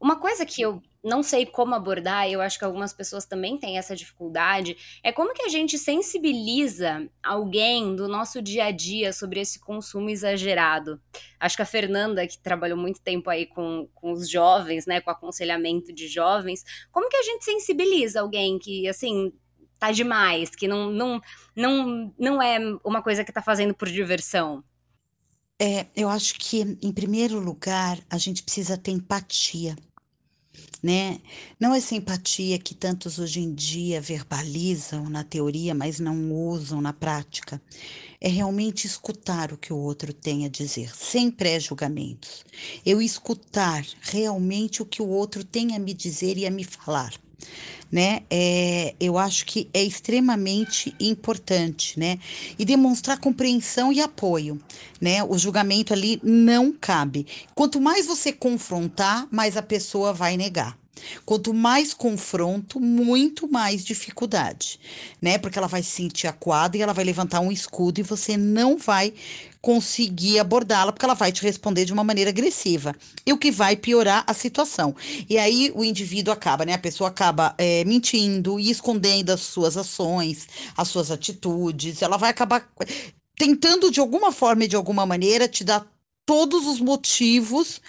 Uma 0.00 0.16
coisa 0.16 0.46
que 0.46 0.62
eu 0.62 0.82
não 1.06 1.22
sei 1.22 1.46
como 1.46 1.72
abordar, 1.72 2.28
eu 2.28 2.40
acho 2.40 2.58
que 2.58 2.64
algumas 2.64 2.92
pessoas 2.92 3.24
também 3.24 3.56
têm 3.56 3.78
essa 3.78 3.94
dificuldade, 3.94 4.76
é 5.04 5.12
como 5.12 5.32
que 5.32 5.42
a 5.42 5.48
gente 5.48 5.78
sensibiliza 5.78 7.08
alguém 7.22 7.94
do 7.94 8.08
nosso 8.08 8.42
dia 8.42 8.64
a 8.64 8.70
dia 8.72 9.12
sobre 9.12 9.38
esse 9.38 9.60
consumo 9.60 10.10
exagerado. 10.10 11.00
Acho 11.38 11.54
que 11.54 11.62
a 11.62 11.66
Fernanda, 11.66 12.26
que 12.26 12.36
trabalhou 12.36 12.76
muito 12.76 13.00
tempo 13.00 13.30
aí 13.30 13.46
com, 13.46 13.88
com 13.94 14.12
os 14.12 14.28
jovens, 14.28 14.84
né, 14.84 15.00
com 15.00 15.08
aconselhamento 15.08 15.92
de 15.92 16.08
jovens, 16.08 16.64
como 16.90 17.08
que 17.08 17.16
a 17.16 17.22
gente 17.22 17.44
sensibiliza 17.44 18.20
alguém 18.20 18.58
que, 18.58 18.88
assim, 18.88 19.32
tá 19.78 19.92
demais, 19.92 20.50
que 20.50 20.66
não, 20.66 20.90
não, 20.90 21.20
não, 21.54 22.14
não 22.18 22.42
é 22.42 22.58
uma 22.84 23.00
coisa 23.00 23.22
que 23.22 23.32
tá 23.32 23.40
fazendo 23.40 23.74
por 23.74 23.88
diversão? 23.88 24.64
É, 25.56 25.86
eu 25.94 26.08
acho 26.08 26.34
que, 26.34 26.76
em 26.82 26.92
primeiro 26.92 27.38
lugar, 27.38 27.98
a 28.10 28.18
gente 28.18 28.42
precisa 28.42 28.76
ter 28.76 28.90
empatia, 28.90 29.76
né? 30.86 31.18
Não 31.58 31.74
essa 31.74 31.96
empatia 31.96 32.60
que 32.60 32.72
tantos 32.72 33.18
hoje 33.18 33.40
em 33.40 33.52
dia 33.52 34.00
verbalizam 34.00 35.10
na 35.10 35.24
teoria, 35.24 35.74
mas 35.74 35.98
não 35.98 36.32
usam 36.32 36.80
na 36.80 36.92
prática. 36.92 37.60
É 38.20 38.28
realmente 38.28 38.86
escutar 38.86 39.52
o 39.52 39.58
que 39.58 39.72
o 39.72 39.76
outro 39.76 40.12
tem 40.12 40.44
a 40.44 40.48
dizer, 40.48 40.94
sem 40.94 41.28
pré-julgamentos. 41.28 42.44
Eu 42.84 43.02
escutar 43.02 43.84
realmente 44.00 44.80
o 44.80 44.86
que 44.86 45.02
o 45.02 45.08
outro 45.08 45.42
tem 45.42 45.74
a 45.74 45.78
me 45.80 45.92
dizer 45.92 46.38
e 46.38 46.46
a 46.46 46.52
me 46.52 46.62
falar 46.62 47.12
né? 47.90 48.22
É, 48.30 48.94
eu 48.98 49.16
acho 49.16 49.46
que 49.46 49.68
é 49.72 49.82
extremamente 49.82 50.94
importante, 50.98 51.98
né? 51.98 52.18
E 52.58 52.64
demonstrar 52.64 53.18
compreensão 53.18 53.92
e 53.92 54.00
apoio, 54.00 54.60
né? 55.00 55.22
O 55.22 55.38
julgamento 55.38 55.92
ali 55.92 56.20
não 56.22 56.72
cabe. 56.72 57.26
Quanto 57.54 57.80
mais 57.80 58.06
você 58.06 58.32
confrontar, 58.32 59.26
mais 59.30 59.56
a 59.56 59.62
pessoa 59.62 60.12
vai 60.12 60.36
negar. 60.36 60.76
Quanto 61.24 61.52
mais 61.52 61.92
confronto, 61.92 62.80
muito 62.80 63.48
mais 63.50 63.84
dificuldade, 63.84 64.80
né? 65.20 65.38
Porque 65.38 65.58
ela 65.58 65.68
vai 65.68 65.82
se 65.82 65.90
sentir 65.90 66.26
acuada 66.26 66.76
e 66.76 66.82
ela 66.82 66.92
vai 66.92 67.04
levantar 67.04 67.40
um 67.40 67.52
escudo 67.52 68.00
e 68.00 68.02
você 68.02 68.36
não 68.36 68.76
vai 68.76 69.12
conseguir 69.60 70.38
abordá-la, 70.38 70.92
porque 70.92 71.04
ela 71.04 71.14
vai 71.14 71.32
te 71.32 71.42
responder 71.42 71.84
de 71.84 71.92
uma 71.92 72.04
maneira 72.04 72.30
agressiva, 72.30 72.94
e 73.26 73.32
o 73.32 73.38
que 73.38 73.50
vai 73.50 73.74
piorar 73.74 74.22
a 74.24 74.32
situação. 74.32 74.94
E 75.28 75.36
aí 75.38 75.72
o 75.74 75.82
indivíduo 75.82 76.32
acaba, 76.32 76.64
né? 76.64 76.74
A 76.74 76.78
pessoa 76.78 77.10
acaba 77.10 77.54
é, 77.58 77.84
mentindo 77.84 78.60
e 78.60 78.70
escondendo 78.70 79.30
as 79.30 79.40
suas 79.40 79.76
ações, 79.76 80.46
as 80.76 80.86
suas 80.86 81.10
atitudes, 81.10 82.00
ela 82.00 82.16
vai 82.16 82.30
acabar 82.30 82.68
tentando 83.36 83.90
de 83.90 83.98
alguma 83.98 84.30
forma 84.30 84.64
e 84.64 84.68
de 84.68 84.76
alguma 84.76 85.04
maneira 85.04 85.48
te 85.48 85.64
dar 85.64 85.84
todos 86.24 86.66
os 86.66 86.80
motivos 86.80 87.80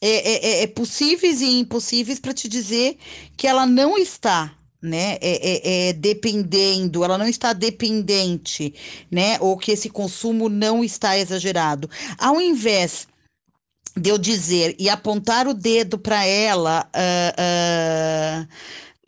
é, 0.00 0.08
é, 0.08 0.46
é, 0.46 0.62
é 0.62 0.66
possíveis 0.66 1.40
e 1.40 1.58
impossíveis 1.58 2.18
para 2.18 2.34
te 2.34 2.48
dizer 2.48 2.96
que 3.36 3.46
ela 3.46 3.66
não 3.66 3.98
está 3.98 4.54
né, 4.80 5.18
é, 5.20 5.20
é, 5.20 5.88
é, 5.88 5.92
dependendo, 5.92 7.02
ela 7.02 7.18
não 7.18 7.26
está 7.26 7.52
dependente, 7.52 8.72
né, 9.10 9.36
ou 9.40 9.58
que 9.58 9.72
esse 9.72 9.90
consumo 9.90 10.48
não 10.48 10.84
está 10.84 11.18
exagerado. 11.18 11.90
Ao 12.16 12.40
invés 12.40 13.08
de 13.96 14.10
eu 14.10 14.18
dizer 14.18 14.76
e 14.78 14.88
apontar 14.88 15.48
o 15.48 15.54
dedo 15.54 15.98
para 15.98 16.24
ela 16.24 16.88
uh, 16.94 18.44
uh, 18.44 18.48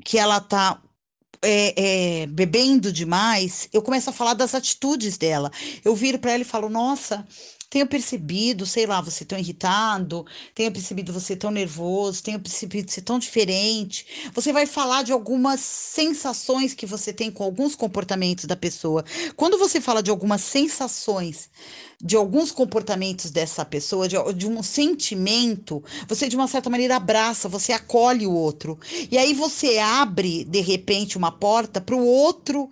que 0.05 0.19
ela 0.19 0.39
está 0.39 0.83
é, 1.43 2.23
é, 2.23 2.27
bebendo 2.27 2.93
demais, 2.93 3.69
eu 3.73 3.81
começo 3.81 4.11
a 4.11 4.13
falar 4.13 4.35
das 4.35 4.55
atitudes 4.55 5.17
dela. 5.17 5.51
Eu 5.85 5.95
viro 5.95 6.19
para 6.19 6.33
ela 6.33 6.43
e 6.43 6.45
falo: 6.45 6.69
Nossa, 6.69 7.27
tenho 7.71 7.87
percebido, 7.87 8.67
sei 8.67 8.85
lá, 8.85 9.01
você 9.01 9.25
tão 9.25 9.39
irritado, 9.39 10.27
tenho 10.53 10.73
percebido 10.73 11.13
você 11.13 11.37
tão 11.37 11.53
nervoso, 11.53 12.21
tenho 12.21 12.41
percebido 12.41 12.91
você 12.91 13.01
tão 13.01 13.17
diferente. 13.17 14.05
Você 14.35 14.53
vai 14.53 14.67
falar 14.67 15.05
de 15.05 15.13
algumas 15.13 15.61
sensações 15.61 16.75
que 16.75 16.85
você 16.85 17.13
tem 17.13 17.31
com 17.31 17.45
alguns 17.45 17.77
comportamentos 17.77 18.47
da 18.47 18.57
pessoa. 18.57 19.05
Quando 19.37 19.57
você 19.57 19.81
fala 19.81 20.03
de 20.03 20.11
algumas 20.11 20.41
sensações, 20.41 21.49
de 22.03 22.17
alguns 22.17 22.51
comportamentos 22.51 23.31
dessa 23.31 23.65
pessoa, 23.65 24.09
de, 24.09 24.17
de 24.35 24.49
um 24.49 24.63
sentimento, 24.65 25.85
você 26.09 26.29
de 26.29 26.35
uma 26.35 26.49
certa 26.49 26.69
maneira 26.69 26.97
abraça, 26.97 27.49
você 27.49 27.73
acolhe 27.73 28.27
o 28.27 28.33
outro. 28.33 28.81
E 29.09 29.17
aí 29.17 29.33
você 29.33 29.79
abre, 29.79 30.43
de 30.43 30.61
repente, 30.61 31.17
uma 31.17 31.31
porta 31.31 31.81
para 31.81 31.95
o 31.95 32.05
outro 32.05 32.69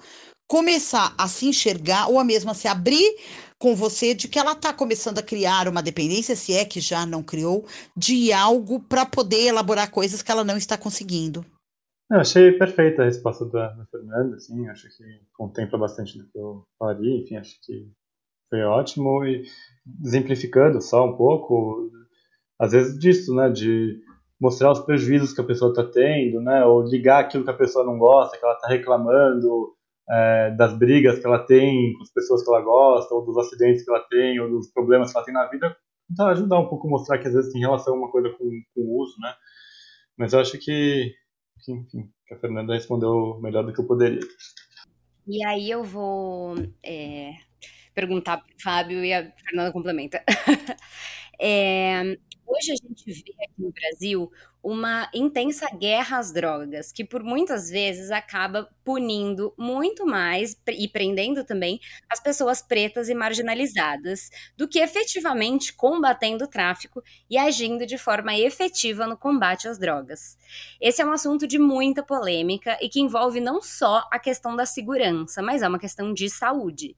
começar 0.49 1.15
a 1.17 1.29
se 1.29 1.47
enxergar 1.47 2.09
ou 2.09 2.19
a 2.19 2.25
mesma 2.25 2.55
se 2.55 2.67
abrir 2.67 3.17
com 3.59 3.75
você 3.75 4.15
de 4.15 4.29
que 4.29 4.39
ela 4.39 4.53
está 4.53 4.73
começando 4.73 5.19
a 5.19 5.23
criar 5.23 5.67
uma 5.69 5.83
dependência, 5.83 6.37
se 6.37 6.55
é 6.55 6.65
que 6.65 6.81
já 6.81 7.05
não 7.05 7.23
criou, 7.23 7.67
de 7.97 8.33
algo 8.33 8.81
para 8.81 9.05
poder 9.05 9.49
elaborar 9.49 9.91
coisas 9.91 10.23
que 10.23 10.31
ela 10.31 10.45
não 10.45 10.57
está 10.57 10.79
conseguindo. 10.79 11.45
Eu 12.11 12.21
achei 12.21 12.53
perfeita 12.53 13.03
a 13.03 13.05
resposta 13.05 13.45
da, 13.45 13.69
da 13.69 13.85
Fernanda, 13.87 14.37
assim, 14.37 14.67
acho 14.69 14.89
que 14.89 15.05
contempla 15.35 15.79
bastante 15.79 16.17
do 16.17 16.27
que 16.31 16.39
eu 16.39 16.65
falaria, 16.79 17.21
enfim, 17.21 17.37
acho 17.37 17.59
que 17.63 17.91
foi 18.49 18.63
ótimo 18.63 19.25
e 19.27 19.43
exemplificando 20.03 20.81
só 20.81 21.07
um 21.07 21.17
pouco, 21.17 21.91
às 22.59 22.73
vezes 22.73 22.99
disso, 22.99 23.35
né, 23.35 23.51
de 23.51 24.01
mostrar 24.41 24.71
os 24.73 24.81
prejuízos 24.81 25.35
que 25.35 25.41
a 25.41 25.47
pessoa 25.47 25.71
está 25.71 25.85
tendo, 25.85 26.41
né, 26.41 26.65
ou 26.65 26.83
ligar 26.83 27.21
aquilo 27.21 27.45
que 27.45 27.51
a 27.51 27.57
pessoa 27.57 27.85
não 27.85 27.99
gosta, 27.99 28.39
que 28.39 28.45
ela 28.45 28.55
está 28.55 28.69
reclamando, 28.69 29.77
é, 30.11 30.51
das 30.53 30.77
brigas 30.79 31.19
que 31.19 31.27
ela 31.27 31.39
tem 31.39 31.95
com 31.95 32.03
as 32.03 32.13
pessoas 32.13 32.43
que 32.43 32.51
ela 32.51 32.63
gosta, 32.63 33.15
ou 33.15 33.25
dos 33.25 33.37
acidentes 33.39 33.85
que 33.85 33.91
ela 33.91 34.01
tem, 34.09 34.41
ou 34.41 34.51
dos 34.51 34.71
problemas 34.73 35.11
que 35.11 35.17
ela 35.17 35.25
tem 35.25 35.35
na 35.35 35.47
vida, 35.47 35.77
então 36.11 36.27
ajudar 36.29 36.59
um 36.59 36.69
pouco 36.69 36.89
mostrar 36.89 37.19
que 37.19 37.29
às 37.29 37.35
vezes 37.35 37.53
tem 37.53 37.61
relação 37.61 37.95
uma 37.95 38.11
coisa 38.11 38.31
com, 38.31 38.51
com 38.75 38.81
o 38.81 39.03
uso, 39.03 39.15
né? 39.21 39.35
Mas 40.17 40.33
eu 40.33 40.41
acho 40.41 40.59
que, 40.59 41.15
que, 41.65 41.73
enfim, 41.73 42.11
que 42.27 42.35
a 42.35 42.39
Fernanda 42.39 42.75
respondeu 42.75 43.39
melhor 43.41 43.65
do 43.65 43.73
que 43.73 43.81
eu 43.81 43.87
poderia. 43.87 44.21
E 45.27 45.45
aí 45.45 45.71
eu 45.71 45.85
vou 45.85 46.55
é, 46.83 47.33
perguntar 47.95 48.39
para 48.39 48.47
o 48.47 48.63
Fábio 48.63 49.05
e 49.05 49.13
a 49.13 49.31
Fernanda 49.31 49.71
complementa. 49.71 50.25
é, 51.39 52.17
Hoje 52.49 52.73
a 52.73 52.77
gente 52.77 53.05
vê 53.05 53.35
aqui 53.45 53.55
no 53.59 53.71
Brasil 53.71 54.33
uma 54.63 55.09
intensa 55.15 55.67
guerra 55.77 56.19
às 56.19 56.33
drogas, 56.33 56.91
que 56.93 57.05
por 57.05 57.23
muitas 57.23 57.71
vezes 57.71 58.11
acaba 58.11 58.69
punindo 58.85 59.55
muito 59.57 60.05
mais 60.05 60.57
e 60.69 60.89
prendendo 60.89 61.45
também 61.45 61.81
as 62.09 62.21
pessoas 62.21 62.61
pretas 62.61 63.09
e 63.09 63.15
marginalizadas, 63.15 64.31
do 64.57 64.69
que 64.69 64.81
efetivamente 64.81 65.73
combatendo 65.75 66.45
o 66.45 66.49
tráfico 66.49 67.03
e 67.31 67.39
agindo 67.39 67.87
de 67.87 67.97
forma 67.97 68.37
efetiva 68.37 69.07
no 69.07 69.17
combate 69.17 69.69
às 69.69 69.79
drogas. 69.79 70.37
Esse 70.81 71.03
é 71.03 71.07
um 71.07 71.13
assunto 71.13 71.47
de 71.47 71.59
muita 71.59 72.03
polêmica 72.03 72.77
e 72.81 72.89
que 72.89 73.01
envolve 73.01 73.41
não 73.41 73.63
só 73.63 74.07
a 74.11 74.19
questão 74.19 74.57
da 74.57 74.67
segurança, 74.67 75.43
mas 75.43 75.63
é 75.63 75.69
uma 75.69 75.79
questão 75.79 76.13
de 76.13 76.29
saúde. 76.29 76.97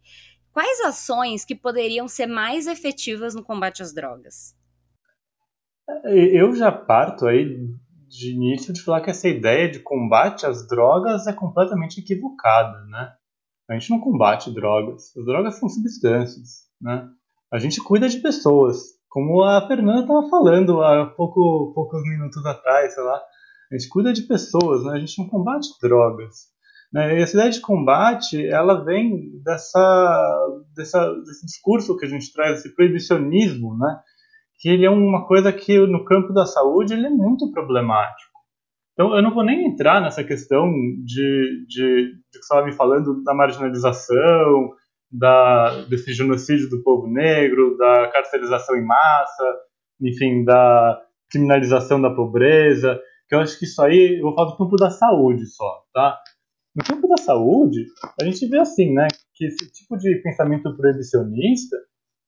Quais 0.52 0.80
ações 0.80 1.44
que 1.44 1.54
poderiam 1.54 2.08
ser 2.08 2.26
mais 2.26 2.66
efetivas 2.66 3.34
no 3.34 3.44
combate 3.44 3.82
às 3.82 3.94
drogas? 3.94 4.59
Eu 6.04 6.54
já 6.54 6.70
parto 6.72 7.26
aí 7.26 7.68
de 8.08 8.34
início 8.34 8.72
de 8.72 8.82
falar 8.82 9.00
que 9.00 9.10
essa 9.10 9.28
ideia 9.28 9.70
de 9.70 9.78
combate 9.78 10.44
às 10.44 10.66
drogas 10.66 11.26
é 11.26 11.32
completamente 11.32 12.00
equivocada, 12.00 12.84
né? 12.86 13.12
A 13.68 13.74
gente 13.74 13.90
não 13.90 14.00
combate 14.00 14.52
drogas. 14.52 15.16
As 15.16 15.24
drogas 15.24 15.58
são 15.58 15.68
substâncias, 15.68 16.66
né? 16.80 17.08
A 17.52 17.58
gente 17.58 17.80
cuida 17.82 18.08
de 18.08 18.18
pessoas, 18.18 18.78
como 19.08 19.42
a 19.44 19.66
Fernanda 19.66 20.00
estava 20.00 20.28
falando 20.28 20.82
há 20.82 21.06
pouco, 21.06 21.72
poucos 21.74 22.02
minutos 22.02 22.44
atrás, 22.44 22.94
sei 22.94 23.02
lá. 23.04 23.20
A 23.72 23.78
gente 23.78 23.88
cuida 23.88 24.12
de 24.12 24.22
pessoas, 24.22 24.84
né? 24.84 24.94
A 24.94 24.98
gente 24.98 25.18
não 25.18 25.28
combate 25.28 25.68
drogas. 25.80 26.50
Né? 26.92 27.18
E 27.18 27.22
essa 27.22 27.36
ideia 27.36 27.50
de 27.50 27.60
combate, 27.60 28.44
ela 28.46 28.84
vem 28.84 29.40
dessa, 29.44 30.46
dessa, 30.74 31.12
desse 31.24 31.46
discurso 31.46 31.96
que 31.96 32.06
a 32.06 32.08
gente 32.08 32.32
traz, 32.32 32.58
esse 32.58 32.74
proibicionismo, 32.74 33.78
né? 33.78 34.00
Que 34.60 34.68
ele 34.68 34.84
é 34.84 34.90
uma 34.90 35.26
coisa 35.26 35.50
que 35.52 35.78
no 35.86 36.04
campo 36.04 36.34
da 36.34 36.44
saúde 36.44 36.92
ele 36.92 37.06
é 37.06 37.10
muito 37.10 37.50
problemático. 37.50 38.30
Então 38.92 39.16
eu 39.16 39.22
não 39.22 39.32
vou 39.32 39.42
nem 39.42 39.66
entrar 39.66 40.02
nessa 40.02 40.22
questão 40.22 40.70
de, 41.02 41.64
de, 41.66 42.12
de 42.12 42.20
que 42.30 42.38
você 42.38 42.38
estava 42.40 42.66
me 42.66 42.72
falando 42.72 43.24
da 43.24 43.34
marginalização, 43.34 44.70
da, 45.10 45.82
desse 45.84 46.12
genocídio 46.12 46.68
do 46.68 46.82
povo 46.82 47.08
negro, 47.08 47.76
da 47.78 48.08
carcerização 48.08 48.76
em 48.76 48.84
massa, 48.84 49.44
enfim, 50.00 50.44
da 50.44 51.00
criminalização 51.30 52.00
da 52.00 52.14
pobreza, 52.14 53.00
que 53.28 53.34
eu 53.34 53.40
acho 53.40 53.58
que 53.58 53.64
isso 53.64 53.80
aí, 53.82 54.18
eu 54.18 54.24
vou 54.24 54.34
falar 54.34 54.50
do 54.50 54.58
campo 54.58 54.76
da 54.76 54.90
saúde 54.90 55.46
só, 55.46 55.84
tá? 55.94 56.18
No 56.76 56.84
campo 56.84 57.08
da 57.08 57.16
saúde, 57.16 57.86
a 58.20 58.24
gente 58.24 58.46
vê 58.46 58.58
assim, 58.58 58.92
né, 58.92 59.08
que 59.34 59.46
esse 59.46 59.72
tipo 59.72 59.96
de 59.96 60.16
pensamento 60.16 60.76
proibicionista, 60.76 61.76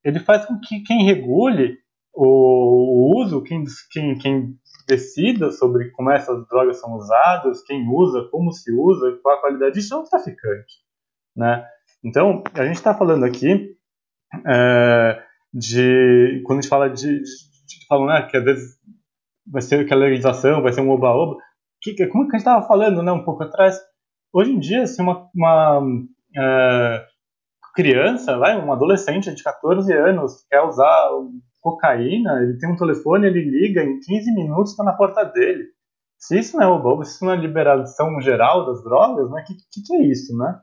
ele 0.04 0.18
faz 0.18 0.46
com 0.46 0.58
que 0.58 0.80
quem 0.80 1.04
regule 1.04 1.81
o, 2.14 3.20
uso, 3.20 3.42
quem, 3.42 3.64
quem, 3.90 4.18
quem 4.18 4.54
decida 4.86 5.50
sobre 5.50 5.90
como 5.92 6.10
essas 6.10 6.46
drogas 6.48 6.80
são 6.80 6.94
usadas, 6.94 7.62
quem 7.64 7.88
usa, 7.88 8.28
como 8.30 8.52
se 8.52 8.72
usa, 8.72 9.18
qual 9.22 9.36
a 9.36 9.40
qualidade 9.40 9.74
disso 9.74 9.94
é 9.94 9.96
o 9.98 10.04
traficante, 10.04 10.80
né? 11.36 11.66
Então, 12.04 12.42
a 12.54 12.64
gente 12.64 12.76
está 12.76 12.94
falando 12.94 13.24
aqui 13.24 13.76
é, 14.46 15.22
de, 15.52 16.42
quando 16.44 16.58
a 16.58 16.62
gente 16.62 16.70
fala 16.70 16.90
de, 16.90 17.20
de, 17.20 17.22
de 17.22 17.86
falam, 17.86 18.06
né, 18.06 18.22
que 18.28 18.36
às 18.36 18.44
vezes 18.44 18.78
vai 19.46 19.62
ser 19.62 19.86
que 19.86 19.92
a 19.92 19.96
legalização 19.96 20.62
vai 20.62 20.72
ser 20.72 20.80
um 20.80 20.90
oba-oba, 20.90 21.36
que, 21.80 21.94
que, 21.94 22.06
como 22.06 22.28
que 22.28 22.36
a 22.36 22.38
gente 22.38 22.46
estava 22.46 22.66
falando, 22.66 23.02
né, 23.02 23.12
um 23.12 23.24
pouco 23.24 23.42
atrás, 23.42 23.78
hoje 24.32 24.52
em 24.52 24.58
dia, 24.58 24.86
se 24.86 25.00
uma, 25.00 25.28
uma 25.34 25.80
é, 26.36 27.06
criança, 27.74 28.36
vai, 28.36 28.58
um 28.58 28.72
adolescente 28.72 29.32
de 29.34 29.42
14 29.42 29.92
anos 29.92 30.44
quer 30.48 30.62
usar 30.62 31.10
cocaína, 31.62 32.42
ele 32.42 32.58
tem 32.58 32.70
um 32.70 32.76
telefone, 32.76 33.26
ele 33.26 33.40
liga, 33.40 33.82
em 33.82 33.98
15 34.00 34.34
minutos 34.34 34.72
está 34.72 34.84
na 34.84 34.92
porta 34.92 35.24
dele. 35.24 35.68
Se 36.18 36.38
isso 36.38 36.56
não 36.56 36.62
é 36.62 36.66
oba 36.66 37.04
se 37.04 37.14
isso 37.14 37.24
não 37.24 37.32
é 37.32 37.36
liberação 37.36 38.20
geral 38.20 38.66
das 38.66 38.82
drogas, 38.84 39.30
né? 39.30 39.40
O 39.40 39.44
que, 39.44 39.54
que, 39.54 39.82
que, 39.82 39.94
é 39.94 40.04
isso, 40.04 40.36
né? 40.36 40.60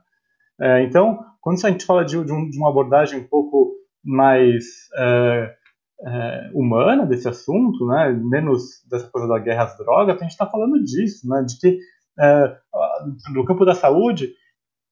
É, 0.60 0.82
então, 0.82 1.24
quando 1.40 1.64
a 1.64 1.70
gente 1.70 1.84
fala 1.84 2.04
de, 2.04 2.22
de, 2.22 2.32
um, 2.32 2.48
de 2.48 2.58
uma 2.58 2.68
abordagem 2.70 3.20
um 3.20 3.26
pouco 3.26 3.72
mais 4.04 4.64
é, 4.96 5.54
é, 6.02 6.50
humana 6.54 7.06
desse 7.06 7.28
assunto, 7.28 7.86
né, 7.86 8.10
menos 8.10 8.82
dessa 8.88 9.08
coisa 9.08 9.28
da 9.28 9.38
guerra 9.38 9.64
às 9.64 9.76
drogas, 9.76 10.16
a 10.16 10.22
gente 10.22 10.30
está 10.30 10.46
falando 10.46 10.82
disso, 10.82 11.28
né, 11.28 11.42
de 11.42 11.58
que 11.58 11.78
é, 12.18 12.56
no 13.32 13.44
campo 13.44 13.64
da 13.64 13.74
saúde, 13.74 14.34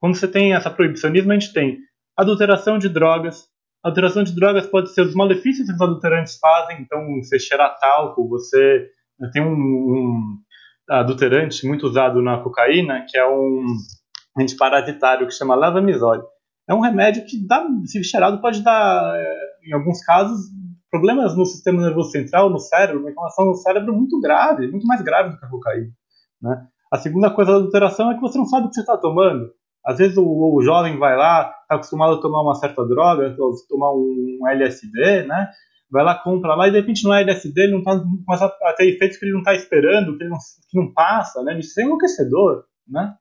quando 0.00 0.16
você 0.16 0.28
tem 0.28 0.54
essa 0.54 0.70
proibicionismo, 0.70 1.30
a 1.30 1.34
gente 1.34 1.52
tem 1.52 1.78
adulteração 2.16 2.78
de 2.78 2.88
drogas. 2.88 3.46
A 3.84 3.88
adulteração 3.88 4.24
de 4.24 4.34
drogas 4.34 4.66
pode 4.66 4.92
ser 4.92 5.02
os 5.02 5.14
malefícios 5.14 5.66
que 5.66 5.74
os 5.74 5.80
adulterantes 5.80 6.38
fazem, 6.38 6.80
então 6.80 7.00
você 7.22 7.38
cheirar 7.38 7.78
talco, 7.78 8.28
você 8.28 8.88
tem 9.32 9.42
um, 9.42 9.52
um 9.52 10.38
adulterante 10.90 11.66
muito 11.66 11.86
usado 11.86 12.20
na 12.20 12.38
cocaína, 12.42 13.04
que 13.08 13.16
é 13.16 13.26
um 13.28 13.66
antiparasitário 14.38 15.26
que 15.26 15.34
chama 15.34 15.54
lavamisole. 15.54 16.22
É 16.68 16.74
um 16.74 16.80
remédio 16.80 17.24
que, 17.24 17.46
dá, 17.46 17.66
se 17.86 18.02
cheirado, 18.04 18.40
pode 18.40 18.62
dar, 18.62 19.16
é, 19.16 19.68
em 19.68 19.74
alguns 19.74 20.04
casos, 20.04 20.38
problemas 20.90 21.36
no 21.36 21.46
sistema 21.46 21.82
nervoso 21.82 22.10
central, 22.10 22.50
no 22.50 22.58
cérebro, 22.58 23.00
uma 23.00 23.10
inflamação 23.10 23.46
no 23.46 23.54
cérebro 23.54 23.94
muito 23.94 24.20
grave, 24.20 24.68
muito 24.68 24.86
mais 24.86 25.00
grave 25.02 25.30
do 25.30 25.38
que 25.38 25.44
a 25.44 25.48
cocaína. 25.48 25.90
Né? 26.42 26.66
A 26.92 26.98
segunda 26.98 27.30
coisa 27.30 27.52
da 27.52 27.58
adulteração 27.58 28.10
é 28.10 28.14
que 28.14 28.20
você 28.20 28.38
não 28.38 28.46
sabe 28.46 28.66
o 28.66 28.68
que 28.68 28.74
você 28.74 28.80
está 28.80 28.96
tomando. 28.96 29.50
Às 29.88 29.96
vezes 29.96 30.18
o, 30.18 30.22
o, 30.22 30.60
jovem 30.60 30.98
vai 30.98 31.16
lá, 31.16 31.50
está 31.62 31.76
acostumado 31.76 32.12
a 32.12 32.20
tomar 32.20 32.42
uma 32.42 32.54
certa 32.54 32.86
droga, 32.86 33.34
tomar 33.66 33.90
um 33.94 34.46
LSD, 34.46 35.22
né? 35.22 35.48
Vai 35.90 36.04
lá, 36.04 36.14
compra 36.14 36.54
lá 36.54 36.68
e 36.68 36.70
de 36.70 36.78
repente 36.78 37.04
não 37.04 37.14
é 37.14 37.22
LSD, 37.22 37.58
ele 37.58 37.72
não 37.72 37.82
tá, 37.82 37.92
a 38.64 38.72
ter 38.74 38.86
efeitos 38.90 39.16
que 39.16 39.24
ele 39.24 39.32
não 39.32 39.38
está 39.38 39.54
esperando, 39.54 40.14
que 40.18 40.24
ele 40.24 40.30
não, 40.30 40.36
que 40.68 40.78
não 40.78 40.92
passa, 40.92 41.42
né? 41.42 41.58
Isso 41.58 41.80
é 41.80 41.84
enlouquecedor, 41.84 42.64
né? 42.86 43.14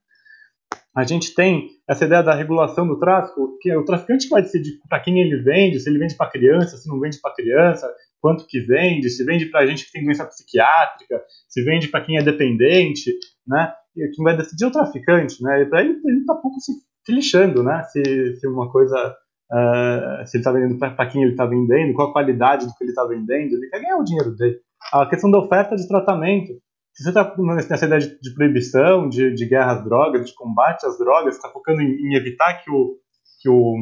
A 0.93 1.05
gente 1.05 1.33
tem 1.33 1.69
essa 1.87 2.03
ideia 2.03 2.21
da 2.21 2.35
regulação 2.35 2.85
do 2.85 2.99
tráfico, 2.99 3.57
que 3.61 3.69
é 3.69 3.77
o 3.77 3.85
traficante 3.85 4.27
vai 4.27 4.41
decidir 4.41 4.77
para 4.89 4.99
quem 4.99 5.21
ele 5.21 5.41
vende, 5.43 5.79
se 5.79 5.89
ele 5.89 5.99
vende 5.99 6.15
para 6.15 6.29
criança, 6.29 6.75
se 6.75 6.89
não 6.89 6.99
vende 6.99 7.21
para 7.21 7.33
criança, 7.33 7.89
quanto 8.19 8.45
que 8.45 8.59
vende, 8.59 9.09
se 9.09 9.23
vende 9.23 9.45
para 9.45 9.65
gente 9.65 9.85
que 9.85 9.91
tem 9.93 10.03
doença 10.03 10.25
psiquiátrica, 10.25 11.23
se 11.47 11.63
vende 11.63 11.87
para 11.87 12.01
quem 12.01 12.17
é 12.17 12.21
dependente, 12.21 13.13
né? 13.47 13.71
Quem 14.13 14.23
vai 14.23 14.35
decidir 14.37 14.65
é 14.65 14.67
o 14.67 14.71
traficante, 14.71 15.41
né? 15.43 15.61
E 15.61 15.65
para 15.65 15.81
ele 15.81 15.99
ele 16.03 16.19
está 16.19 16.35
pouco 16.35 16.59
se, 16.59 16.71
se 17.05 17.11
lixando, 17.11 17.63
né? 17.63 17.83
Se, 17.83 18.35
se 18.35 18.47
uma 18.47 18.71
coisa 18.71 19.15
uh, 19.51 20.25
se 20.25 20.37
ele 20.37 20.41
está 20.41 20.51
vendendo 20.51 20.77
para 20.77 21.07
quem 21.07 21.23
ele 21.23 21.31
está 21.31 21.45
vendendo, 21.45 21.93
qual 21.93 22.09
a 22.09 22.13
qualidade 22.13 22.65
do 22.65 22.73
que 22.73 22.83
ele 22.83 22.91
está 22.91 23.05
vendendo, 23.05 23.53
ele 23.53 23.69
quer 23.69 23.81
ganhar 23.81 23.97
o 23.97 24.03
dinheiro 24.03 24.35
dele. 24.35 24.59
A 24.93 25.05
questão 25.07 25.31
da 25.31 25.39
oferta 25.39 25.75
de 25.75 25.87
tratamento, 25.87 26.53
se 26.93 27.03
você 27.03 27.09
está 27.09 27.35
nessa 27.37 27.85
ideia 27.85 28.01
de, 28.01 28.19
de 28.19 28.33
proibição, 28.33 29.09
de, 29.09 29.33
de, 29.33 29.45
guerra 29.45 29.73
às 29.73 29.83
drogas, 29.83 30.27
de 30.27 30.35
combate 30.35 30.85
às 30.85 30.97
drogas, 30.97 31.35
está 31.35 31.49
focando 31.49 31.81
em, 31.81 31.91
em, 31.91 32.15
evitar 32.15 32.61
que, 32.63 32.71
o, 32.71 32.95
que, 33.41 33.49
o, 33.49 33.75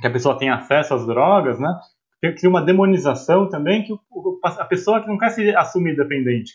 que 0.00 0.06
a 0.06 0.10
pessoa 0.10 0.38
tenha 0.38 0.54
acesso 0.54 0.94
às 0.94 1.06
drogas, 1.06 1.58
né? 1.58 1.68
Cria 2.38 2.48
uma 2.48 2.64
demonização 2.64 3.48
também 3.50 3.84
que 3.84 3.92
o, 3.92 4.40
a 4.42 4.64
pessoa 4.64 5.02
que 5.02 5.08
não 5.08 5.18
quer 5.18 5.30
se 5.30 5.54
assumir 5.54 5.94
dependente 5.94 6.54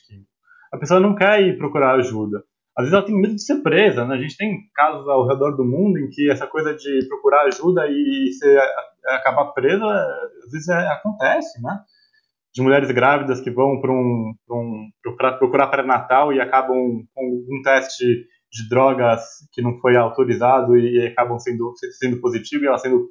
a 0.72 0.78
pessoa 0.78 1.00
não 1.00 1.16
quer 1.16 1.42
ir 1.42 1.58
procurar 1.58 1.96
ajuda. 1.96 2.44
Às 2.80 2.86
vezes 2.86 2.94
ela 2.94 3.06
tem 3.06 3.20
medo 3.20 3.36
de 3.36 3.44
ser 3.44 3.62
presa, 3.62 4.06
né? 4.06 4.16
A 4.16 4.22
gente 4.22 4.38
tem 4.38 4.58
casos 4.74 5.06
ao 5.10 5.28
redor 5.28 5.52
do 5.52 5.66
mundo 5.66 6.00
em 6.00 6.10
que 6.10 6.32
essa 6.32 6.48
coisa 6.48 6.74
de 6.74 7.06
procurar 7.10 7.42
ajuda 7.44 7.86
e 7.90 8.32
ser, 8.32 8.58
acabar 9.08 9.52
presa, 9.52 9.86
às 9.86 10.52
vezes 10.52 10.70
é, 10.70 10.88
acontece, 10.88 11.62
né? 11.62 11.80
de 12.54 12.62
mulheres 12.62 12.90
grávidas 12.92 13.40
que 13.40 13.52
vão 13.52 13.80
para 13.80 13.92
um, 13.92 14.34
um, 14.50 14.90
procurar 15.40 15.68
pré-natal 15.68 16.34
e 16.34 16.42
acabam 16.42 17.04
com 17.14 17.46
um 17.50 17.62
teste 17.64 18.06
de 18.52 18.68
drogas 18.68 19.22
que 19.54 19.62
não 19.62 19.78
foi 19.80 19.96
autorizado 19.96 20.76
e, 20.78 21.08
acabam 21.08 21.38
sendo, 21.38 21.72
sendo 22.00 22.20
positivo 22.20 22.64
e 22.64 22.68
elas 22.68 22.82
sendo 22.82 23.08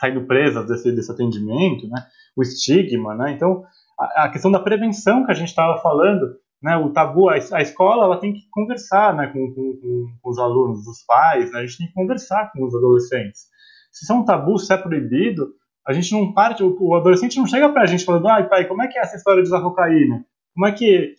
saindo 0.00 0.26
presas 0.26 0.66
desse, 0.66 0.92
desse 0.92 1.12
atendimento, 1.12 1.86
né? 1.88 2.02
O 2.34 2.42
estigma, 2.42 3.14
né? 3.14 3.32
Então, 3.32 3.62
a, 3.98 4.24
a 4.24 4.28
questão 4.30 4.50
da 4.50 4.58
prevenção 4.58 5.26
que 5.26 5.30
a 5.30 5.34
gente 5.34 5.48
estava 5.48 5.80
falando, 5.82 6.36
né? 6.62 6.76
O 6.76 6.90
tabu, 6.90 7.28
a, 7.28 7.34
a, 7.34 7.62
escola, 7.62 8.04
ela 8.04 8.20
tem 8.20 8.32
que 8.32 8.48
conversar, 8.50 9.14
né? 9.14 9.28
Com, 9.28 9.52
com, 9.54 10.08
com, 10.20 10.30
os 10.30 10.38
alunos, 10.38 10.86
os 10.86 11.02
pais, 11.04 11.50
né? 11.52 11.60
A 11.60 11.66
gente 11.66 11.78
tem 11.78 11.86
que 11.86 11.94
conversar 11.94 12.50
com 12.52 12.64
os 12.64 12.74
adolescentes. 12.74 13.46
Se 13.90 14.04
isso 14.04 14.12
é 14.12 14.16
um 14.16 14.24
tabu, 14.24 14.58
se 14.58 14.72
é 14.72 14.76
proibido, 14.76 15.54
a 15.86 15.92
gente 15.92 16.12
não 16.12 16.32
parte, 16.32 16.62
o, 16.62 16.76
o 16.80 16.94
adolescente 16.94 17.38
não 17.38 17.46
chega 17.46 17.68
pra 17.70 17.86
gente 17.86 18.04
falando, 18.04 18.28
ai 18.28 18.48
pai, 18.48 18.66
como 18.66 18.82
é 18.82 18.88
que 18.88 18.98
é 18.98 19.02
essa 19.02 19.16
história 19.16 19.42
de 19.42 19.48
usar 19.48 19.62
cocaína? 19.62 20.24
Como 20.54 20.66
é 20.66 20.72
que. 20.72 21.14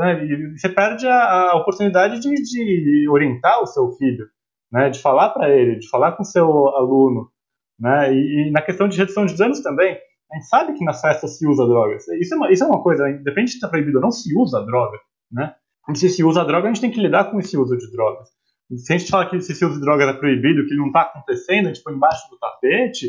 Né? 0.00 0.56
Você 0.56 0.68
perde 0.68 1.06
a, 1.06 1.50
a 1.52 1.56
oportunidade 1.56 2.20
de, 2.20 2.34
de, 2.34 3.08
orientar 3.08 3.62
o 3.62 3.66
seu 3.66 3.90
filho, 3.92 4.26
né? 4.72 4.90
de 4.90 5.00
falar 5.00 5.30
para 5.30 5.50
ele, 5.50 5.76
de 5.76 5.88
falar 5.88 6.12
com 6.12 6.22
o 6.22 6.26
seu 6.26 6.68
aluno. 6.68 7.30
Né? 7.78 8.12
E, 8.12 8.48
e, 8.48 8.50
na 8.50 8.62
questão 8.62 8.88
de 8.88 8.98
redução 8.98 9.24
de 9.24 9.36
danos 9.36 9.60
também, 9.60 9.96
a 10.30 10.36
gente 10.36 10.48
sabe 10.48 10.74
que 10.74 10.84
nas 10.84 11.00
festas 11.00 11.38
se 11.38 11.46
usa 11.46 11.66
drogas. 11.66 12.06
Isso 12.08 12.34
é 12.34 12.36
uma, 12.36 12.52
isso 12.52 12.64
é 12.64 12.66
uma 12.66 12.82
coisa, 12.82 13.08
independente 13.10 13.52
de 13.52 13.56
estar 13.56 13.68
proibido 13.68 13.98
ou 13.98 14.02
não, 14.02 14.10
se 14.10 14.36
usa 14.36 14.64
droga. 14.64 14.98
Né? 15.32 15.54
Se 15.94 16.08
se 16.08 16.22
usa 16.22 16.44
droga, 16.44 16.68
a 16.68 16.72
gente 16.72 16.82
tem 16.82 16.90
que 16.90 17.00
lidar 17.00 17.30
com 17.30 17.38
esse 17.38 17.56
uso 17.56 17.76
de 17.76 17.90
drogas. 17.90 18.28
Se 18.76 18.92
a 18.92 18.98
gente 18.98 19.10
fala 19.10 19.28
que 19.28 19.36
esse 19.36 19.64
uso 19.64 19.74
de 19.74 19.80
drogas 19.80 20.08
é 20.08 20.12
proibido, 20.12 20.66
que 20.66 20.74
não 20.74 20.88
está 20.88 21.02
acontecendo, 21.02 21.66
a 21.66 21.72
gente 21.72 21.82
põe 21.82 21.94
embaixo 21.94 22.28
do 22.30 22.38
tapete, 22.38 23.08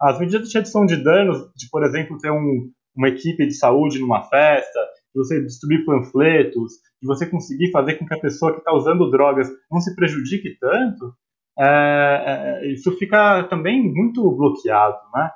as 0.00 0.18
medidas 0.18 0.48
de 0.48 0.58
redução 0.58 0.84
de 0.84 0.96
danos, 0.96 1.38
de, 1.56 1.68
por 1.70 1.84
exemplo, 1.84 2.18
ter 2.18 2.30
um, 2.30 2.70
uma 2.96 3.08
equipe 3.08 3.46
de 3.46 3.54
saúde 3.54 4.00
numa 4.00 4.24
festa, 4.24 4.80
de 5.14 5.18
você 5.18 5.40
distribuir 5.40 5.84
panfletos, 5.84 6.72
de 7.00 7.06
você 7.06 7.26
conseguir 7.26 7.70
fazer 7.70 7.94
com 7.94 8.06
que 8.06 8.14
a 8.14 8.20
pessoa 8.20 8.52
que 8.52 8.58
está 8.58 8.74
usando 8.74 9.10
drogas 9.10 9.48
não 9.70 9.80
se 9.80 9.94
prejudique 9.94 10.58
tanto, 10.58 11.14
é, 11.58 12.60
é, 12.64 12.72
isso 12.72 12.90
fica 12.98 13.44
também 13.44 13.82
muito 13.82 14.28
bloqueado, 14.32 14.98
né? 15.14 15.30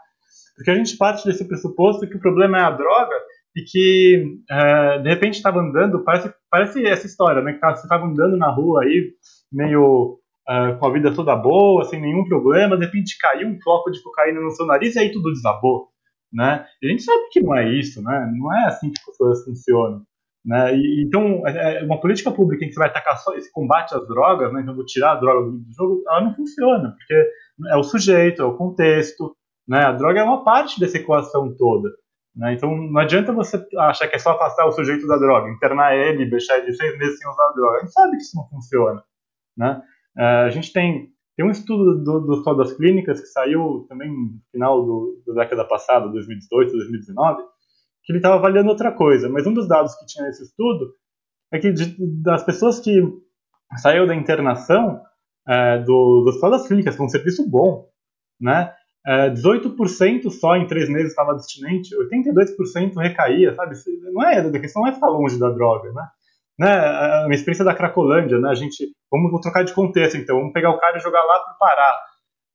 Porque 0.57 0.71
a 0.71 0.75
gente 0.75 0.97
parte 0.97 1.25
desse 1.25 1.47
pressuposto 1.47 2.09
que 2.09 2.17
o 2.17 2.21
problema 2.21 2.59
é 2.59 2.63
a 2.63 2.71
droga 2.71 3.15
e 3.57 3.63
que, 3.63 4.39
é, 4.51 4.99
de 4.99 5.09
repente, 5.09 5.35
estava 5.35 5.61
andando, 5.61 6.05
parece, 6.05 6.33
parece 6.51 6.87
essa 6.87 7.07
história, 7.07 7.43
né? 7.43 7.53
Que 7.55 7.61
você 7.61 7.83
estava 7.83 8.07
andando 8.07 8.37
na 8.37 8.51
rua 8.51 8.83
aí, 8.83 9.13
meio 9.53 10.21
uh, 10.49 10.79
com 10.79 10.87
a 10.87 10.93
vida 10.93 11.15
toda 11.15 11.35
boa, 11.37 11.85
sem 11.85 12.01
nenhum 12.01 12.25
problema, 12.25 12.77
de 12.77 12.85
repente 12.85 13.19
caiu 13.19 13.49
um 13.49 13.61
floco 13.61 13.91
de 13.91 14.03
cocaína 14.03 14.41
no 14.41 14.51
seu 14.51 14.67
nariz 14.67 14.95
e 14.97 14.99
aí 14.99 15.13
tudo 15.13 15.33
desabou, 15.33 15.89
né? 16.33 16.67
A 16.83 16.87
gente 16.87 17.03
sabe 17.03 17.29
que 17.31 17.41
não 17.41 17.57
é 17.57 17.69
isso, 17.73 18.03
né? 18.03 18.33
Não 18.37 18.55
é 18.55 18.67
assim 18.67 18.91
que 18.91 19.01
as 19.11 19.17
coisas 19.17 19.45
funcionam. 19.45 20.03
Né? 20.45 20.75
E, 20.75 21.05
então, 21.07 21.47
é 21.47 21.85
uma 21.85 22.01
política 22.01 22.31
pública 22.31 22.65
em 22.65 22.69
que 22.69 22.75
você 22.75 22.81
vai 22.81 22.89
atacar 22.89 23.19
só 23.19 23.35
esse 23.35 23.53
combate 23.53 23.95
às 23.95 24.07
drogas, 24.09 24.51
né? 24.53 24.63
então 24.63 24.75
vou 24.75 24.87
tirar 24.87 25.13
a 25.13 25.21
droga 25.21 25.51
do 25.51 25.63
jogo, 25.77 26.03
ela 26.09 26.23
não 26.23 26.35
funciona, 26.35 26.97
porque 26.97 27.31
é 27.69 27.77
o 27.77 27.83
sujeito, 27.83 28.41
é 28.41 28.45
o 28.47 28.57
contexto, 28.57 29.37
né? 29.71 29.85
a 29.85 29.93
droga 29.93 30.19
é 30.19 30.25
uma 30.25 30.43
parte 30.43 30.81
dessa 30.81 30.97
equação 30.97 31.55
toda. 31.57 31.91
Né? 32.35 32.55
Então, 32.55 32.77
não 32.77 33.01
adianta 33.01 33.33
você 33.33 33.65
achar 33.79 34.09
que 34.09 34.17
é 34.17 34.19
só 34.19 34.33
afastar 34.33 34.67
o 34.67 34.73
sujeito 34.73 35.07
da 35.07 35.17
droga, 35.17 35.49
internar 35.49 35.97
ele, 35.97 36.29
deixar 36.29 36.59
ele 36.59 36.73
seis 36.73 36.99
meses 36.99 37.19
sem 37.19 37.31
usar 37.31 37.45
a 37.45 37.53
droga. 37.53 37.77
A 37.77 37.81
gente 37.81 37.93
sabe 37.93 38.17
que 38.17 38.23
isso 38.23 38.37
não 38.37 38.49
funciona. 38.49 39.05
Né? 39.57 39.81
Uh, 40.19 40.47
a 40.47 40.51
gente 40.51 40.73
tem, 40.73 41.11
tem 41.37 41.47
um 41.47 41.53
estudo 41.53 42.03
do, 42.03 42.21
do 42.21 42.55
das 42.57 42.73
Clínicas 42.73 43.21
que 43.21 43.27
saiu 43.29 43.87
também 43.89 44.11
no 44.11 44.41
final 44.51 44.85
do, 44.85 45.23
da 45.29 45.45
década 45.45 45.65
passada, 45.65 46.09
2018, 46.09 46.73
2019, 46.73 47.43
que 48.03 48.13
ele 48.13 48.19
estava 48.19 48.35
avaliando 48.35 48.71
outra 48.71 48.91
coisa. 48.91 49.29
Mas 49.29 49.47
um 49.47 49.55
dos 49.55 49.69
dados 49.69 49.95
que 49.95 50.07
tinha 50.07 50.27
nesse 50.27 50.43
estudo 50.43 50.93
é 51.53 51.61
que 51.61 51.71
de, 51.71 51.95
das 52.23 52.43
pessoas 52.43 52.81
que 52.81 53.01
saiu 53.77 54.05
da 54.05 54.17
internação 54.17 55.01
é, 55.49 55.79
do, 55.79 56.25
do 56.25 56.51
das 56.51 56.67
Clínicas, 56.67 56.97
que 56.97 57.03
é 57.03 57.05
um 57.05 57.09
serviço 57.09 57.49
bom, 57.49 57.89
né? 58.41 58.75
É, 59.07 59.31
18% 59.31 60.31
só 60.31 60.57
em 60.57 60.67
três 60.67 60.89
meses 60.89 61.11
estava 61.11 61.33
abstinente, 61.33 61.97
82% 61.97 62.97
recaía, 62.97 63.55
sabe? 63.55 63.75
Não 64.13 64.23
é, 64.23 64.41
a 64.41 64.61
questão 64.61 64.83
não 64.83 64.89
é 64.89 64.93
ficar 64.93 65.09
longe 65.09 65.39
da 65.39 65.51
droga, 65.51 65.91
né? 65.93 66.03
né, 66.61 66.71
a 66.71 67.25
minha 67.25 67.37
experiência 67.37 67.65
da 67.65 67.75
Cracolândia, 67.75 68.39
né, 68.39 68.51
a 68.51 68.55
gente, 68.55 68.93
vamos 69.11 69.41
trocar 69.41 69.65
de 69.65 69.73
contexto, 69.73 70.19
então, 70.19 70.37
vamos 70.37 70.53
pegar 70.53 70.69
o 70.69 70.79
cara 70.79 70.99
e 70.99 71.01
jogar 71.01 71.25
lá 71.25 71.39
para 71.39 71.55
o 71.55 71.59
Pará, 71.59 71.95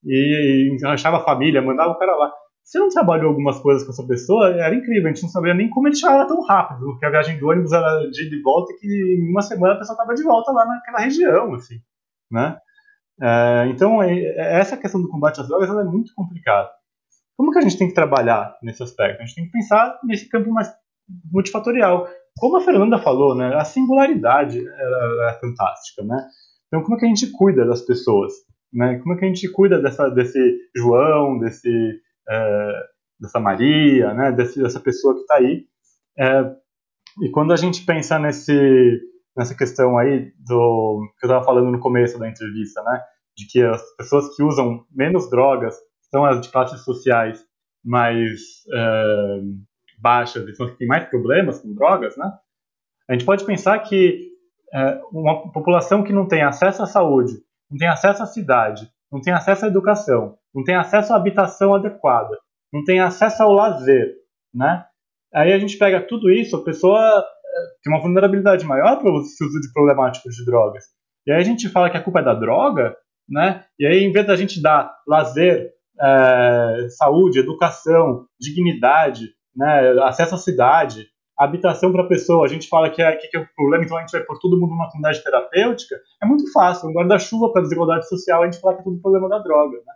e, 0.04 0.78
e 0.80 0.86
achava 0.86 1.18
a 1.18 1.24
família, 1.24 1.60
mandava 1.60 1.90
o 1.90 1.98
cara 1.98 2.16
lá. 2.16 2.32
Se 2.64 2.78
não 2.78 2.90
trabalhou 2.90 3.30
algumas 3.30 3.60
coisas 3.60 3.84
com 3.84 3.92
essa 3.92 4.06
pessoa, 4.06 4.50
era 4.50 4.76
incrível, 4.76 5.06
a 5.06 5.14
gente 5.14 5.24
não 5.24 5.30
sabia 5.30 5.56
nem 5.56 5.72
como 5.72 5.88
ele 5.88 5.96
chegava 5.96 6.28
tão 6.28 6.40
rápido, 6.44 6.86
porque 6.86 7.06
a 7.06 7.10
viagem 7.10 7.36
de 7.36 7.44
ônibus 7.44 7.72
era 7.74 8.08
de 8.12 8.42
volta, 8.44 8.74
e 8.74 8.76
que 8.76 8.88
em 8.88 9.32
uma 9.32 9.42
semana 9.42 9.74
a 9.74 9.78
pessoa 9.80 9.96
estava 9.96 10.14
de 10.14 10.24
volta 10.24 10.52
lá 10.52 10.68
naquela 10.68 11.00
região, 11.00 11.56
assim, 11.56 11.80
né. 12.32 12.56
É, 13.22 13.68
então, 13.70 14.02
é, 14.04 14.14
é, 14.14 14.60
essa 14.60 14.78
questão 14.78 15.02
do 15.02 15.10
combate 15.10 15.40
às 15.40 15.48
drogas 15.48 15.70
é 15.70 15.84
muito 15.84 16.14
complicada. 16.16 16.70
Como 17.38 17.52
que 17.52 17.60
a 17.60 17.62
gente 17.62 17.78
tem 17.78 17.88
que 17.88 17.94
trabalhar 17.94 18.58
nesse 18.62 18.84
aspecto? 18.84 19.22
A 19.22 19.26
gente 19.26 19.36
tem 19.36 19.46
que 19.46 19.52
pensar 19.52 20.00
nesse 20.04 20.30
campo 20.30 20.52
mais 20.52 20.74
multifatorial 21.32 22.08
como 22.38 22.58
a 22.58 22.62
Fernanda 22.62 22.98
falou, 23.00 23.34
né, 23.34 23.56
a 23.56 23.64
singularidade 23.64 24.60
é, 24.60 25.30
é 25.30 25.40
fantástica, 25.40 26.04
né? 26.04 26.28
Então, 26.68 26.84
como 26.84 26.96
é 26.96 27.00
que 27.00 27.06
a 27.06 27.08
gente 27.08 27.32
cuida 27.32 27.66
das 27.66 27.82
pessoas? 27.82 28.34
Né? 28.74 29.00
Como 29.00 29.14
é 29.14 29.18
que 29.18 29.24
a 29.24 29.28
gente 29.28 29.48
cuida 29.50 29.82
dessa, 29.82 30.10
desse 30.10 30.40
João, 30.76 31.40
desse, 31.40 31.70
é, 32.30 32.84
dessa 33.20 33.40
Maria, 33.40 34.14
né? 34.14 34.32
Desse, 34.34 34.62
dessa 34.62 34.82
pessoa 34.82 35.14
que 35.14 35.22
está 35.22 35.36
aí? 35.36 35.66
E 37.22 37.30
quando 37.32 37.54
a 37.54 37.56
gente 37.56 37.86
pensa 37.86 38.20
nesse, 38.20 39.00
nessa 39.36 39.56
questão 39.56 39.98
aí 39.98 40.32
do 40.40 41.08
que 41.20 41.26
eu 41.26 41.28
estava 41.28 41.44
falando 41.44 41.72
no 41.72 41.80
começo 41.80 42.18
da 42.18 42.30
entrevista, 42.30 42.82
né, 42.84 43.04
de 43.38 43.46
que 43.48 43.62
as 43.62 43.82
pessoas 43.96 44.36
que 44.36 44.44
usam 44.44 44.86
menos 44.92 45.30
drogas 45.30 45.76
são 46.10 46.26
as 46.26 46.40
de 46.42 46.50
classes 46.50 46.82
sociais 46.84 47.46
mais 47.84 48.40
é, 48.74 49.40
baixas 50.00 50.48
e 50.48 50.56
são 50.56 50.66
as 50.66 50.72
que 50.72 50.80
têm 50.80 50.88
mais 50.88 51.06
problemas 51.06 51.60
com 51.60 51.74
drogas, 51.74 52.16
né? 52.18 52.32
A 53.08 53.14
gente 53.14 53.26
pode 53.26 53.46
pensar 53.46 53.78
que 53.80 54.32
é, 54.74 55.02
uma 55.12 55.52
população 55.52 56.04
que 56.04 56.14
não 56.14 56.28
tem 56.28 56.42
acesso 56.42 56.82
à 56.82 56.86
saúde, 56.86 57.34
não 57.70 57.78
tem 57.78 57.88
acesso 57.88 58.24
à 58.24 58.26
cidade, 58.26 58.90
não 59.12 59.22
tem 59.22 59.34
acesso 59.34 59.66
à 59.66 59.68
educação, 59.68 60.38
não 60.54 60.64
tem 60.64 60.76
acesso 60.76 61.14
à 61.14 61.18
habitação 61.18 61.76
adequada, 61.76 62.38
não 62.74 62.84
tem 62.84 63.00
acesso 63.00 63.44
ao 63.44 63.52
lazer, 63.52 64.16
né? 64.54 64.86
Aí 65.34 65.52
a 65.52 65.60
gente 65.60 65.78
pega 65.78 66.02
tudo 66.02 66.32
isso, 66.32 66.56
a 66.56 66.64
pessoa 66.64 67.26
tem 67.84 67.94
uma 67.94 68.02
vulnerabilidade 68.02 68.66
maior 68.66 68.98
para 68.98 69.10
o 69.10 69.16
uso 69.18 69.62
de 69.62 69.72
problemáticos 69.74 70.36
de 70.36 70.46
drogas. 70.46 70.86
E 71.28 71.32
aí 71.32 71.40
a 71.40 71.44
gente 71.44 71.70
fala 71.70 71.90
que 71.90 71.98
a 71.98 72.04
culpa 72.04 72.20
é 72.20 72.24
da 72.24 72.34
droga, 72.34 72.96
né? 73.28 73.66
E 73.80 73.86
aí, 73.86 74.04
em 74.04 74.12
vez 74.12 74.28
da 74.28 74.36
gente 74.36 74.62
dar 74.62 74.96
lazer, 75.08 75.72
é, 76.00 76.88
saúde, 76.90 77.40
educação, 77.40 78.26
dignidade, 78.40 79.30
né, 79.56 79.96
acesso 80.04 80.36
à 80.36 80.38
cidade, 80.38 81.08
habitação 81.38 81.92
para 81.92 82.04
a 82.04 82.08
pessoa, 82.08 82.46
a 82.46 82.50
gente 82.50 82.68
fala 82.68 82.90
que 82.90 83.02
é, 83.02 83.16
que 83.16 83.36
é 83.36 83.40
o 83.40 83.48
problema, 83.56 83.84
então 83.84 83.98
a 83.98 84.02
gente 84.02 84.12
vai 84.12 84.22
pôr 84.22 84.40
todo 84.40 84.60
mundo 84.60 84.72
numa 84.72 84.90
comunidade 84.90 85.24
terapêutica, 85.24 85.96
é 86.22 86.26
muito 86.26 86.52
fácil. 86.52 86.90
Um 86.90 86.94
guarda-chuva 86.94 87.52
para 87.52 87.62
a 87.62 87.64
desigualdade 87.64 88.08
social, 88.08 88.42
a 88.42 88.46
gente 88.46 88.60
fala 88.60 88.76
que 88.76 88.82
é 88.82 88.84
tudo 88.84 89.02
problema 89.02 89.28
da 89.28 89.40
droga. 89.40 89.78
Né? 89.78 89.94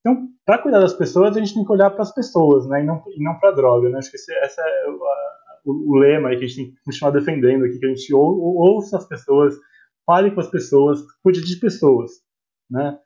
Então, 0.00 0.28
para 0.44 0.58
cuidar 0.58 0.80
das 0.80 0.92
pessoas, 0.92 1.36
a 1.36 1.40
gente 1.40 1.54
tem 1.54 1.64
que 1.64 1.72
olhar 1.72 1.90
para 1.90 2.02
as 2.02 2.12
pessoas, 2.12 2.68
né, 2.68 2.82
e 2.82 2.84
não, 2.84 3.02
e 3.08 3.22
não 3.22 3.38
para 3.38 3.50
a 3.50 3.54
droga. 3.54 3.88
Né? 3.88 3.98
Acho 3.98 4.10
que 4.10 4.16
esse, 4.16 4.32
esse 4.32 4.60
é 4.60 4.64
a, 4.64 5.43
o, 5.64 5.98
lema 5.98 6.28
aí 6.28 6.38
que 6.38 6.44
a 6.44 6.48
gente 6.48 6.56
tem 6.56 6.70
que 6.70 6.82
continuar 6.84 7.10
defendendo 7.10 7.64
aqui, 7.64 7.78
que 7.78 7.86
a 7.86 7.88
gente 7.88 8.14
ou, 8.14 8.38
ou, 8.38 8.56
ouça 8.74 8.96
as 8.96 9.06
pessoas, 9.06 9.54
fale 10.06 10.30
com 10.30 10.40
as 10.40 10.48
pessoas, 10.48 11.00
cuide 11.22 11.42
de 11.44 11.56
pessoas, 11.56 12.10
né? 12.70 12.98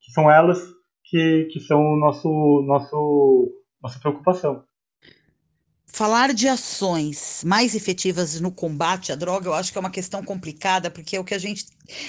que 0.00 0.12
são 0.12 0.30
elas 0.30 0.58
que, 1.04 1.48
que 1.52 1.60
são 1.60 1.80
o 1.80 1.96
nosso, 1.96 2.62
nosso, 2.66 3.62
nossa 3.82 3.98
preocupação. 3.98 4.64
Falar 5.86 6.34
de 6.34 6.46
ações 6.46 7.42
mais 7.44 7.74
efetivas 7.74 8.40
no 8.40 8.52
combate 8.52 9.12
à 9.12 9.14
droga, 9.14 9.48
eu 9.48 9.54
acho 9.54 9.72
que 9.72 9.78
é 9.78 9.80
uma 9.80 9.90
questão 9.90 10.22
complicada, 10.22 10.90
porque 10.90 11.16
é 11.16 11.20
o 11.20 11.24
que 11.24 11.34
a 11.34 11.38
gente 11.38 11.66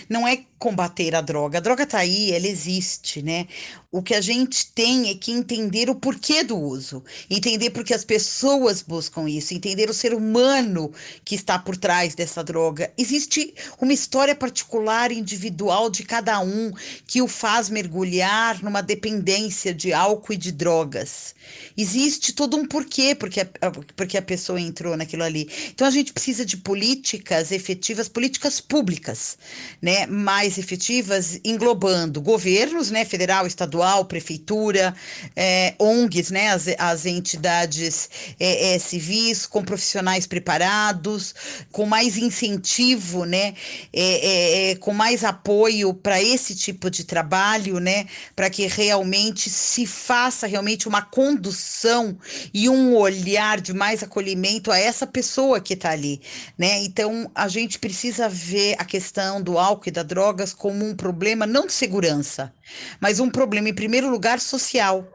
não 0.09 0.28
é 0.28 0.43
combater 0.59 1.13
a 1.13 1.21
droga. 1.21 1.57
A 1.57 1.61
droga 1.61 1.84
está 1.84 1.99
aí, 1.99 2.32
ela 2.32 2.47
existe, 2.47 3.21
né? 3.21 3.47
O 3.91 4.01
que 4.01 4.13
a 4.13 4.21
gente 4.21 4.71
tem 4.73 5.09
é 5.09 5.15
que 5.15 5.32
entender 5.32 5.89
o 5.89 5.95
porquê 5.95 6.43
do 6.43 6.57
uso, 6.57 7.03
entender 7.30 7.69
porque 7.69 7.93
as 7.93 8.03
pessoas 8.03 8.82
buscam 8.82 9.30
isso, 9.30 9.53
entender 9.53 9.89
o 9.89 9.93
ser 9.93 10.13
humano 10.13 10.91
que 11.23 11.36
está 11.36 11.57
por 11.57 11.78
trás 11.78 12.15
dessa 12.15 12.43
droga. 12.43 12.91
Existe 12.97 13.53
uma 13.80 13.93
história 13.93 14.36
particular, 14.36 15.11
individual 15.11 15.89
de 15.89 16.03
cada 16.03 16.39
um 16.39 16.71
que 17.05 17.21
o 17.21 17.28
faz 17.28 17.69
mergulhar 17.69 18.61
numa 18.63 18.82
dependência 18.82 19.73
de 19.73 19.93
álcool 19.93 20.34
e 20.34 20.38
de 20.38 20.51
drogas. 20.51 21.36
Existe 21.78 22.34
todo 22.34 22.57
um 22.57 22.67
porquê 22.67 23.15
porque 23.15 23.41
a, 23.41 23.47
porque 23.95 24.17
a 24.17 24.21
pessoa 24.21 24.59
entrou 24.59 24.97
naquilo 24.97 25.23
ali. 25.23 25.49
Então 25.69 25.88
a 25.88 25.91
gente 25.91 26.11
precisa 26.11 26.45
de 26.45 26.57
políticas 26.57 27.51
efetivas, 27.51 28.09
políticas 28.09 28.59
públicas 28.59 29.38
né, 29.82 30.05
mais 30.07 30.57
efetivas, 30.57 31.39
englobando 31.43 32.22
governos, 32.22 32.91
né, 32.91 33.05
federal, 33.05 33.45
estadual, 33.45 34.05
prefeitura, 34.05 34.95
é, 35.36 35.74
ONGs, 35.80 36.32
né, 36.32 36.49
as, 36.49 36.68
as 36.78 37.05
entidades 37.05 38.09
é, 38.39 38.74
é, 38.74 38.80
civis, 38.80 39.45
com 39.45 39.63
profissionais 39.63 40.28
preparados, 40.28 41.36
com 41.72 41.86
mais 41.86 42.18
incentivo, 42.18 43.26
né, 43.26 43.53
é, 43.93 44.01
é, 44.01 44.72
é, 44.72 44.76
com 44.76 44.93
mais 44.93 45.24
apoio 45.24 45.93
para 45.93 46.22
esse 46.22 46.55
tipo 46.55 46.89
de 46.89 47.03
trabalho, 47.03 47.80
né, 47.80 48.05
para 48.36 48.49
que 48.49 48.65
realmente 48.68 49.49
se 49.49 49.86
faça 49.86 50.47
realmente 50.47 50.88
uma 50.88 51.01
condução 51.01 52.18
e 52.53 52.70
um 52.70 52.95
olhar 52.95 53.59
de 53.59 53.74
mais 53.74 54.03
acolhimento 54.03 54.72
a 54.72 54.78
essa 54.78 55.05
pessoa 55.05 55.59
que 55.59 55.74
está 55.74 55.91
ali, 55.91 56.22
né? 56.57 56.80
Então 56.84 57.30
a 57.34 57.47
gente 57.47 57.80
precisa 57.80 58.30
ver 58.30 58.76
a 58.78 58.86
questão 58.86 59.41
do 59.41 59.57
álcool 59.60 59.89
e 59.89 59.91
das 59.91 60.05
drogas 60.05 60.53
como 60.53 60.86
um 60.86 60.95
problema 60.95 61.45
não 61.45 61.66
de 61.66 61.74
segurança, 61.74 62.53
mas 62.99 63.20
um 63.20 63.30
problema, 63.30 63.70
em 63.70 63.74
primeiro 63.74 64.10
lugar, 64.10 64.39
social. 64.39 65.08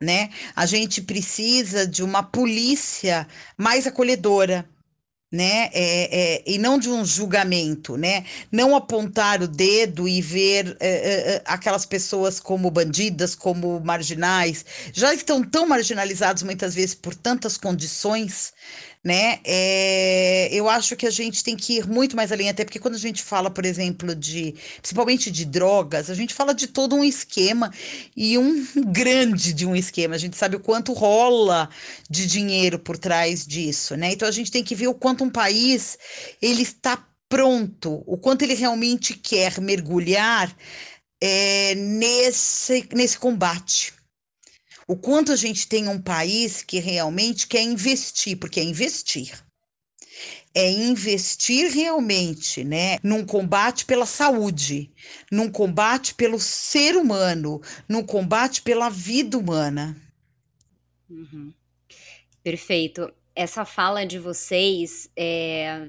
Né? 0.00 0.30
A 0.56 0.64
gente 0.64 1.02
precisa 1.02 1.86
de 1.86 2.02
uma 2.02 2.22
polícia 2.22 3.28
mais 3.58 3.86
acolhedora, 3.86 4.66
né? 5.32 5.70
É, 5.72 6.40
é, 6.42 6.42
e 6.44 6.58
não 6.58 6.78
de 6.78 6.88
um 6.88 7.04
julgamento, 7.04 7.96
né? 7.96 8.24
Não 8.50 8.74
apontar 8.74 9.40
o 9.40 9.46
dedo 9.46 10.08
e 10.08 10.20
ver 10.20 10.76
é 10.80 11.40
aquelas 11.44 11.86
pessoas 11.86 12.40
como 12.40 12.70
bandidas, 12.70 13.34
como 13.34 13.78
marginais, 13.80 14.64
já 14.92 15.14
estão 15.14 15.42
tão 15.42 15.68
marginalizados 15.68 16.42
muitas 16.42 16.74
vezes 16.74 16.94
por 16.94 17.14
tantas 17.14 17.56
condições 17.56 18.52
né? 19.02 19.40
É, 19.44 20.48
eu 20.52 20.68
acho 20.68 20.94
que 20.94 21.06
a 21.06 21.10
gente 21.10 21.42
tem 21.42 21.56
que 21.56 21.78
ir 21.78 21.86
muito 21.88 22.14
mais 22.14 22.30
além, 22.30 22.50
até 22.50 22.64
porque 22.64 22.78
quando 22.78 22.94
a 22.94 22.98
gente 22.98 23.22
fala, 23.22 23.50
por 23.50 23.64
exemplo, 23.64 24.14
de 24.14 24.54
principalmente 24.76 25.30
de 25.30 25.44
drogas, 25.46 26.10
a 26.10 26.14
gente 26.14 26.34
fala 26.34 26.54
de 26.54 26.66
todo 26.66 26.94
um 26.94 27.04
esquema 27.04 27.72
e 28.14 28.36
um 28.36 28.66
grande 28.92 29.52
de 29.54 29.64
um 29.66 29.74
esquema. 29.74 30.14
A 30.14 30.18
gente 30.18 30.36
sabe 30.36 30.56
o 30.56 30.60
quanto 30.60 30.92
rola 30.92 31.68
de 32.10 32.26
dinheiro 32.26 32.78
por 32.78 32.98
trás 32.98 33.46
disso, 33.46 33.96
né? 33.96 34.12
Então 34.12 34.28
a 34.28 34.32
gente 34.32 34.50
tem 34.50 34.62
que 34.62 34.74
ver 34.74 34.88
o 34.88 34.94
quanto 34.94 35.24
um 35.24 35.30
país 35.30 35.98
ele 36.42 36.62
está 36.62 37.02
pronto, 37.28 38.02
o 38.06 38.18
quanto 38.18 38.42
ele 38.42 38.54
realmente 38.54 39.14
quer 39.14 39.60
mergulhar 39.60 40.54
é, 41.22 41.74
nesse, 41.74 42.88
nesse 42.92 43.18
combate 43.18 43.94
o 44.90 44.96
quanto 44.96 45.30
a 45.30 45.36
gente 45.36 45.68
tem 45.68 45.86
um 45.86 46.02
país 46.02 46.64
que 46.64 46.80
realmente 46.80 47.46
quer 47.46 47.62
investir, 47.62 48.36
porque 48.36 48.58
é 48.58 48.64
investir. 48.64 49.40
É 50.52 50.68
investir 50.68 51.70
realmente, 51.70 52.64
né, 52.64 52.98
num 53.00 53.24
combate 53.24 53.84
pela 53.84 54.04
saúde, 54.04 54.90
num 55.30 55.48
combate 55.48 56.12
pelo 56.14 56.40
ser 56.40 56.96
humano, 56.96 57.62
num 57.88 58.02
combate 58.02 58.62
pela 58.62 58.90
vida 58.90 59.38
humana. 59.38 59.96
Uhum. 61.08 61.54
Perfeito. 62.42 63.12
Essa 63.32 63.64
fala 63.64 64.04
de 64.04 64.18
vocês 64.18 65.08
é, 65.14 65.88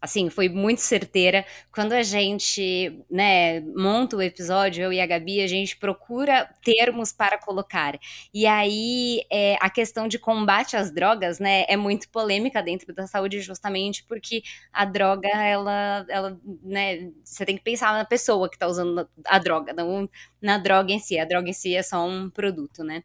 assim, 0.00 0.30
foi 0.30 0.48
muito 0.48 0.80
certeira. 0.80 1.44
Quando 1.72 1.92
a 1.92 2.02
gente, 2.02 3.04
né, 3.10 3.60
monta 3.60 4.16
o 4.16 4.22
episódio, 4.22 4.84
eu 4.84 4.92
e 4.92 5.00
a 5.00 5.06
Gabi, 5.06 5.40
a 5.42 5.46
gente 5.46 5.76
procura 5.76 6.48
termos 6.64 7.12
para 7.12 7.38
colocar. 7.38 7.98
E 8.32 8.46
aí, 8.46 9.22
é, 9.30 9.56
a 9.60 9.68
questão 9.68 10.08
de 10.08 10.18
combate 10.18 10.76
às 10.76 10.92
drogas, 10.92 11.38
né, 11.38 11.64
é 11.68 11.76
muito 11.76 12.08
polêmica 12.08 12.62
dentro 12.62 12.94
da 12.94 13.06
saúde, 13.06 13.40
justamente 13.40 14.04
porque 14.04 14.42
a 14.72 14.84
droga, 14.84 15.28
ela, 15.28 16.06
ela 16.08 16.40
né, 16.62 17.10
você 17.22 17.44
tem 17.44 17.56
que 17.56 17.62
pensar 17.62 17.92
na 17.92 18.04
pessoa 18.04 18.48
que 18.48 18.56
está 18.56 18.66
usando 18.66 19.08
a 19.26 19.38
droga, 19.38 19.72
não 19.72 20.08
na 20.40 20.56
droga 20.56 20.92
em 20.92 20.98
si. 20.98 21.18
A 21.18 21.24
droga 21.24 21.48
em 21.50 21.52
si 21.52 21.74
é 21.74 21.82
só 21.82 22.06
um 22.06 22.30
produto, 22.30 22.82
né? 22.82 23.02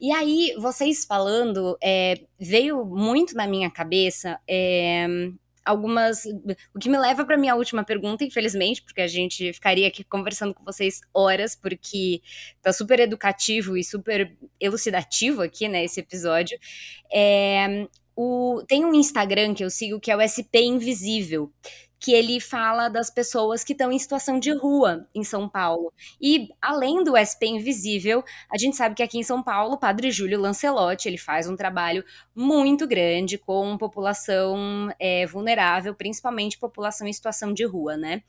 E 0.00 0.12
aí, 0.12 0.54
vocês 0.58 1.04
falando, 1.04 1.76
é, 1.82 2.20
veio 2.38 2.84
muito 2.84 3.34
na 3.34 3.46
minha 3.46 3.70
cabeça 3.70 4.38
é, 4.48 5.06
algumas. 5.66 6.24
O 6.74 6.78
que 6.78 6.88
me 6.88 6.98
leva 6.98 7.24
para 7.24 7.36
minha 7.36 7.54
última 7.54 7.84
pergunta, 7.84 8.24
infelizmente, 8.24 8.82
porque 8.82 9.00
a 9.00 9.06
gente 9.06 9.52
ficaria 9.52 9.88
aqui 9.88 10.04
conversando 10.04 10.54
com 10.54 10.64
vocês 10.64 11.00
horas, 11.12 11.54
porque 11.54 12.22
tá 12.62 12.72
super 12.72 13.00
educativo 13.00 13.76
e 13.76 13.84
super 13.84 14.36
elucidativo 14.60 15.42
aqui, 15.42 15.68
né, 15.68 15.84
esse 15.84 16.00
episódio. 16.00 16.58
É, 17.12 17.86
o, 18.16 18.62
tem 18.66 18.84
um 18.84 18.94
Instagram 18.94 19.52
que 19.52 19.62
eu 19.62 19.68
sigo 19.68 20.00
que 20.00 20.10
é 20.10 20.16
o 20.16 20.20
SP 20.24 20.64
Invisível 20.64 21.52
que 21.98 22.12
ele 22.12 22.40
fala 22.40 22.88
das 22.88 23.10
pessoas 23.10 23.64
que 23.64 23.72
estão 23.72 23.90
em 23.90 23.98
situação 23.98 24.38
de 24.38 24.52
rua 24.52 25.08
em 25.14 25.24
São 25.24 25.48
Paulo. 25.48 25.92
E 26.20 26.48
além 26.60 27.02
do 27.02 27.16
SP 27.16 27.46
Invisível, 27.46 28.22
a 28.50 28.58
gente 28.58 28.76
sabe 28.76 28.94
que 28.94 29.02
aqui 29.02 29.18
em 29.18 29.22
São 29.22 29.42
Paulo, 29.42 29.74
o 29.74 29.78
Padre 29.78 30.10
Júlio 30.10 30.40
Lancelotti, 30.40 31.08
ele 31.08 31.18
faz 31.18 31.48
um 31.48 31.56
trabalho 31.56 32.04
muito 32.34 32.86
grande 32.86 33.38
com 33.38 33.78
população 33.78 34.92
é, 34.98 35.26
vulnerável, 35.26 35.94
principalmente 35.94 36.58
população 36.58 37.06
em 37.06 37.12
situação 37.12 37.52
de 37.52 37.64
rua, 37.64 37.96
né? 37.96 38.22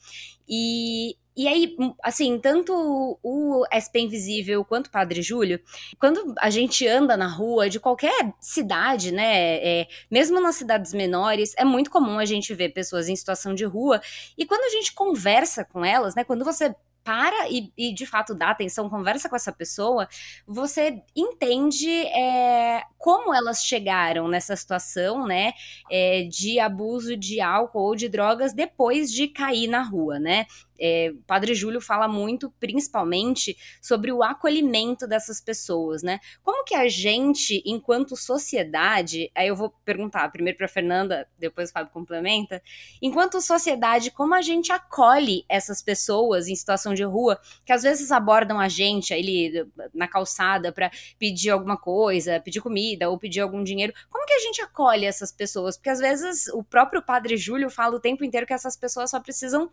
E 0.47 1.17
e 1.37 1.47
aí, 1.47 1.75
hum, 1.79 1.93
assim, 2.03 2.39
tanto 2.39 2.73
o 3.21 3.63
SP 3.69 3.99
Invisível 3.99 4.65
quanto 4.65 4.87
o 4.87 4.91
Padre 4.91 5.21
Júlio, 5.21 5.61
quando 5.99 6.33
a 6.39 6.49
gente 6.49 6.87
anda 6.87 7.15
na 7.15 7.27
rua 7.27 7.69
de 7.69 7.79
qualquer 7.79 8.33
cidade, 8.41 9.11
né, 9.11 9.57
é, 9.57 9.87
mesmo 10.09 10.41
nas 10.41 10.55
cidades 10.55 10.93
menores, 10.93 11.53
é 11.55 11.63
muito 11.63 11.91
comum 11.91 12.17
a 12.17 12.25
gente 12.25 12.55
ver 12.55 12.69
pessoas 12.69 13.07
em 13.07 13.15
situação 13.15 13.53
de 13.53 13.65
rua. 13.65 14.01
E 14.35 14.47
quando 14.47 14.63
a 14.63 14.69
gente 14.69 14.93
conversa 14.93 15.63
com 15.63 15.85
elas, 15.85 16.15
né, 16.15 16.23
quando 16.23 16.43
você 16.43 16.73
para 17.07 17.49
e, 17.49 17.71
e, 17.77 17.93
de 17.93 18.05
fato 18.05 18.35
dá 18.35 18.49
atenção, 18.49 18.89
conversa 18.89 19.29
com 19.29 19.35
essa 19.37 19.53
pessoa, 19.53 20.09
você 20.45 21.01
entende 21.15 21.89
é, 21.89 22.83
como 22.97 23.33
elas 23.33 23.63
chegaram 23.63 24.27
nessa 24.27 24.57
situação, 24.57 25.25
né, 25.25 25.53
é, 25.89 26.23
de 26.23 26.59
abuso 26.59 27.15
de 27.15 27.39
álcool 27.39 27.79
ou 27.79 27.95
de 27.95 28.09
drogas 28.09 28.51
depois 28.51 29.09
de 29.09 29.29
cair 29.29 29.69
na 29.69 29.83
rua, 29.83 30.19
né? 30.19 30.47
É, 30.79 31.11
o 31.13 31.21
Padre 31.23 31.53
Júlio 31.53 31.81
fala 31.81 32.07
muito, 32.07 32.51
principalmente, 32.59 33.57
sobre 33.81 34.11
o 34.11 34.23
acolhimento 34.23 35.07
dessas 35.07 35.41
pessoas, 35.41 36.03
né? 36.03 36.19
Como 36.43 36.63
que 36.63 36.75
a 36.75 36.87
gente, 36.87 37.61
enquanto 37.65 38.15
sociedade, 38.15 39.31
aí 39.35 39.47
eu 39.47 39.55
vou 39.55 39.69
perguntar 39.83 40.29
primeiro 40.31 40.57
para 40.57 40.67
Fernanda, 40.67 41.27
depois 41.37 41.69
o 41.69 41.73
Fábio 41.73 41.91
complementa, 41.91 42.61
enquanto 43.01 43.41
sociedade, 43.41 44.11
como 44.11 44.33
a 44.33 44.41
gente 44.41 44.71
acolhe 44.71 45.45
essas 45.49 45.81
pessoas 45.81 46.47
em 46.47 46.55
situação 46.55 46.93
de 46.93 47.03
rua, 47.03 47.39
que 47.65 47.73
às 47.73 47.83
vezes 47.83 48.11
abordam 48.11 48.59
a 48.59 48.67
gente 48.67 49.13
ali 49.13 49.65
na 49.93 50.07
calçada 50.07 50.71
para 50.71 50.91
pedir 51.17 51.49
alguma 51.49 51.77
coisa, 51.77 52.39
pedir 52.39 52.61
comida 52.61 53.09
ou 53.09 53.17
pedir 53.17 53.41
algum 53.41 53.63
dinheiro, 53.63 53.93
como 54.09 54.25
que 54.25 54.33
a 54.33 54.39
gente 54.39 54.61
acolhe 54.61 55.05
essas 55.05 55.31
pessoas? 55.31 55.77
Porque 55.77 55.89
às 55.89 55.99
vezes 55.99 56.47
o 56.49 56.63
próprio 56.63 57.01
Padre 57.01 57.37
Júlio 57.37 57.69
fala 57.69 57.95
o 57.95 57.99
tempo 57.99 58.23
inteiro 58.23 58.45
que 58.45 58.53
essas 58.53 58.75
pessoas 58.75 59.09
só 59.09 59.19
precisam 59.19 59.69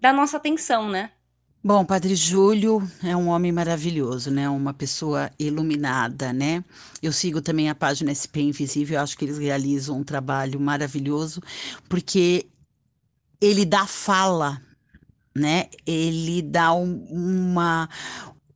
da 0.00 0.12
nossa 0.12 0.36
atenção, 0.36 0.88
né? 0.88 1.10
Bom, 1.66 1.82
Padre 1.82 2.14
Júlio 2.14 2.86
é 3.02 3.16
um 3.16 3.28
homem 3.28 3.50
maravilhoso, 3.50 4.30
né? 4.30 4.46
Uma 4.50 4.74
pessoa 4.74 5.30
iluminada, 5.38 6.30
né? 6.30 6.62
Eu 7.02 7.10
sigo 7.10 7.40
também 7.40 7.70
a 7.70 7.74
página 7.74 8.12
SP 8.12 8.42
Invisível, 8.42 9.00
acho 9.00 9.16
que 9.16 9.24
eles 9.24 9.38
realizam 9.38 9.98
um 9.98 10.04
trabalho 10.04 10.60
maravilhoso, 10.60 11.42
porque 11.88 12.46
ele 13.40 13.64
dá 13.64 13.86
fala, 13.86 14.60
né? 15.34 15.70
Ele 15.86 16.42
dá 16.42 16.74
um, 16.74 17.02
uma, 17.10 17.88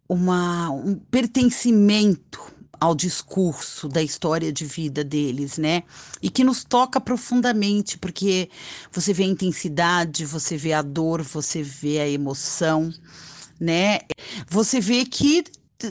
uma, 0.07 0.71
um 0.71 0.95
pertencimento 0.95 2.58
ao 2.81 2.95
discurso 2.95 3.89
da 3.89 4.03
história 4.03 4.53
de 4.53 4.65
vida 4.65 5.03
deles, 5.03 5.59
né? 5.59 5.83
E 6.23 6.31
que 6.31 6.45
nos 6.45 6.65
toca 6.65 7.01
profundamente, 7.01 7.99
porque 7.99 8.49
você 8.93 9.13
vê 9.13 9.25
a 9.25 9.29
intensidade, 9.29 10.25
você 10.25 10.57
vê 10.57 10.73
a 10.73 10.83
dor, 10.83 11.23
você 11.23 11.63
vê 11.63 12.01
a 12.01 12.09
emoção, 12.09 12.93
né? 13.61 14.01
Você 14.49 14.81
vê 14.81 15.05
que 15.05 15.45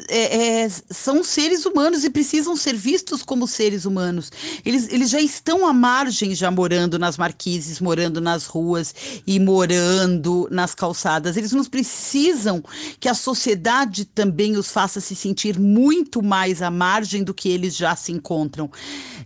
é, 0.09 0.63
é, 0.63 0.69
são 0.69 1.23
seres 1.23 1.65
humanos 1.65 2.03
e 2.03 2.09
precisam 2.09 2.57
ser 2.57 2.75
vistos 2.75 3.23
como 3.23 3.47
seres 3.47 3.85
humanos. 3.85 4.29
Eles, 4.65 4.91
eles 4.91 5.09
já 5.09 5.21
estão 5.21 5.65
à 5.65 5.71
margem, 5.71 6.35
já 6.35 6.51
morando 6.51 6.99
nas 6.99 7.17
marquises, 7.17 7.79
morando 7.79 8.19
nas 8.19 8.45
ruas 8.45 8.93
e 9.25 9.39
morando 9.39 10.47
nas 10.51 10.75
calçadas. 10.75 11.37
Eles 11.37 11.53
nos 11.53 11.69
precisam 11.69 12.61
que 12.99 13.07
a 13.07 13.13
sociedade 13.13 14.03
também 14.03 14.57
os 14.57 14.69
faça 14.69 14.99
se 14.99 15.15
sentir 15.15 15.57
muito 15.57 16.21
mais 16.21 16.61
à 16.61 16.69
margem 16.69 17.23
do 17.23 17.33
que 17.33 17.47
eles 17.47 17.75
já 17.75 17.95
se 17.95 18.11
encontram, 18.11 18.69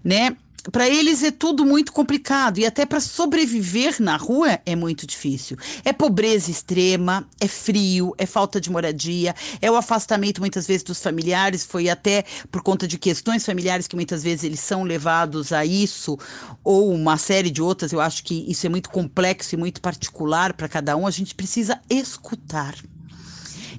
né? 0.03 0.37
Para 0.69 0.87
eles 0.87 1.23
é 1.23 1.31
tudo 1.31 1.65
muito 1.65 1.91
complicado 1.91 2.59
e 2.59 2.65
até 2.65 2.85
para 2.85 2.99
sobreviver 2.99 3.95
na 3.99 4.15
rua 4.15 4.59
é 4.65 4.75
muito 4.75 5.07
difícil. 5.07 5.57
É 5.83 5.91
pobreza 5.91 6.51
extrema, 6.51 7.27
é 7.39 7.47
frio, 7.47 8.13
é 8.17 8.25
falta 8.25 8.61
de 8.61 8.69
moradia, 8.69 9.33
é 9.61 9.71
o 9.71 9.75
afastamento 9.75 10.39
muitas 10.39 10.67
vezes 10.67 10.83
dos 10.83 11.01
familiares, 11.01 11.65
foi 11.65 11.89
até 11.89 12.23
por 12.51 12.61
conta 12.61 12.87
de 12.87 12.97
questões 12.97 13.45
familiares 13.45 13.87
que 13.87 13.95
muitas 13.95 14.21
vezes 14.21 14.43
eles 14.43 14.59
são 14.59 14.83
levados 14.83 15.51
a 15.51 15.65
isso 15.65 16.17
ou 16.63 16.93
uma 16.93 17.17
série 17.17 17.49
de 17.49 17.61
outras. 17.61 17.91
Eu 17.91 18.01
acho 18.01 18.23
que 18.23 18.45
isso 18.47 18.65
é 18.65 18.69
muito 18.69 18.89
complexo 18.89 19.55
e 19.55 19.57
muito 19.57 19.81
particular 19.81 20.53
para 20.53 20.69
cada 20.69 20.95
um. 20.95 21.07
A 21.07 21.11
gente 21.11 21.33
precisa 21.33 21.79
escutar. 21.89 22.75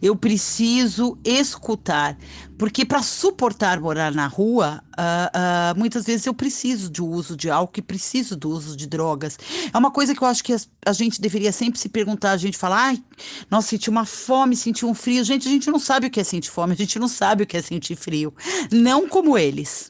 Eu 0.03 0.17
preciso 0.17 1.17
escutar, 1.25 2.19
porque 2.59 2.85
para 2.85 3.03
suportar 3.03 3.81
morar 3.81 4.13
na 4.13 4.27
rua, 4.27 4.83
uh, 4.99 5.75
uh, 5.75 5.79
muitas 5.79 6.05
vezes 6.05 6.27
eu 6.27 6.35
preciso 6.35 6.91
do 6.91 7.07
uso 7.07 7.37
de 7.37 7.49
álcool 7.49 7.79
e 7.79 7.83
preciso 7.83 8.35
do 8.35 8.51
uso 8.51 8.77
de 8.77 8.89
drogas. 8.89 9.39
É 9.73 9.79
uma 9.79 9.93
coisa 9.93 10.13
que 10.13 10.21
eu 10.21 10.27
acho 10.27 10.43
que 10.43 10.55
a 10.85 10.93
gente 10.93 11.21
deveria 11.21 11.53
sempre 11.53 11.79
se 11.79 11.89
perguntar, 11.89 12.33
a 12.33 12.37
gente 12.37 12.59
fala, 12.59 12.89
ai, 12.89 13.03
nossa, 13.49 13.69
senti 13.69 13.89
uma 13.89 14.05
fome, 14.05 14.57
senti 14.57 14.85
um 14.85 14.93
frio. 14.93 15.23
Gente, 15.23 15.47
a 15.47 15.51
gente 15.51 15.71
não 15.71 15.79
sabe 15.79 16.09
o 16.09 16.11
que 16.11 16.19
é 16.19 16.25
sentir 16.25 16.51
fome, 16.51 16.73
a 16.73 16.77
gente 16.77 16.99
não 16.99 17.09
sabe 17.09 17.45
o 17.45 17.47
que 17.47 17.57
é 17.57 17.63
sentir 17.63 17.95
frio. 17.95 18.35
Não 18.73 19.09
como 19.09 19.39
eles 19.39 19.89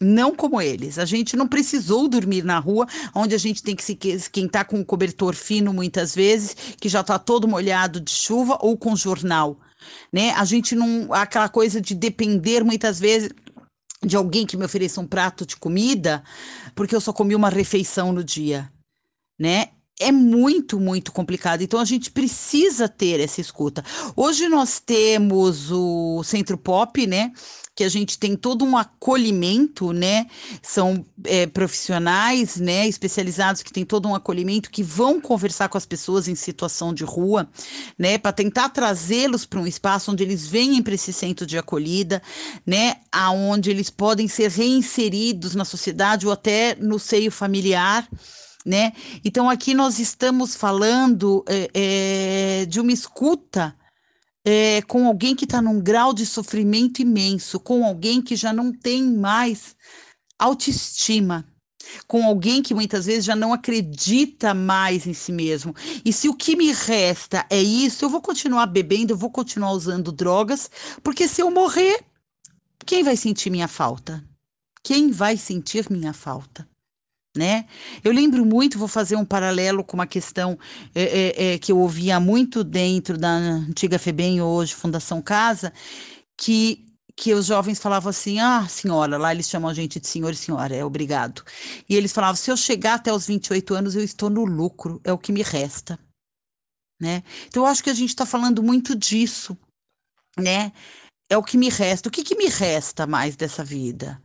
não 0.00 0.34
como 0.34 0.60
eles. 0.60 0.98
A 0.98 1.04
gente 1.04 1.36
não 1.36 1.46
precisou 1.46 2.08
dormir 2.08 2.44
na 2.44 2.58
rua, 2.58 2.86
onde 3.14 3.34
a 3.34 3.38
gente 3.38 3.62
tem 3.62 3.76
que 3.76 3.84
se 3.84 3.98
esquentar 4.04 4.66
com 4.66 4.78
um 4.78 4.84
cobertor 4.84 5.34
fino 5.34 5.72
muitas 5.72 6.14
vezes, 6.14 6.54
que 6.80 6.88
já 6.88 7.00
está 7.00 7.18
todo 7.18 7.48
molhado 7.48 8.00
de 8.00 8.10
chuva 8.10 8.58
ou 8.60 8.76
com 8.76 8.96
jornal, 8.96 9.58
né? 10.12 10.32
A 10.32 10.44
gente 10.44 10.74
não 10.74 11.12
aquela 11.12 11.48
coisa 11.48 11.80
de 11.80 11.94
depender 11.94 12.64
muitas 12.64 12.98
vezes 12.98 13.30
de 14.04 14.16
alguém 14.16 14.44
que 14.44 14.56
me 14.56 14.64
ofereça 14.64 15.00
um 15.00 15.06
prato 15.06 15.46
de 15.46 15.56
comida, 15.56 16.22
porque 16.74 16.94
eu 16.94 17.00
só 17.00 17.12
comi 17.12 17.34
uma 17.34 17.48
refeição 17.48 18.12
no 18.12 18.22
dia, 18.22 18.70
né? 19.38 19.68
é 20.00 20.10
muito, 20.10 20.80
muito 20.80 21.12
complicado. 21.12 21.62
Então 21.62 21.78
a 21.78 21.84
gente 21.84 22.10
precisa 22.10 22.88
ter 22.88 23.20
essa 23.20 23.40
escuta. 23.40 23.84
Hoje 24.16 24.48
nós 24.48 24.80
temos 24.80 25.70
o 25.70 26.22
Centro 26.24 26.58
Pop, 26.58 27.06
né? 27.06 27.32
Que 27.74 27.82
a 27.82 27.88
gente 27.88 28.18
tem 28.18 28.36
todo 28.36 28.64
um 28.64 28.76
acolhimento, 28.76 29.92
né? 29.92 30.26
São 30.62 31.04
é, 31.24 31.46
profissionais, 31.46 32.56
né, 32.56 32.86
especializados 32.86 33.62
que 33.62 33.72
têm 33.72 33.84
todo 33.84 34.08
um 34.08 34.14
acolhimento 34.14 34.70
que 34.70 34.82
vão 34.82 35.20
conversar 35.20 35.68
com 35.68 35.76
as 35.76 35.84
pessoas 35.84 36.28
em 36.28 36.34
situação 36.36 36.94
de 36.94 37.02
rua, 37.02 37.48
né, 37.98 38.16
para 38.16 38.32
tentar 38.32 38.68
trazê-los 38.68 39.44
para 39.44 39.60
um 39.60 39.66
espaço 39.66 40.12
onde 40.12 40.22
eles 40.22 40.46
venham 40.46 40.82
para 40.82 40.94
esse 40.94 41.12
centro 41.12 41.44
de 41.44 41.58
acolhida, 41.58 42.22
né, 42.64 42.96
aonde 43.10 43.70
eles 43.70 43.90
podem 43.90 44.28
ser 44.28 44.50
reinseridos 44.50 45.54
na 45.54 45.64
sociedade 45.64 46.26
ou 46.26 46.32
até 46.32 46.76
no 46.76 46.98
seio 46.98 47.30
familiar. 47.30 48.08
Né? 48.64 48.94
Então, 49.22 49.50
aqui 49.50 49.74
nós 49.74 49.98
estamos 49.98 50.56
falando 50.56 51.44
é, 51.46 51.70
é, 51.74 52.66
de 52.66 52.80
uma 52.80 52.92
escuta 52.92 53.76
é, 54.44 54.82
com 54.82 55.06
alguém 55.06 55.34
que 55.34 55.44
está 55.44 55.62
num 55.62 55.80
grau 55.80 56.12
de 56.12 56.26
sofrimento 56.26 57.00
imenso, 57.00 57.58
com 57.58 57.84
alguém 57.84 58.20
que 58.20 58.36
já 58.36 58.52
não 58.52 58.72
tem 58.72 59.02
mais 59.02 59.74
autoestima, 60.38 61.46
com 62.06 62.24
alguém 62.24 62.62
que 62.62 62.74
muitas 62.74 63.06
vezes 63.06 63.24
já 63.24 63.34
não 63.34 63.52
acredita 63.52 64.52
mais 64.52 65.06
em 65.06 65.14
si 65.14 65.32
mesmo. 65.32 65.74
E 66.04 66.12
se 66.12 66.28
o 66.28 66.34
que 66.34 66.56
me 66.56 66.72
resta 66.72 67.46
é 67.48 67.62
isso, 67.62 68.04
eu 68.04 68.10
vou 68.10 68.20
continuar 68.20 68.66
bebendo, 68.66 69.12
eu 69.12 69.16
vou 69.16 69.30
continuar 69.30 69.72
usando 69.72 70.12
drogas, 70.12 70.70
porque 71.02 71.26
se 71.26 71.40
eu 71.40 71.50
morrer, 71.50 72.04
quem 72.84 73.02
vai 73.02 73.16
sentir 73.16 73.50
minha 73.50 73.68
falta? 73.68 74.22
Quem 74.82 75.10
vai 75.10 75.36
sentir 75.36 75.90
minha 75.90 76.12
falta? 76.12 76.68
Né? 77.36 77.66
Eu 78.02 78.12
lembro 78.12 78.44
muito, 78.46 78.78
vou 78.78 78.86
fazer 78.86 79.16
um 79.16 79.24
paralelo 79.24 79.82
com 79.82 79.96
uma 79.96 80.06
questão 80.06 80.58
é, 80.94 81.02
é, 81.02 81.54
é, 81.54 81.58
que 81.58 81.72
eu 81.72 81.78
ouvia 81.78 82.20
muito 82.20 82.62
dentro 82.62 83.18
da 83.18 83.30
antiga 83.30 83.98
FEBEM, 83.98 84.40
hoje 84.40 84.74
Fundação 84.74 85.20
Casa, 85.20 85.72
que, 86.36 86.86
que 87.16 87.34
os 87.34 87.46
jovens 87.46 87.80
falavam 87.80 88.10
assim, 88.10 88.38
ah, 88.38 88.66
senhora, 88.68 89.18
lá 89.18 89.32
eles 89.34 89.48
chamam 89.48 89.68
a 89.68 89.74
gente 89.74 89.98
de 89.98 90.06
senhor 90.06 90.32
e 90.32 90.36
senhora, 90.36 90.76
é 90.76 90.84
obrigado. 90.84 91.42
E 91.88 91.96
eles 91.96 92.12
falavam, 92.12 92.36
se 92.36 92.50
eu 92.50 92.56
chegar 92.56 92.94
até 92.94 93.12
os 93.12 93.26
28 93.26 93.74
anos, 93.74 93.96
eu 93.96 94.04
estou 94.04 94.30
no 94.30 94.44
lucro, 94.44 95.00
é 95.02 95.12
o 95.12 95.18
que 95.18 95.32
me 95.32 95.42
resta. 95.42 95.98
Né? 97.00 97.24
Então, 97.48 97.64
eu 97.64 97.66
acho 97.66 97.82
que 97.82 97.90
a 97.90 97.94
gente 97.94 98.10
está 98.10 98.24
falando 98.24 98.62
muito 98.62 98.94
disso, 98.96 99.58
né? 100.38 100.72
É 101.28 101.36
o 101.36 101.42
que 101.42 101.58
me 101.58 101.68
resta. 101.68 102.08
O 102.08 102.12
que, 102.12 102.22
que 102.22 102.36
me 102.36 102.46
resta 102.46 103.06
mais 103.06 103.34
dessa 103.34 103.64
vida? 103.64 104.22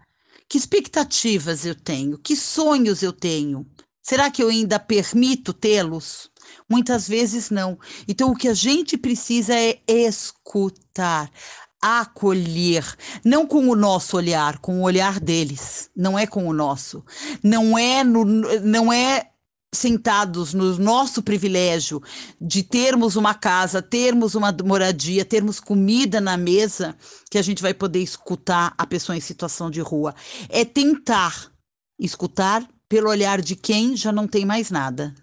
Que 0.50 0.58
expectativas 0.58 1.64
eu 1.64 1.76
tenho? 1.76 2.18
Que 2.18 2.36
sonhos 2.36 3.04
eu 3.04 3.14
tenho? 3.14 3.68
Será 4.02 4.32
que 4.32 4.41
eu 4.41 4.50
ainda 4.50 4.80
permito 4.80 5.54
tê-los? 5.54 6.32
Muitas 6.68 7.08
vezes 7.08 7.52
não. 7.52 7.78
Então, 8.08 8.32
o 8.32 8.36
que 8.36 8.47
a 8.47 8.54
gente 8.56 8.97
precisa 8.97 9.54
é 9.54 9.80
escutar, 9.88 11.32
acolher, 11.80 12.84
não 13.24 13.45
com 13.45 13.70
o 13.70 13.76
nosso 13.76 14.18
olhar, 14.18 14.58
com 14.58 14.80
o 14.80 14.84
olhar 14.84 15.20
deles, 15.20 15.91
não 15.95 16.18
é 16.18 16.26
com 16.26 16.47
o 16.47 16.54
nosso. 16.54 17.06
Não 17.43 17.78
é 17.78 18.04
no, 18.04 18.26
não 18.26 18.91
é 18.91 19.30
sentados 19.74 20.53
no 20.53 20.78
nosso 20.78 21.22
privilégio 21.22 22.01
de 22.41 22.63
termos 22.63 23.15
uma 23.15 23.34
casa, 23.34 23.82
termos 23.82 24.34
uma 24.34 24.55
moradia, 24.63 25.24
termos 25.24 25.59
comida 25.59 26.20
na 26.20 26.38
mesa, 26.38 26.97
que 27.30 27.38
a 27.38 27.41
gente 27.41 27.61
vai 27.61 27.74
poder 27.74 27.99
escutar 27.99 28.74
a 28.78 28.86
pessoa 28.88 29.15
em 29.15 29.22
situação 29.22 29.70
de 29.70 29.82
rua. 29.82 30.15
É 30.49 30.65
tentar 30.65 31.51
escutar 31.99 32.67
pelo 32.88 33.09
olhar 33.09 33.41
de 33.41 33.55
quem 33.55 33.95
já 33.95 34.11
não 34.11 34.28
tem 34.28 34.45
mais 34.45 34.72
nada. 34.72 35.13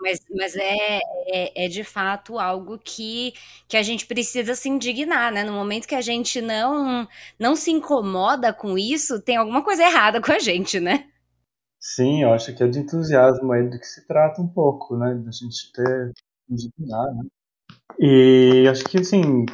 Mas, 0.00 0.20
mas 0.34 0.56
é, 0.56 0.98
é, 1.26 1.64
é, 1.66 1.68
de 1.68 1.84
fato 1.84 2.38
algo 2.38 2.78
que, 2.82 3.34
que 3.68 3.76
a 3.76 3.82
gente 3.82 4.06
precisa 4.06 4.54
se 4.54 4.68
indignar, 4.68 5.30
né? 5.30 5.44
No 5.44 5.52
momento 5.52 5.86
que 5.86 5.94
a 5.94 6.00
gente 6.00 6.40
não, 6.40 7.06
não 7.38 7.54
se 7.54 7.70
incomoda 7.70 8.50
com 8.52 8.78
isso, 8.78 9.20
tem 9.20 9.36
alguma 9.36 9.62
coisa 9.62 9.84
errada 9.84 10.20
com 10.20 10.32
a 10.32 10.38
gente, 10.38 10.80
né? 10.80 11.06
Sim, 11.80 12.22
eu 12.22 12.32
acho 12.32 12.54
que 12.54 12.62
é 12.62 12.68
de 12.68 12.78
entusiasmo 12.78 13.50
aí 13.52 13.68
do 13.68 13.78
que 13.78 13.86
se 13.86 14.06
trata 14.06 14.42
um 14.42 14.48
pouco, 14.48 14.96
né? 14.98 15.14
Da 15.14 15.30
gente 15.30 15.72
ter 15.72 16.12
indignar, 16.48 17.14
né? 17.14 17.22
E 17.98 18.68
acho 18.68 18.84
que, 18.84 18.98
assim, 18.98 19.46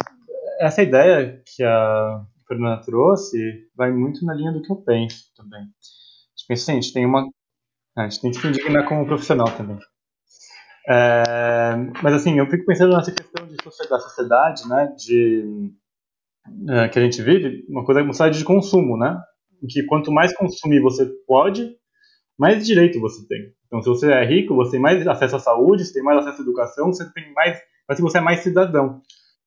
essa 0.60 0.82
ideia 0.82 1.42
que 1.46 1.62
a 1.62 2.24
Fernanda 2.48 2.82
trouxe 2.82 3.68
vai 3.76 3.92
muito 3.92 4.24
na 4.24 4.34
linha 4.34 4.52
do 4.52 4.62
que 4.62 4.72
eu 4.72 4.76
penso 4.76 5.32
também. 5.36 5.60
A 5.60 5.64
gente 5.64 6.46
pensa 6.48 6.62
assim, 6.64 6.72
a 6.72 6.80
gente 6.82 6.92
tem 6.94 7.06
uma. 7.06 7.28
A 7.96 8.04
gente 8.08 8.20
tem 8.22 8.30
que 8.32 8.38
se 8.38 8.48
indignar 8.48 8.88
como 8.88 9.06
profissional 9.06 9.48
também. 9.56 9.78
É, 10.88 11.74
mas 12.02 12.14
assim, 12.14 12.38
eu 12.38 12.48
fico 12.48 12.64
pensando 12.64 12.96
nessa 12.96 13.12
questão 13.12 13.46
de 13.46 13.56
da 13.56 13.98
sociedade, 13.98 14.68
né, 14.68 14.86
de, 14.96 15.72
é, 16.70 16.88
que 16.88 16.98
a 16.98 17.02
gente 17.02 17.20
vive, 17.22 17.64
uma 17.68 17.84
coisa 17.84 18.02
uma 18.02 18.12
sociedade 18.12 18.38
de 18.38 18.44
consumo, 18.44 18.96
né, 18.96 19.18
em 19.62 19.66
que 19.66 19.84
quanto 19.86 20.12
mais 20.12 20.34
consumir 20.36 20.80
você 20.80 21.06
pode, 21.26 21.76
mais 22.38 22.66
direito 22.66 23.00
você 23.00 23.26
tem. 23.26 23.52
Então, 23.66 23.82
se 23.82 23.88
você 23.88 24.10
é 24.10 24.24
rico, 24.24 24.54
você 24.54 24.72
tem 24.72 24.80
mais 24.80 25.06
acesso 25.06 25.36
à 25.36 25.38
saúde, 25.38 25.84
você 25.84 25.94
tem 25.94 26.02
mais 26.02 26.18
acesso 26.18 26.40
à 26.40 26.42
educação, 26.42 26.86
você 26.86 27.10
tem 27.12 27.32
mais, 27.32 27.58
que 27.94 28.02
você 28.02 28.18
é 28.18 28.20
mais 28.20 28.40
cidadão. 28.40 29.00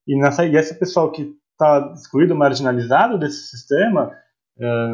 E, 0.07 0.19
nessa, 0.19 0.45
e 0.45 0.55
esse 0.55 0.77
pessoal 0.77 1.11
que 1.11 1.33
está 1.51 1.93
excluído, 1.95 2.35
marginalizado 2.35 3.17
desse 3.17 3.47
sistema, 3.49 4.11
é, 4.59 4.91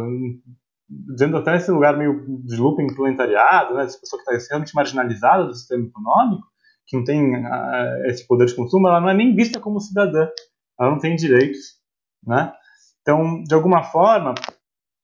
dizendo 0.89 1.37
até 1.37 1.55
esse 1.55 1.71
lugar 1.71 1.97
meio 1.97 2.25
de 2.43 2.55
looping 2.57 2.93
planetariado, 2.93 3.75
né, 3.75 3.83
essa 3.83 3.99
pessoa 3.99 4.19
que 4.19 4.23
está 4.23 4.35
extremamente 4.35 4.75
marginalizada 4.75 5.45
do 5.45 5.53
sistema 5.53 5.85
econômico, 5.85 6.47
que 6.87 6.97
não 6.97 7.03
tem 7.03 7.35
uh, 7.35 8.05
esse 8.05 8.27
poder 8.27 8.45
de 8.45 8.55
consumo, 8.55 8.87
ela 8.87 9.01
não 9.01 9.09
é 9.09 9.13
nem 9.13 9.35
vista 9.35 9.59
como 9.59 9.79
cidadã, 9.79 10.27
ela 10.79 10.91
não 10.91 10.99
tem 10.99 11.15
direitos, 11.15 11.79
né? 12.23 12.53
Então, 13.01 13.41
de 13.43 13.53
alguma 13.53 13.83
forma, 13.83 14.35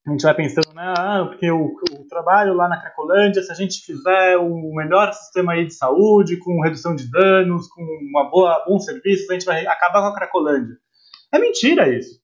a 0.07 0.11
gente 0.11 0.23
vai 0.23 0.33
pensando, 0.33 0.73
né, 0.73 0.93
ah, 0.97 1.25
porque 1.27 1.51
o, 1.51 1.75
trabalho 2.09 2.55
lá 2.55 2.67
na 2.67 2.79
Cracolândia, 2.79 3.41
se 3.41 3.51
a 3.51 3.55
gente 3.55 3.85
fizer 3.85 4.37
o 4.37 4.73
melhor 4.73 5.13
sistema 5.13 5.53
aí 5.53 5.65
de 5.65 5.73
saúde, 5.73 6.37
com 6.37 6.61
redução 6.61 6.95
de 6.95 7.09
danos, 7.09 7.67
com 7.67 7.81
uma 7.81 8.29
boa 8.29 8.63
bom 8.67 8.79
serviço, 8.79 9.31
a 9.31 9.33
gente 9.33 9.45
vai 9.45 9.65
acabar 9.65 10.01
com 10.01 10.07
a 10.07 10.15
Cracolândia. 10.15 10.75
É 11.31 11.39
mentira 11.39 11.87
isso. 11.87 12.19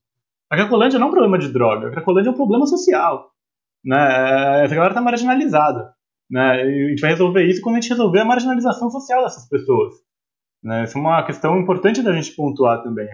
A 0.50 0.56
Cracolândia 0.56 0.98
não 0.98 1.08
é 1.08 1.10
um 1.10 1.14
problema 1.14 1.38
de 1.38 1.50
droga, 1.50 1.88
a 1.88 1.92
Cracolândia 1.92 2.30
é 2.30 2.32
um 2.32 2.36
problema 2.36 2.66
social. 2.66 3.32
Né? 3.86 4.64
Essa 4.64 4.76
galera 4.76 4.92
está 4.92 5.02
marginalizada. 5.02 5.94
Né? 6.30 6.42
A 6.42 6.90
gente 6.90 7.00
vai 7.00 7.12
resolver 7.12 7.46
isso 7.46 7.62
quando 7.62 7.78
a 7.78 7.80
gente 7.80 7.90
resolver 7.90 8.20
a 8.20 8.26
marginalização 8.26 8.90
social 8.90 9.24
dessas 9.24 9.48
pessoas. 9.48 9.94
Né? 10.64 10.84
Isso 10.84 10.98
é 10.98 11.02
uma 11.02 11.24
questão 11.24 11.58
importante 11.60 12.02
da 12.02 12.12
gente 12.12 12.36
pontuar 12.36 12.84
também. 12.84 13.08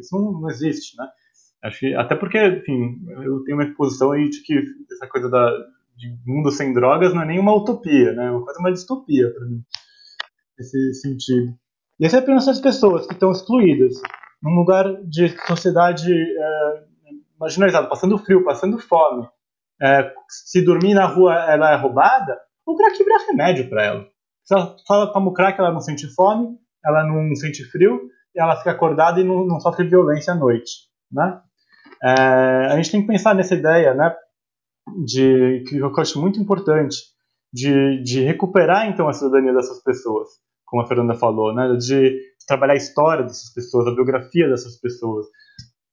Isso 0.00 0.14
não, 0.18 0.50
existe, 0.50 0.96
né? 0.98 1.08
Acho 1.64 1.80
que, 1.80 1.94
até 1.94 2.14
porque, 2.14 2.38
enfim, 2.46 3.00
eu 3.24 3.42
tenho 3.44 3.56
uma 3.56 3.74
posição 3.74 4.12
aí 4.12 4.28
de 4.28 4.42
que 4.42 4.54
essa 4.92 5.08
coisa 5.08 5.30
da, 5.30 5.50
de 5.96 6.14
mundo 6.26 6.50
sem 6.50 6.74
drogas 6.74 7.14
não 7.14 7.22
é 7.22 7.26
nenhuma 7.26 7.54
utopia, 7.54 8.12
né? 8.12 8.26
É 8.26 8.30
uma 8.30 8.44
coisa 8.44 8.60
uma 8.60 8.72
distopia 8.72 9.32
para 9.32 9.46
mim, 9.46 9.62
nesse 10.58 10.94
sentido. 10.94 11.54
E 11.98 12.04
essa 12.04 12.18
é 12.18 12.20
apenas 12.20 12.46
as 12.48 12.60
pessoas 12.60 13.06
que 13.06 13.14
estão 13.14 13.32
excluídas 13.32 13.94
num 14.42 14.54
lugar 14.54 14.84
de 15.04 15.28
sociedade 15.46 16.12
é, 16.12 16.84
marginalizada, 17.40 17.88
passando 17.88 18.18
frio, 18.18 18.44
passando 18.44 18.78
fome, 18.78 19.26
é, 19.80 20.12
se 20.28 20.62
dormir 20.62 20.92
na 20.92 21.06
rua 21.06 21.34
ela 21.50 21.72
é 21.72 21.76
roubada, 21.76 22.38
o 22.66 22.76
crack 22.76 22.98
vira 22.98 23.26
remédio 23.26 23.70
para 23.70 23.84
ela. 23.84 24.06
Se 24.44 24.54
ela 24.54 24.76
fala 24.86 25.12
toma 25.12 25.30
o 25.30 25.32
crack, 25.32 25.58
ela 25.58 25.72
não 25.72 25.80
sente 25.80 26.06
fome, 26.14 26.58
ela 26.84 27.04
não 27.04 27.34
sente 27.34 27.64
frio, 27.64 28.00
ela 28.36 28.56
fica 28.56 28.72
acordada 28.72 29.18
e 29.18 29.24
não, 29.24 29.46
não 29.46 29.58
sofre 29.60 29.88
violência 29.88 30.34
à 30.34 30.36
noite, 30.36 30.70
né? 31.10 31.40
É, 32.04 32.66
a 32.66 32.76
gente 32.76 32.90
tem 32.90 33.00
que 33.00 33.06
pensar 33.06 33.34
nessa 33.34 33.54
ideia, 33.54 33.94
né, 33.94 34.14
de 35.06 35.64
que 35.66 35.78
eu 35.78 35.90
acho 35.96 36.20
muito 36.20 36.38
importante, 36.38 36.98
de, 37.50 38.02
de 38.02 38.20
recuperar 38.20 38.88
então 38.88 39.08
a 39.08 39.12
cidadania 39.12 39.54
dessas 39.54 39.82
pessoas, 39.82 40.28
como 40.66 40.82
a 40.82 40.86
Fernanda 40.86 41.14
falou, 41.14 41.54
né, 41.54 41.76
de 41.76 42.20
trabalhar 42.46 42.74
a 42.74 42.76
história 42.76 43.22
dessas 43.24 43.52
pessoas, 43.54 43.86
a 43.86 43.94
biografia 43.94 44.48
dessas 44.48 44.78
pessoas, 44.78 45.26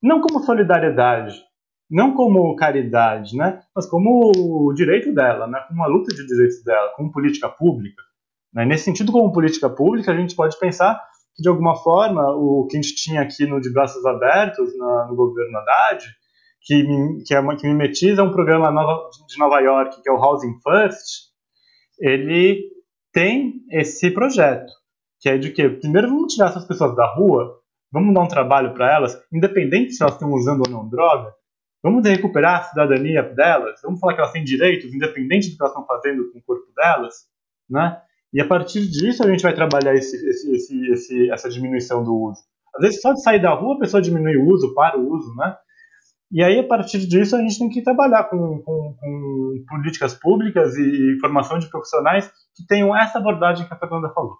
não 0.03 0.19
como 0.19 0.43
solidariedade, 0.43 1.39
não 1.89 2.13
como 2.13 2.55
caridade, 2.57 3.37
né, 3.37 3.61
mas 3.73 3.85
como 3.85 4.31
o 4.35 4.73
direito 4.73 5.13
dela, 5.13 5.47
né, 5.47 5.63
como 5.67 5.79
uma 5.79 5.87
luta 5.87 6.13
de 6.13 6.27
direitos 6.27 6.61
dela, 6.63 6.91
como 6.97 7.11
política 7.11 7.47
pública. 7.47 8.01
Né. 8.53 8.65
Nesse 8.65 8.83
sentido, 8.83 9.13
como 9.13 9.31
política 9.31 9.69
pública, 9.69 10.11
a 10.11 10.17
gente 10.17 10.35
pode 10.35 10.59
pensar 10.59 11.01
que, 11.35 11.41
de 11.41 11.49
alguma 11.49 11.75
forma, 11.75 12.21
o 12.35 12.67
que 12.69 12.77
a 12.77 12.81
gente 12.81 12.95
tinha 12.95 13.21
aqui 13.21 13.45
no 13.45 13.59
De 13.61 13.71
Braços 13.71 14.05
Abertos, 14.05 14.77
na, 14.77 15.07
no 15.07 15.15
governo 15.15 15.57
Haddad, 15.57 16.03
que, 16.61 16.83
que, 17.25 17.33
é, 17.33 17.55
que 17.55 17.67
mimetiza 17.67 18.23
um 18.23 18.31
programa 18.31 18.71
nova, 18.71 19.09
de 19.27 19.37
Nova 19.39 19.59
York, 19.59 20.01
que 20.01 20.09
é 20.09 20.11
o 20.11 20.17
Housing 20.17 20.59
First, 20.61 21.31
ele 21.99 22.69
tem 23.11 23.61
esse 23.71 24.11
projeto, 24.11 24.71
que 25.19 25.29
é 25.29 25.37
de 25.37 25.51
que, 25.51 25.69
primeiro, 25.69 26.09
vamos 26.09 26.33
tirar 26.33 26.49
essas 26.49 26.65
pessoas 26.65 26.95
da 26.95 27.05
rua, 27.05 27.59
vamos 27.91 28.13
dar 28.13 28.21
um 28.21 28.27
trabalho 28.27 28.73
para 28.73 28.93
elas, 28.93 29.21
independente 29.31 29.93
se 29.93 30.03
elas 30.03 30.15
estão 30.15 30.31
usando 30.31 30.63
ou 30.65 30.71
não 30.71 30.87
droga, 30.87 31.33
Vamos 31.83 32.07
recuperar 32.07 32.59
a 32.59 32.63
cidadania 32.63 33.23
delas? 33.23 33.81
Vamos 33.83 33.99
falar 33.99 34.13
que 34.13 34.21
elas 34.21 34.31
têm 34.31 34.43
direitos, 34.43 34.93
independente 34.93 35.49
do 35.49 35.57
que 35.57 35.63
elas 35.63 35.71
estão 35.71 35.85
fazendo 35.85 36.31
com 36.31 36.37
o 36.37 36.43
corpo 36.43 36.71
delas? 36.75 37.27
Né? 37.67 37.99
E 38.33 38.41
a 38.41 38.47
partir 38.47 38.87
disso 38.87 39.23
a 39.23 39.27
gente 39.29 39.43
vai 39.43 39.53
trabalhar 39.53 39.93
esse, 39.93 40.15
esse, 40.27 40.91
esse, 40.91 41.31
essa 41.31 41.49
diminuição 41.49 42.03
do 42.03 42.13
uso. 42.15 42.41
Às 42.75 42.81
vezes 42.81 43.01
só 43.01 43.13
de 43.13 43.21
sair 43.21 43.41
da 43.41 43.53
rua 43.53 43.75
a 43.75 43.79
pessoa 43.79 44.01
diminui 44.01 44.37
o 44.37 44.47
uso, 44.47 44.73
para 44.73 44.97
o 44.97 45.09
uso, 45.11 45.35
né? 45.35 45.55
E 46.31 46.41
aí, 46.41 46.59
a 46.59 46.63
partir 46.65 47.05
disso, 47.05 47.35
a 47.35 47.41
gente 47.41 47.59
tem 47.59 47.67
que 47.67 47.83
trabalhar 47.83 48.23
com, 48.23 48.61
com, 48.61 48.95
com, 48.97 49.63
políticas 49.67 50.13
públicas 50.13 50.77
e 50.77 51.17
formação 51.19 51.59
de 51.59 51.69
profissionais 51.69 52.31
que 52.55 52.65
tenham 52.65 52.95
essa 52.95 53.17
abordagem 53.19 53.67
que 53.67 53.73
a 53.73 53.77
Fernanda 53.77 54.09
falou. 54.13 54.37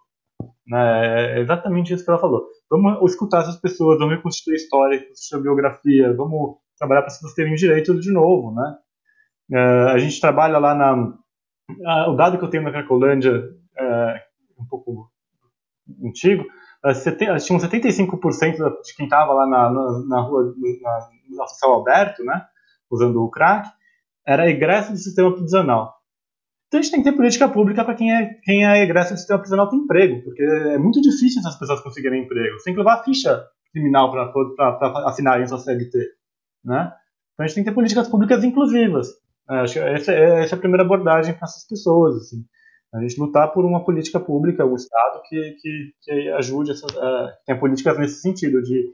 Né? 0.66 1.36
É 1.36 1.40
exatamente 1.42 1.94
isso 1.94 2.06
que 2.06 2.10
ela 2.10 2.20
falou. 2.20 2.46
Vamos 2.70 3.12
escutar 3.12 3.42
essas 3.42 3.58
pessoas, 3.58 4.00
vamos 4.00 4.16
reconstituir 4.16 4.56
história, 4.56 5.00
reconstituir 5.00 5.42
biografia, 5.42 6.16
vamos 6.16 6.60
trabalhar 6.78 7.02
para 7.02 7.08
as 7.08 7.16
pessoas 7.16 7.34
terem 7.34 7.56
direito 7.56 8.00
de 8.00 8.10
novo, 8.10 8.56
né? 8.56 8.76
Uh, 9.52 9.90
a 9.90 9.98
gente 9.98 10.22
trabalha 10.22 10.58
lá 10.60 10.74
na... 10.74 11.14
O 12.10 12.16
dado 12.16 12.38
que 12.38 12.46
eu 12.46 12.50
tenho 12.50 12.64
na 12.64 12.72
Cracolândia, 12.72 13.44
uh, 13.80 14.62
um 14.62 14.66
pouco 14.68 15.10
antigo, 16.04 16.44
uh, 16.86 16.94
seten, 16.94 17.36
tinha 17.38 17.60
75% 17.60 18.82
de 18.84 18.96
quem 18.96 19.06
estava 19.06 19.34
lá 19.34 19.48
na, 19.48 19.70
na, 19.72 20.06
na 20.08 20.22
rua, 20.22 20.54
na, 20.82 21.10
no 21.30 21.48
céu 21.48 21.76
aberto, 21.76 22.24
né? 22.24 22.46
Usando 22.90 23.24
o 23.24 23.30
crack, 23.30 23.70
era 24.26 24.50
egresso 24.50 24.92
do 24.92 24.98
sistema 24.98 25.34
prisional. 25.34 25.96
Então 26.68 26.80
a 26.80 26.84
gente 26.84 26.92
tem 26.92 27.04
que 27.04 27.10
ter 27.10 27.18
política 27.18 27.50
pública 27.50 27.84
para 27.84 27.96
quem 27.96 28.14
é, 28.14 28.34
quem 28.44 28.66
é 28.66 28.84
egresso 28.84 29.14
do 29.14 29.18
sistema 29.18 29.40
prisional 29.40 29.70
ter 29.70 29.76
emprego, 29.76 30.24
porque 30.24 30.42
é 30.42 30.78
muito 30.78 31.02
difícil 31.02 31.40
essas 31.40 31.58
pessoas 31.58 31.82
conseguirem 31.82 32.24
emprego. 32.24 32.58
Você 32.58 32.66
tem 32.66 32.74
que 32.74 32.80
levar 32.80 32.96
a 32.96 33.04
ficha 33.04 33.44
criminal 33.74 34.12
para 34.12 35.08
assinarem 35.08 35.48
sua 35.48 35.58
CLT 35.58 35.98
né? 36.64 36.94
Então 37.34 37.44
a 37.44 37.48
gente 37.48 37.56
tem 37.56 37.64
que 37.64 37.70
ter 37.70 37.76
políticas 37.76 38.08
públicas 38.08 38.44
inclusivas. 38.44 39.08
É, 39.50 39.56
acho 39.60 39.74
que 39.74 39.80
é, 39.80 39.94
essa 39.94 40.12
é 40.12 40.54
a 40.54 40.58
primeira 40.58 40.84
abordagem 40.84 41.34
para 41.34 41.46
essas 41.46 41.68
pessoas, 41.68 42.16
assim. 42.16 42.46
A 42.94 43.00
gente 43.00 43.20
lutar 43.20 43.54
por 43.54 43.64
uma 43.64 43.86
política 43.86 44.20
pública, 44.20 44.66
o 44.66 44.76
Estado 44.76 45.22
que, 45.28 45.58
que, 45.62 45.94
que 46.02 46.30
ajude, 46.32 46.72
essa, 46.72 46.86
uh, 46.86 47.30
tenha 47.46 47.60
políticas 47.60 47.98
nesse 47.98 48.22
sentido, 48.22 48.62
de 48.62 48.86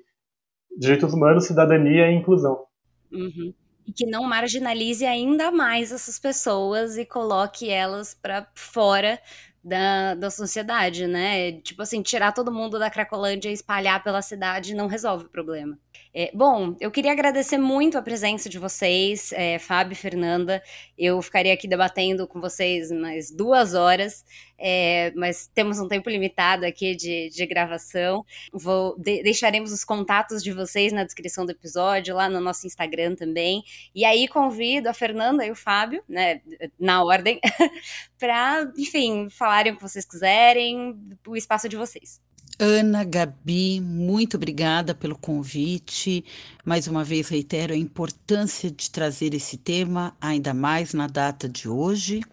direitos 0.77 1.13
humanos, 1.13 1.45
cidadania 1.45 2.11
e 2.11 2.15
inclusão. 2.15 2.65
Uhum. 3.11 3.53
E 3.87 3.91
que 3.91 4.05
não 4.05 4.23
marginalize 4.23 5.05
ainda 5.05 5.49
mais 5.49 5.91
essas 5.91 6.19
pessoas 6.19 6.97
e 6.97 7.05
coloque 7.05 7.69
elas 7.69 8.13
para 8.13 8.47
fora 8.53 9.19
da, 9.63 10.15
da 10.15 10.29
sociedade, 10.29 11.07
né? 11.07 11.53
Tipo 11.61 11.81
assim, 11.81 12.01
tirar 12.01 12.31
todo 12.31 12.51
mundo 12.51 12.79
da 12.79 12.89
Cracolândia 12.89 13.49
e 13.49 13.53
espalhar 13.53 14.03
pela 14.03 14.21
cidade 14.21 14.73
não 14.73 14.87
resolve 14.87 15.25
o 15.25 15.29
problema. 15.29 15.77
É, 16.13 16.31
bom, 16.33 16.75
eu 16.79 16.89
queria 16.89 17.11
agradecer 17.11 17.57
muito 17.57 17.97
a 17.97 18.01
presença 18.01 18.49
de 18.49 18.57
vocês, 18.57 19.31
é, 19.33 19.59
Fábio 19.59 19.93
e 19.93 19.95
Fernanda. 19.95 20.63
Eu 20.97 21.21
ficaria 21.21 21.53
aqui 21.53 21.67
debatendo 21.67 22.27
com 22.27 22.39
vocês 22.39 22.91
mais 22.91 23.29
duas 23.29 23.73
horas, 23.73 24.25
é, 24.57 25.11
mas 25.15 25.49
temos 25.53 25.79
um 25.79 25.87
tempo 25.87 26.09
limitado 26.09 26.65
aqui 26.65 26.95
de, 26.95 27.29
de 27.29 27.45
gravação. 27.45 28.25
Vou, 28.51 28.97
de, 28.97 29.21
deixaremos 29.21 29.71
os 29.71 29.83
contatos 29.83 30.43
de 30.43 30.51
vocês 30.51 30.91
na 30.91 31.03
descrição 31.03 31.45
do 31.45 31.51
episódio, 31.51 32.15
lá 32.15 32.27
no 32.27 32.39
nosso 32.39 32.65
Instagram 32.65 33.15
também. 33.15 33.63
E 33.93 34.03
aí 34.03 34.27
convido 34.27 34.89
a 34.89 34.93
Fernanda 34.93 35.45
e 35.45 35.51
o 35.51 35.55
Fábio, 35.55 36.03
né, 36.07 36.41
na 36.79 37.03
ordem, 37.03 37.39
para, 38.17 38.71
enfim, 38.77 39.29
falarem 39.29 39.73
o 39.73 39.75
que 39.75 39.81
vocês 39.81 40.05
quiserem, 40.05 40.97
o 41.27 41.35
espaço 41.35 41.69
de 41.69 41.75
vocês. 41.75 42.19
Ana, 42.59 43.03
Gabi, 43.03 43.79
muito 43.79 44.35
obrigada 44.35 44.95
pelo 44.95 45.15
convite. 45.15 46.25
Mais 46.65 46.87
uma 46.87 47.03
vez 47.03 47.27
reitero 47.27 47.71
a 47.71 47.77
importância 47.77 48.71
de 48.71 48.89
trazer 48.89 49.35
esse 49.35 49.57
tema, 49.57 50.15
ainda 50.19 50.55
mais 50.55 50.91
na 50.91 51.05
data 51.05 51.47
de 51.47 51.69
hoje, 51.69 52.23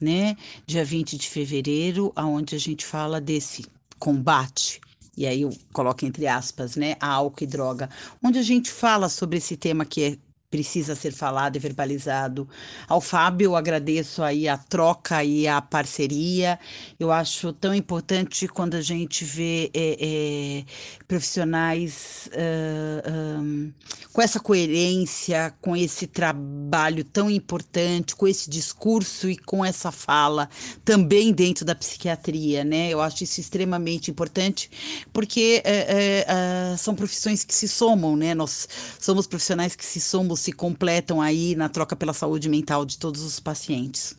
né? 0.00 0.36
Dia 0.66 0.84
20 0.84 1.16
de 1.16 1.28
fevereiro, 1.28 2.12
aonde 2.14 2.54
a 2.54 2.58
gente 2.58 2.84
fala 2.84 3.20
desse 3.20 3.64
combate 3.98 4.80
e 5.16 5.26
aí 5.26 5.42
eu 5.42 5.50
coloco 5.72 6.04
entre 6.04 6.26
aspas, 6.26 6.76
né, 6.76 6.94
a 7.00 7.08
álcool 7.08 7.44
e 7.44 7.46
droga, 7.46 7.88
onde 8.22 8.38
a 8.38 8.42
gente 8.42 8.70
fala 8.70 9.08
sobre 9.08 9.38
esse 9.38 9.56
tema 9.56 9.84
que 9.86 10.02
é 10.02 10.18
precisa 10.50 10.94
ser 10.94 11.12
falado 11.12 11.56
e 11.56 11.58
verbalizado. 11.58 12.48
Ao 12.88 13.00
Fábio, 13.00 13.56
agradeço 13.56 14.22
aí 14.22 14.48
a 14.48 14.56
troca 14.56 15.24
e 15.24 15.46
a 15.48 15.60
parceria. 15.60 16.58
Eu 16.98 17.10
acho 17.10 17.52
tão 17.52 17.74
importante 17.74 18.46
quando 18.46 18.74
a 18.74 18.80
gente 18.80 19.24
vê 19.24 19.70
é, 19.74 19.96
é, 20.00 20.64
profissionais 21.08 22.28
uh, 22.32 23.40
um, 23.40 23.72
com 24.12 24.22
essa 24.22 24.38
coerência, 24.38 25.52
com 25.60 25.76
esse 25.76 26.06
trabalho 26.06 27.04
tão 27.04 27.30
importante, 27.30 28.14
com 28.14 28.26
esse 28.26 28.48
discurso 28.48 29.28
e 29.28 29.36
com 29.36 29.64
essa 29.64 29.90
fala 29.90 30.48
também 30.84 31.32
dentro 31.32 31.64
da 31.64 31.74
psiquiatria, 31.74 32.64
né? 32.64 32.88
Eu 32.90 33.00
acho 33.00 33.24
isso 33.24 33.40
extremamente 33.40 34.10
importante 34.10 34.70
porque 35.12 35.62
é, 35.64 36.74
são 36.78 36.94
profissões 36.94 37.44
que 37.44 37.54
se 37.54 37.68
somam, 37.68 38.16
né? 38.16 38.34
Nós 38.34 38.68
somos 39.00 39.26
profissionais 39.26 39.74
que 39.74 39.84
se 39.84 40.00
somam 40.00 40.35
se 40.36 40.52
completam 40.52 41.20
aí 41.20 41.54
na 41.54 41.68
troca 41.68 41.96
pela 41.96 42.12
saúde 42.12 42.48
mental 42.48 42.84
de 42.84 42.98
todos 42.98 43.22
os 43.22 43.40
pacientes. 43.40 44.14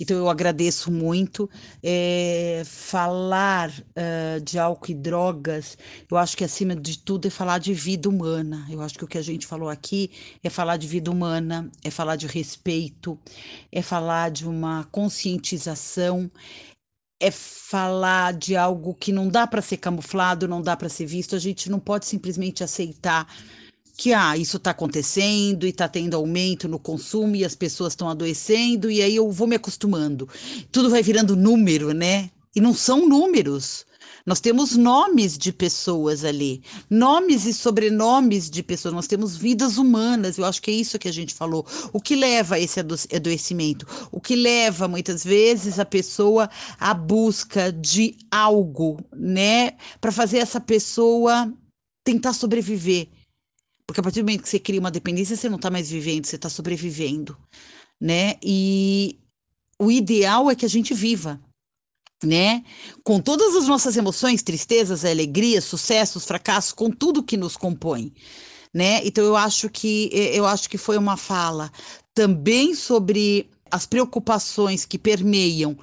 Então 0.00 0.16
eu 0.16 0.28
agradeço 0.28 0.90
muito. 0.90 1.48
É, 1.82 2.62
falar 2.64 3.70
uh, 3.70 4.40
de 4.40 4.58
álcool 4.58 4.90
e 4.90 4.94
drogas, 4.94 5.76
eu 6.10 6.16
acho 6.16 6.36
que 6.36 6.44
acima 6.44 6.74
de 6.74 6.98
tudo 6.98 7.26
é 7.26 7.30
falar 7.30 7.58
de 7.58 7.72
vida 7.72 8.08
humana. 8.08 8.66
Eu 8.70 8.80
acho 8.80 8.98
que 8.98 9.04
o 9.04 9.08
que 9.08 9.18
a 9.18 9.22
gente 9.22 9.46
falou 9.46 9.68
aqui 9.68 10.10
é 10.42 10.50
falar 10.50 10.76
de 10.76 10.86
vida 10.86 11.10
humana, 11.10 11.70
é 11.82 11.90
falar 11.90 12.16
de 12.16 12.26
respeito, 12.26 13.18
é 13.70 13.82
falar 13.82 14.30
de 14.30 14.46
uma 14.46 14.84
conscientização, 14.90 16.30
é 17.20 17.30
falar 17.30 18.32
de 18.34 18.56
algo 18.56 18.94
que 18.94 19.12
não 19.12 19.28
dá 19.28 19.46
para 19.46 19.62
ser 19.62 19.78
camuflado, 19.78 20.48
não 20.48 20.60
dá 20.60 20.76
para 20.76 20.88
ser 20.88 21.06
visto. 21.06 21.36
A 21.36 21.38
gente 21.38 21.70
não 21.70 21.78
pode 21.78 22.06
simplesmente 22.06 22.64
aceitar 22.64 23.26
que 23.96 24.12
ah, 24.12 24.36
isso 24.36 24.56
está 24.56 24.70
acontecendo 24.70 25.66
e 25.66 25.70
está 25.70 25.88
tendo 25.88 26.14
aumento 26.16 26.68
no 26.68 26.78
consumo 26.78 27.36
e 27.36 27.44
as 27.44 27.54
pessoas 27.54 27.92
estão 27.92 28.08
adoecendo 28.08 28.90
e 28.90 29.00
aí 29.00 29.16
eu 29.16 29.30
vou 29.30 29.46
me 29.46 29.56
acostumando. 29.56 30.28
Tudo 30.72 30.90
vai 30.90 31.02
virando 31.02 31.36
número, 31.36 31.92
né? 31.92 32.30
E 32.54 32.60
não 32.60 32.74
são 32.74 33.08
números. 33.08 33.86
Nós 34.26 34.40
temos 34.40 34.74
nomes 34.74 35.36
de 35.36 35.52
pessoas 35.52 36.24
ali, 36.24 36.62
nomes 36.88 37.44
e 37.44 37.52
sobrenomes 37.52 38.48
de 38.48 38.62
pessoas, 38.62 38.94
nós 38.94 39.06
temos 39.06 39.36
vidas 39.36 39.76
humanas, 39.76 40.38
eu 40.38 40.46
acho 40.46 40.62
que 40.62 40.70
é 40.70 40.74
isso 40.74 40.98
que 40.98 41.08
a 41.08 41.12
gente 41.12 41.34
falou. 41.34 41.66
O 41.92 42.00
que 42.00 42.16
leva 42.16 42.54
a 42.54 42.60
esse 42.60 42.80
adoecimento? 42.80 43.86
O 44.10 44.20
que 44.20 44.34
leva, 44.34 44.88
muitas 44.88 45.22
vezes, 45.22 45.78
a 45.78 45.84
pessoa 45.84 46.48
à 46.80 46.94
busca 46.94 47.70
de 47.70 48.16
algo, 48.30 48.98
né, 49.14 49.72
para 50.00 50.10
fazer 50.10 50.38
essa 50.38 50.60
pessoa 50.60 51.52
tentar 52.02 52.32
sobreviver. 52.32 53.08
Porque 53.86 54.00
a 54.00 54.02
partir 54.02 54.20
do 54.20 54.26
momento 54.26 54.42
que 54.42 54.48
você 54.48 54.58
cria 54.58 54.80
uma 54.80 54.90
dependência, 54.90 55.36
você 55.36 55.48
não 55.48 55.56
está 55.56 55.70
mais 55.70 55.90
vivendo, 55.90 56.26
você 56.26 56.36
está 56.36 56.48
sobrevivendo, 56.48 57.36
né? 58.00 58.34
E 58.42 59.18
o 59.78 59.90
ideal 59.90 60.50
é 60.50 60.54
que 60.54 60.64
a 60.64 60.68
gente 60.68 60.94
viva, 60.94 61.40
né? 62.22 62.64
Com 63.02 63.20
todas 63.20 63.54
as 63.54 63.68
nossas 63.68 63.96
emoções, 63.96 64.42
tristezas, 64.42 65.04
alegrias, 65.04 65.64
sucessos, 65.64 66.24
fracassos, 66.24 66.72
com 66.72 66.90
tudo 66.90 67.22
que 67.22 67.36
nos 67.36 67.56
compõe, 67.56 68.12
né? 68.72 69.00
Então 69.04 69.24
eu 69.24 69.36
acho 69.36 69.68
que 69.68 70.08
eu 70.12 70.46
acho 70.46 70.68
que 70.70 70.78
foi 70.78 70.96
uma 70.96 71.16
fala 71.16 71.70
também 72.14 72.74
sobre 72.74 73.50
as 73.70 73.86
preocupações 73.86 74.84
que 74.84 74.98
permeiam 74.98 75.76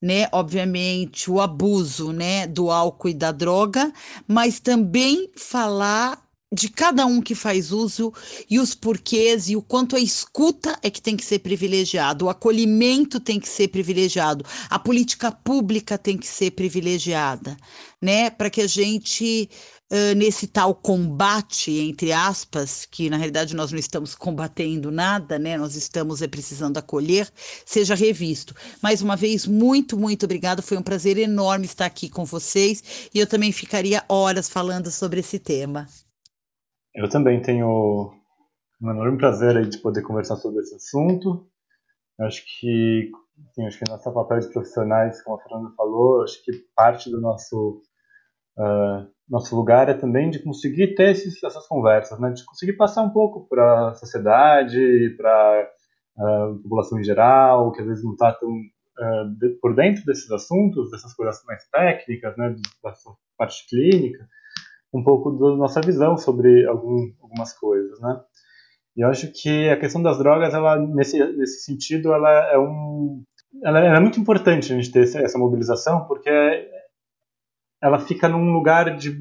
né, 0.00 0.28
obviamente, 0.30 1.30
o 1.30 1.40
abuso, 1.40 2.12
né, 2.12 2.46
do 2.46 2.70
álcool 2.70 3.08
e 3.08 3.14
da 3.14 3.32
droga, 3.32 3.92
mas 4.26 4.60
também 4.60 5.28
falar 5.36 6.27
de 6.52 6.68
cada 6.68 7.04
um 7.04 7.20
que 7.20 7.34
faz 7.34 7.72
uso 7.72 8.12
e 8.48 8.58
os 8.58 8.74
porquês 8.74 9.50
e 9.50 9.56
o 9.56 9.62
quanto 9.62 9.94
a 9.96 10.00
escuta 10.00 10.78
é 10.82 10.90
que 10.90 11.02
tem 11.02 11.16
que 11.16 11.24
ser 11.24 11.40
privilegiado, 11.40 12.24
o 12.24 12.30
acolhimento 12.30 13.20
tem 13.20 13.38
que 13.38 13.48
ser 13.48 13.68
privilegiado, 13.68 14.44
a 14.70 14.78
política 14.78 15.30
pública 15.30 15.98
tem 15.98 16.16
que 16.16 16.26
ser 16.26 16.52
privilegiada, 16.52 17.56
né? 18.00 18.30
Para 18.30 18.48
que 18.48 18.62
a 18.62 18.66
gente 18.66 19.50
uh, 19.92 20.14
nesse 20.16 20.46
tal 20.46 20.74
combate 20.74 21.70
entre 21.70 22.12
aspas, 22.12 22.86
que 22.90 23.10
na 23.10 23.18
realidade 23.18 23.54
nós 23.54 23.70
não 23.70 23.78
estamos 23.78 24.14
combatendo 24.14 24.90
nada, 24.90 25.38
né? 25.38 25.58
Nós 25.58 25.74
estamos 25.74 26.22
é 26.22 26.26
precisando 26.26 26.78
acolher, 26.78 27.30
seja 27.66 27.94
revisto. 27.94 28.54
Mais 28.82 29.02
uma 29.02 29.16
vez 29.16 29.46
muito, 29.46 29.98
muito 29.98 30.24
obrigada, 30.24 30.62
foi 30.62 30.78
um 30.78 30.82
prazer 30.82 31.18
enorme 31.18 31.66
estar 31.66 31.84
aqui 31.84 32.08
com 32.08 32.24
vocês 32.24 32.82
e 33.12 33.18
eu 33.18 33.26
também 33.26 33.52
ficaria 33.52 34.02
horas 34.08 34.48
falando 34.48 34.90
sobre 34.90 35.20
esse 35.20 35.38
tema. 35.38 35.86
Eu 36.98 37.08
também 37.08 37.40
tenho 37.40 38.12
um 38.82 38.90
enorme 38.90 39.16
prazer 39.18 39.56
aí 39.56 39.68
de 39.68 39.78
poder 39.78 40.02
conversar 40.02 40.34
sobre 40.34 40.58
esse 40.58 40.74
assunto. 40.74 41.46
Eu 42.18 42.26
acho 42.26 42.42
que, 42.44 43.12
assim, 43.48 43.64
acho 43.64 43.78
que 43.78 43.88
nosso 43.88 44.12
papel 44.12 44.40
de 44.40 44.48
profissionais, 44.48 45.22
como 45.22 45.36
a 45.36 45.40
Fernanda 45.40 45.72
falou, 45.76 46.24
acho 46.24 46.44
que 46.44 46.50
parte 46.74 47.08
do 47.08 47.20
nosso 47.20 47.80
uh, 48.58 49.08
nosso 49.28 49.54
lugar 49.54 49.88
é 49.88 49.94
também 49.94 50.28
de 50.28 50.40
conseguir 50.40 50.96
ter 50.96 51.10
esses, 51.10 51.40
essas 51.44 51.68
conversas, 51.68 52.18
né? 52.18 52.32
De 52.32 52.44
conseguir 52.44 52.72
passar 52.72 53.02
um 53.02 53.10
pouco 53.10 53.46
para 53.48 53.90
a 53.90 53.94
sociedade, 53.94 55.14
para 55.16 55.70
a 56.18 56.50
uh, 56.50 56.62
população 56.64 56.98
em 56.98 57.04
geral, 57.04 57.70
que 57.70 57.80
às 57.80 57.86
vezes 57.86 58.02
não 58.02 58.14
está 58.14 58.32
tão 58.32 58.50
uh, 58.50 59.38
de, 59.38 59.50
por 59.60 59.72
dentro 59.72 60.04
desses 60.04 60.28
assuntos, 60.32 60.90
dessas 60.90 61.14
coisas 61.14 61.44
mais 61.44 61.64
técnicas, 61.68 62.36
né? 62.36 62.56
Dessa 62.82 63.12
parte 63.36 63.68
clínica 63.68 64.28
um 64.92 65.02
pouco 65.02 65.30
da 65.32 65.56
nossa 65.56 65.80
visão 65.80 66.16
sobre 66.16 66.66
algum, 66.66 67.12
algumas 67.22 67.52
coisas, 67.52 68.00
né? 68.00 68.20
E 68.96 69.02
eu 69.02 69.08
acho 69.08 69.30
que 69.32 69.68
a 69.68 69.78
questão 69.78 70.02
das 70.02 70.18
drogas, 70.18 70.52
ela 70.54 70.76
nesse 70.76 71.18
nesse 71.36 71.62
sentido, 71.62 72.12
ela 72.12 72.30
é 72.52 72.58
um 72.58 73.22
ela 73.62 73.80
é 73.80 74.00
muito 74.00 74.20
importante 74.20 74.72
a 74.72 74.76
gente 74.76 74.90
ter 74.90 75.02
essa 75.02 75.38
mobilização, 75.38 76.06
porque 76.06 76.30
ela 77.82 77.98
fica 77.98 78.28
num 78.28 78.52
lugar 78.52 78.96
de 78.96 79.16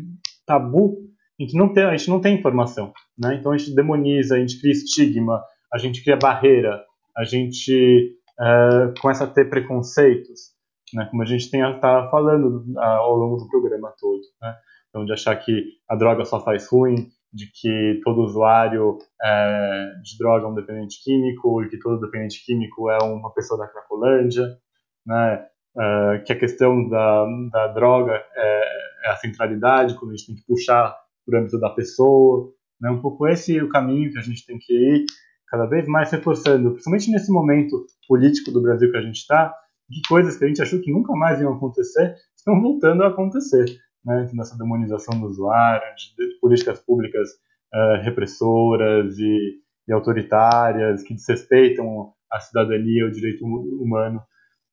tabu 0.46 0.98
em 1.40 1.46
que 1.46 1.56
não 1.56 1.72
tem, 1.72 1.84
a 1.84 1.96
gente 1.96 2.10
não 2.10 2.20
tem 2.20 2.38
informação, 2.38 2.92
né? 3.18 3.36
Então 3.36 3.52
a 3.52 3.58
gente 3.58 3.76
demoniza, 3.76 4.36
a 4.36 4.40
gente 4.40 4.60
cria 4.60 4.72
estigma, 4.72 5.44
a 5.72 5.78
gente 5.78 6.04
cria 6.04 6.18
barreira, 6.18 6.84
a 7.16 7.24
gente 7.24 8.18
uh, 8.40 9.00
começa 9.00 9.26
a 9.26 9.28
ter 9.28 9.50
preconceitos, 9.50 10.54
né? 10.94 11.08
Como 11.12 11.22
a 11.22 11.26
gente 11.26 11.52
tem 11.52 11.62
tá 11.80 12.10
falando 12.10 12.66
uh, 12.74 12.80
ao 12.80 13.16
longo 13.16 13.38
do 13.38 13.48
programa 13.48 13.94
todo, 14.00 14.22
né? 14.42 14.56
Então, 14.90 15.06
de 15.06 15.14
achar 15.14 15.36
que 15.36 15.64
a 15.90 15.96
droga 15.96 16.26
só 16.26 16.44
faz 16.44 16.68
ruim, 16.68 17.10
de 17.34 17.52
que 17.52 18.02
todo 18.04 18.22
usuário 18.22 18.98
é, 19.22 19.92
de 20.02 20.18
droga 20.18 20.46
é 20.46 20.50
um 20.50 20.56
dependente 20.56 21.04
químico 21.04 21.64
e 21.64 21.70
que 21.70 21.78
todo 21.78 22.00
dependente 22.00 22.44
químico 22.46 22.90
é 22.90 22.98
uma 23.04 23.34
pessoa 23.34 23.60
da 23.60 23.68
Cracolândia, 23.68 24.58
né? 25.06 25.46
É, 25.80 26.24
que 26.26 26.34
a 26.34 26.40
questão 26.40 26.90
da, 26.90 27.28
da 27.52 27.68
droga 27.68 28.14
é, 28.36 28.62
é, 29.06 29.12
a 29.12 29.16
centralidade, 29.18 29.96
quando 29.96 30.12
a 30.12 30.16
gente 30.16 30.28
tem 30.28 30.36
que 30.36 30.46
puxar 30.48 30.96
para 31.26 31.38
o 31.38 31.40
âmbito 31.40 31.60
da 31.60 31.70
pessoa. 31.70 32.52
Né? 32.82 32.90
Um 32.90 33.02
pouco 33.02 33.28
esse 33.28 33.58
é 33.58 33.64
o 33.64 33.70
caminho 33.70 34.12
que 34.12 34.18
a 34.18 34.24
gente 34.24 34.46
tem 34.46 34.58
que 34.58 34.74
ir 34.74 35.06
cada 35.48 35.66
vez 35.66 35.88
mais 35.88 36.12
reforçando, 36.12 36.72
principalmente 36.72 37.12
nesse 37.12 37.32
momento 37.32 37.86
político 38.08 38.52
do 38.52 38.62
Brasil 38.62 38.92
que 38.92 38.98
a 38.98 39.02
gente 39.02 39.18
está, 39.18 39.54
que 39.88 40.02
coisas 40.10 40.36
que 40.36 40.44
a 40.44 40.48
gente 40.48 40.62
achou 40.62 40.82
que 40.82 40.92
nunca 40.92 41.14
mais 41.14 41.40
iam 41.40 41.54
acontecer 41.54 42.16
estão 42.36 42.60
voltando 42.60 43.04
a 43.04 43.10
acontecer 43.10 43.66
né, 44.08 44.30
nessa 44.34 44.58
demonização 44.58 45.20
do 45.20 45.28
usuário, 45.28 45.94
de, 45.96 46.40
políticas 46.40 46.80
públicas 46.80 47.30
uh, 47.74 48.02
repressoras 48.04 49.20
e, 49.20 49.60
e, 49.86 49.92
autoritárias 49.92 51.04
que 51.04 51.14
desrespeitam 51.14 52.14
a 52.32 52.40
cidadania, 52.40 53.06
o 53.06 53.12
direito 53.12 53.46
humano 53.46 54.22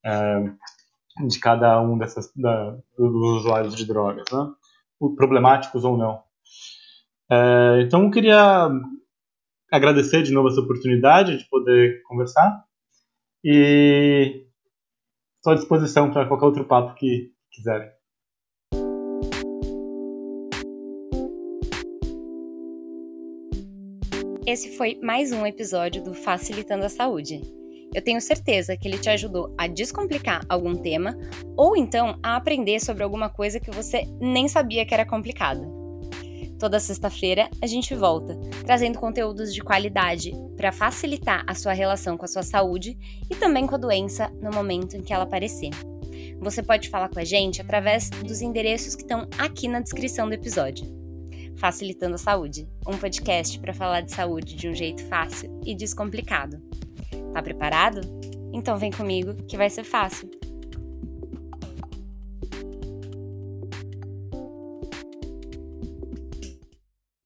uh, 0.07 1.27
de 1.27 1.41
cada 1.41 1.81
um 1.83 1.99
dessas 1.99 2.33
da, 2.37 2.79
dos 2.97 3.41
usuários 3.41 3.75
de 3.75 3.85
drogas, 3.85 4.25
né, 4.33 4.53
problemáticos 5.17 5.85
ou 5.85 5.99
não. 5.99 6.23
Uh, 7.29 7.81
então, 7.81 8.05
eu 8.05 8.11
queria 8.13 8.71
agradecer 9.73 10.23
de 10.23 10.33
novo 10.33 10.49
essa 10.49 10.61
oportunidade 10.61 11.39
de 11.39 11.49
poder 11.49 12.03
conversar 12.05 12.65
e 13.43 14.47
estou 15.37 15.53
à 15.53 15.57
disposição 15.57 16.13
para 16.13 16.27
qualquer 16.27 16.47
outro 16.47 16.65
papo 16.65 16.95
que 16.95 17.33
quiserem. 17.51 17.91
Esse 24.55 24.77
foi 24.77 24.97
mais 25.03 25.33
um 25.33 25.45
episódio 25.45 26.01
do 26.01 26.15
Facilitando 26.15 26.85
a 26.85 26.89
Saúde. 26.89 27.41
Eu 27.93 28.01
tenho 28.01 28.21
certeza 28.21 28.77
que 28.77 28.87
ele 28.87 28.99
te 28.99 29.11
ajudou 29.11 29.53
a 29.59 29.67
descomplicar 29.67 30.43
algum 30.49 30.77
tema 30.77 31.19
ou 31.57 31.77
então 31.77 32.17
a 32.23 32.37
aprender 32.37 32.79
sobre 32.79 33.03
alguma 33.03 33.29
coisa 33.29 33.59
que 33.59 33.73
você 33.73 34.05
nem 34.21 34.47
sabia 34.47 34.87
que 34.87 34.95
era 34.95 35.05
complicada. 35.05 35.69
Toda 36.57 36.79
sexta-feira 36.79 37.51
a 37.61 37.67
gente 37.67 37.97
volta, 37.97 38.39
trazendo 38.65 39.01
conteúdos 39.01 39.53
de 39.53 39.61
qualidade 39.61 40.31
para 40.57 40.71
facilitar 40.71 41.43
a 41.49 41.55
sua 41.57 41.73
relação 41.73 42.17
com 42.17 42.25
a 42.25 42.29
sua 42.29 42.45
saúde 42.45 42.97
e 43.29 43.35
também 43.35 43.67
com 43.67 43.75
a 43.75 43.79
doença 43.79 44.31
no 44.41 44.53
momento 44.53 44.97
em 44.97 45.03
que 45.03 45.13
ela 45.13 45.25
aparecer. 45.25 45.71
Você 46.39 46.63
pode 46.63 46.91
falar 46.91 47.09
com 47.09 47.19
a 47.19 47.25
gente 47.25 47.61
através 47.61 48.09
dos 48.09 48.41
endereços 48.41 48.95
que 48.95 49.03
estão 49.03 49.27
aqui 49.37 49.67
na 49.67 49.81
descrição 49.81 50.29
do 50.29 50.35
episódio. 50.35 51.04
Facilitando 51.57 52.17
a 52.17 52.19
Saúde, 52.19 52.69
um 52.87 52.99
podcast 52.99 53.59
para 53.59 53.73
falar 53.73 54.03
de 54.03 54.13
saúde 54.13 54.55
de 54.55 54.69
um 54.69 54.75
jeito 54.75 55.03
fácil 55.05 55.61
e 55.65 55.75
descomplicado. 55.75 56.61
Tá 57.33 57.43
preparado? 57.43 58.01
Então 58.53 58.77
vem 58.77 58.91
comigo 58.91 59.35
que 59.49 59.57
vai 59.57 59.71
ser 59.71 59.85
fácil. 59.85 60.31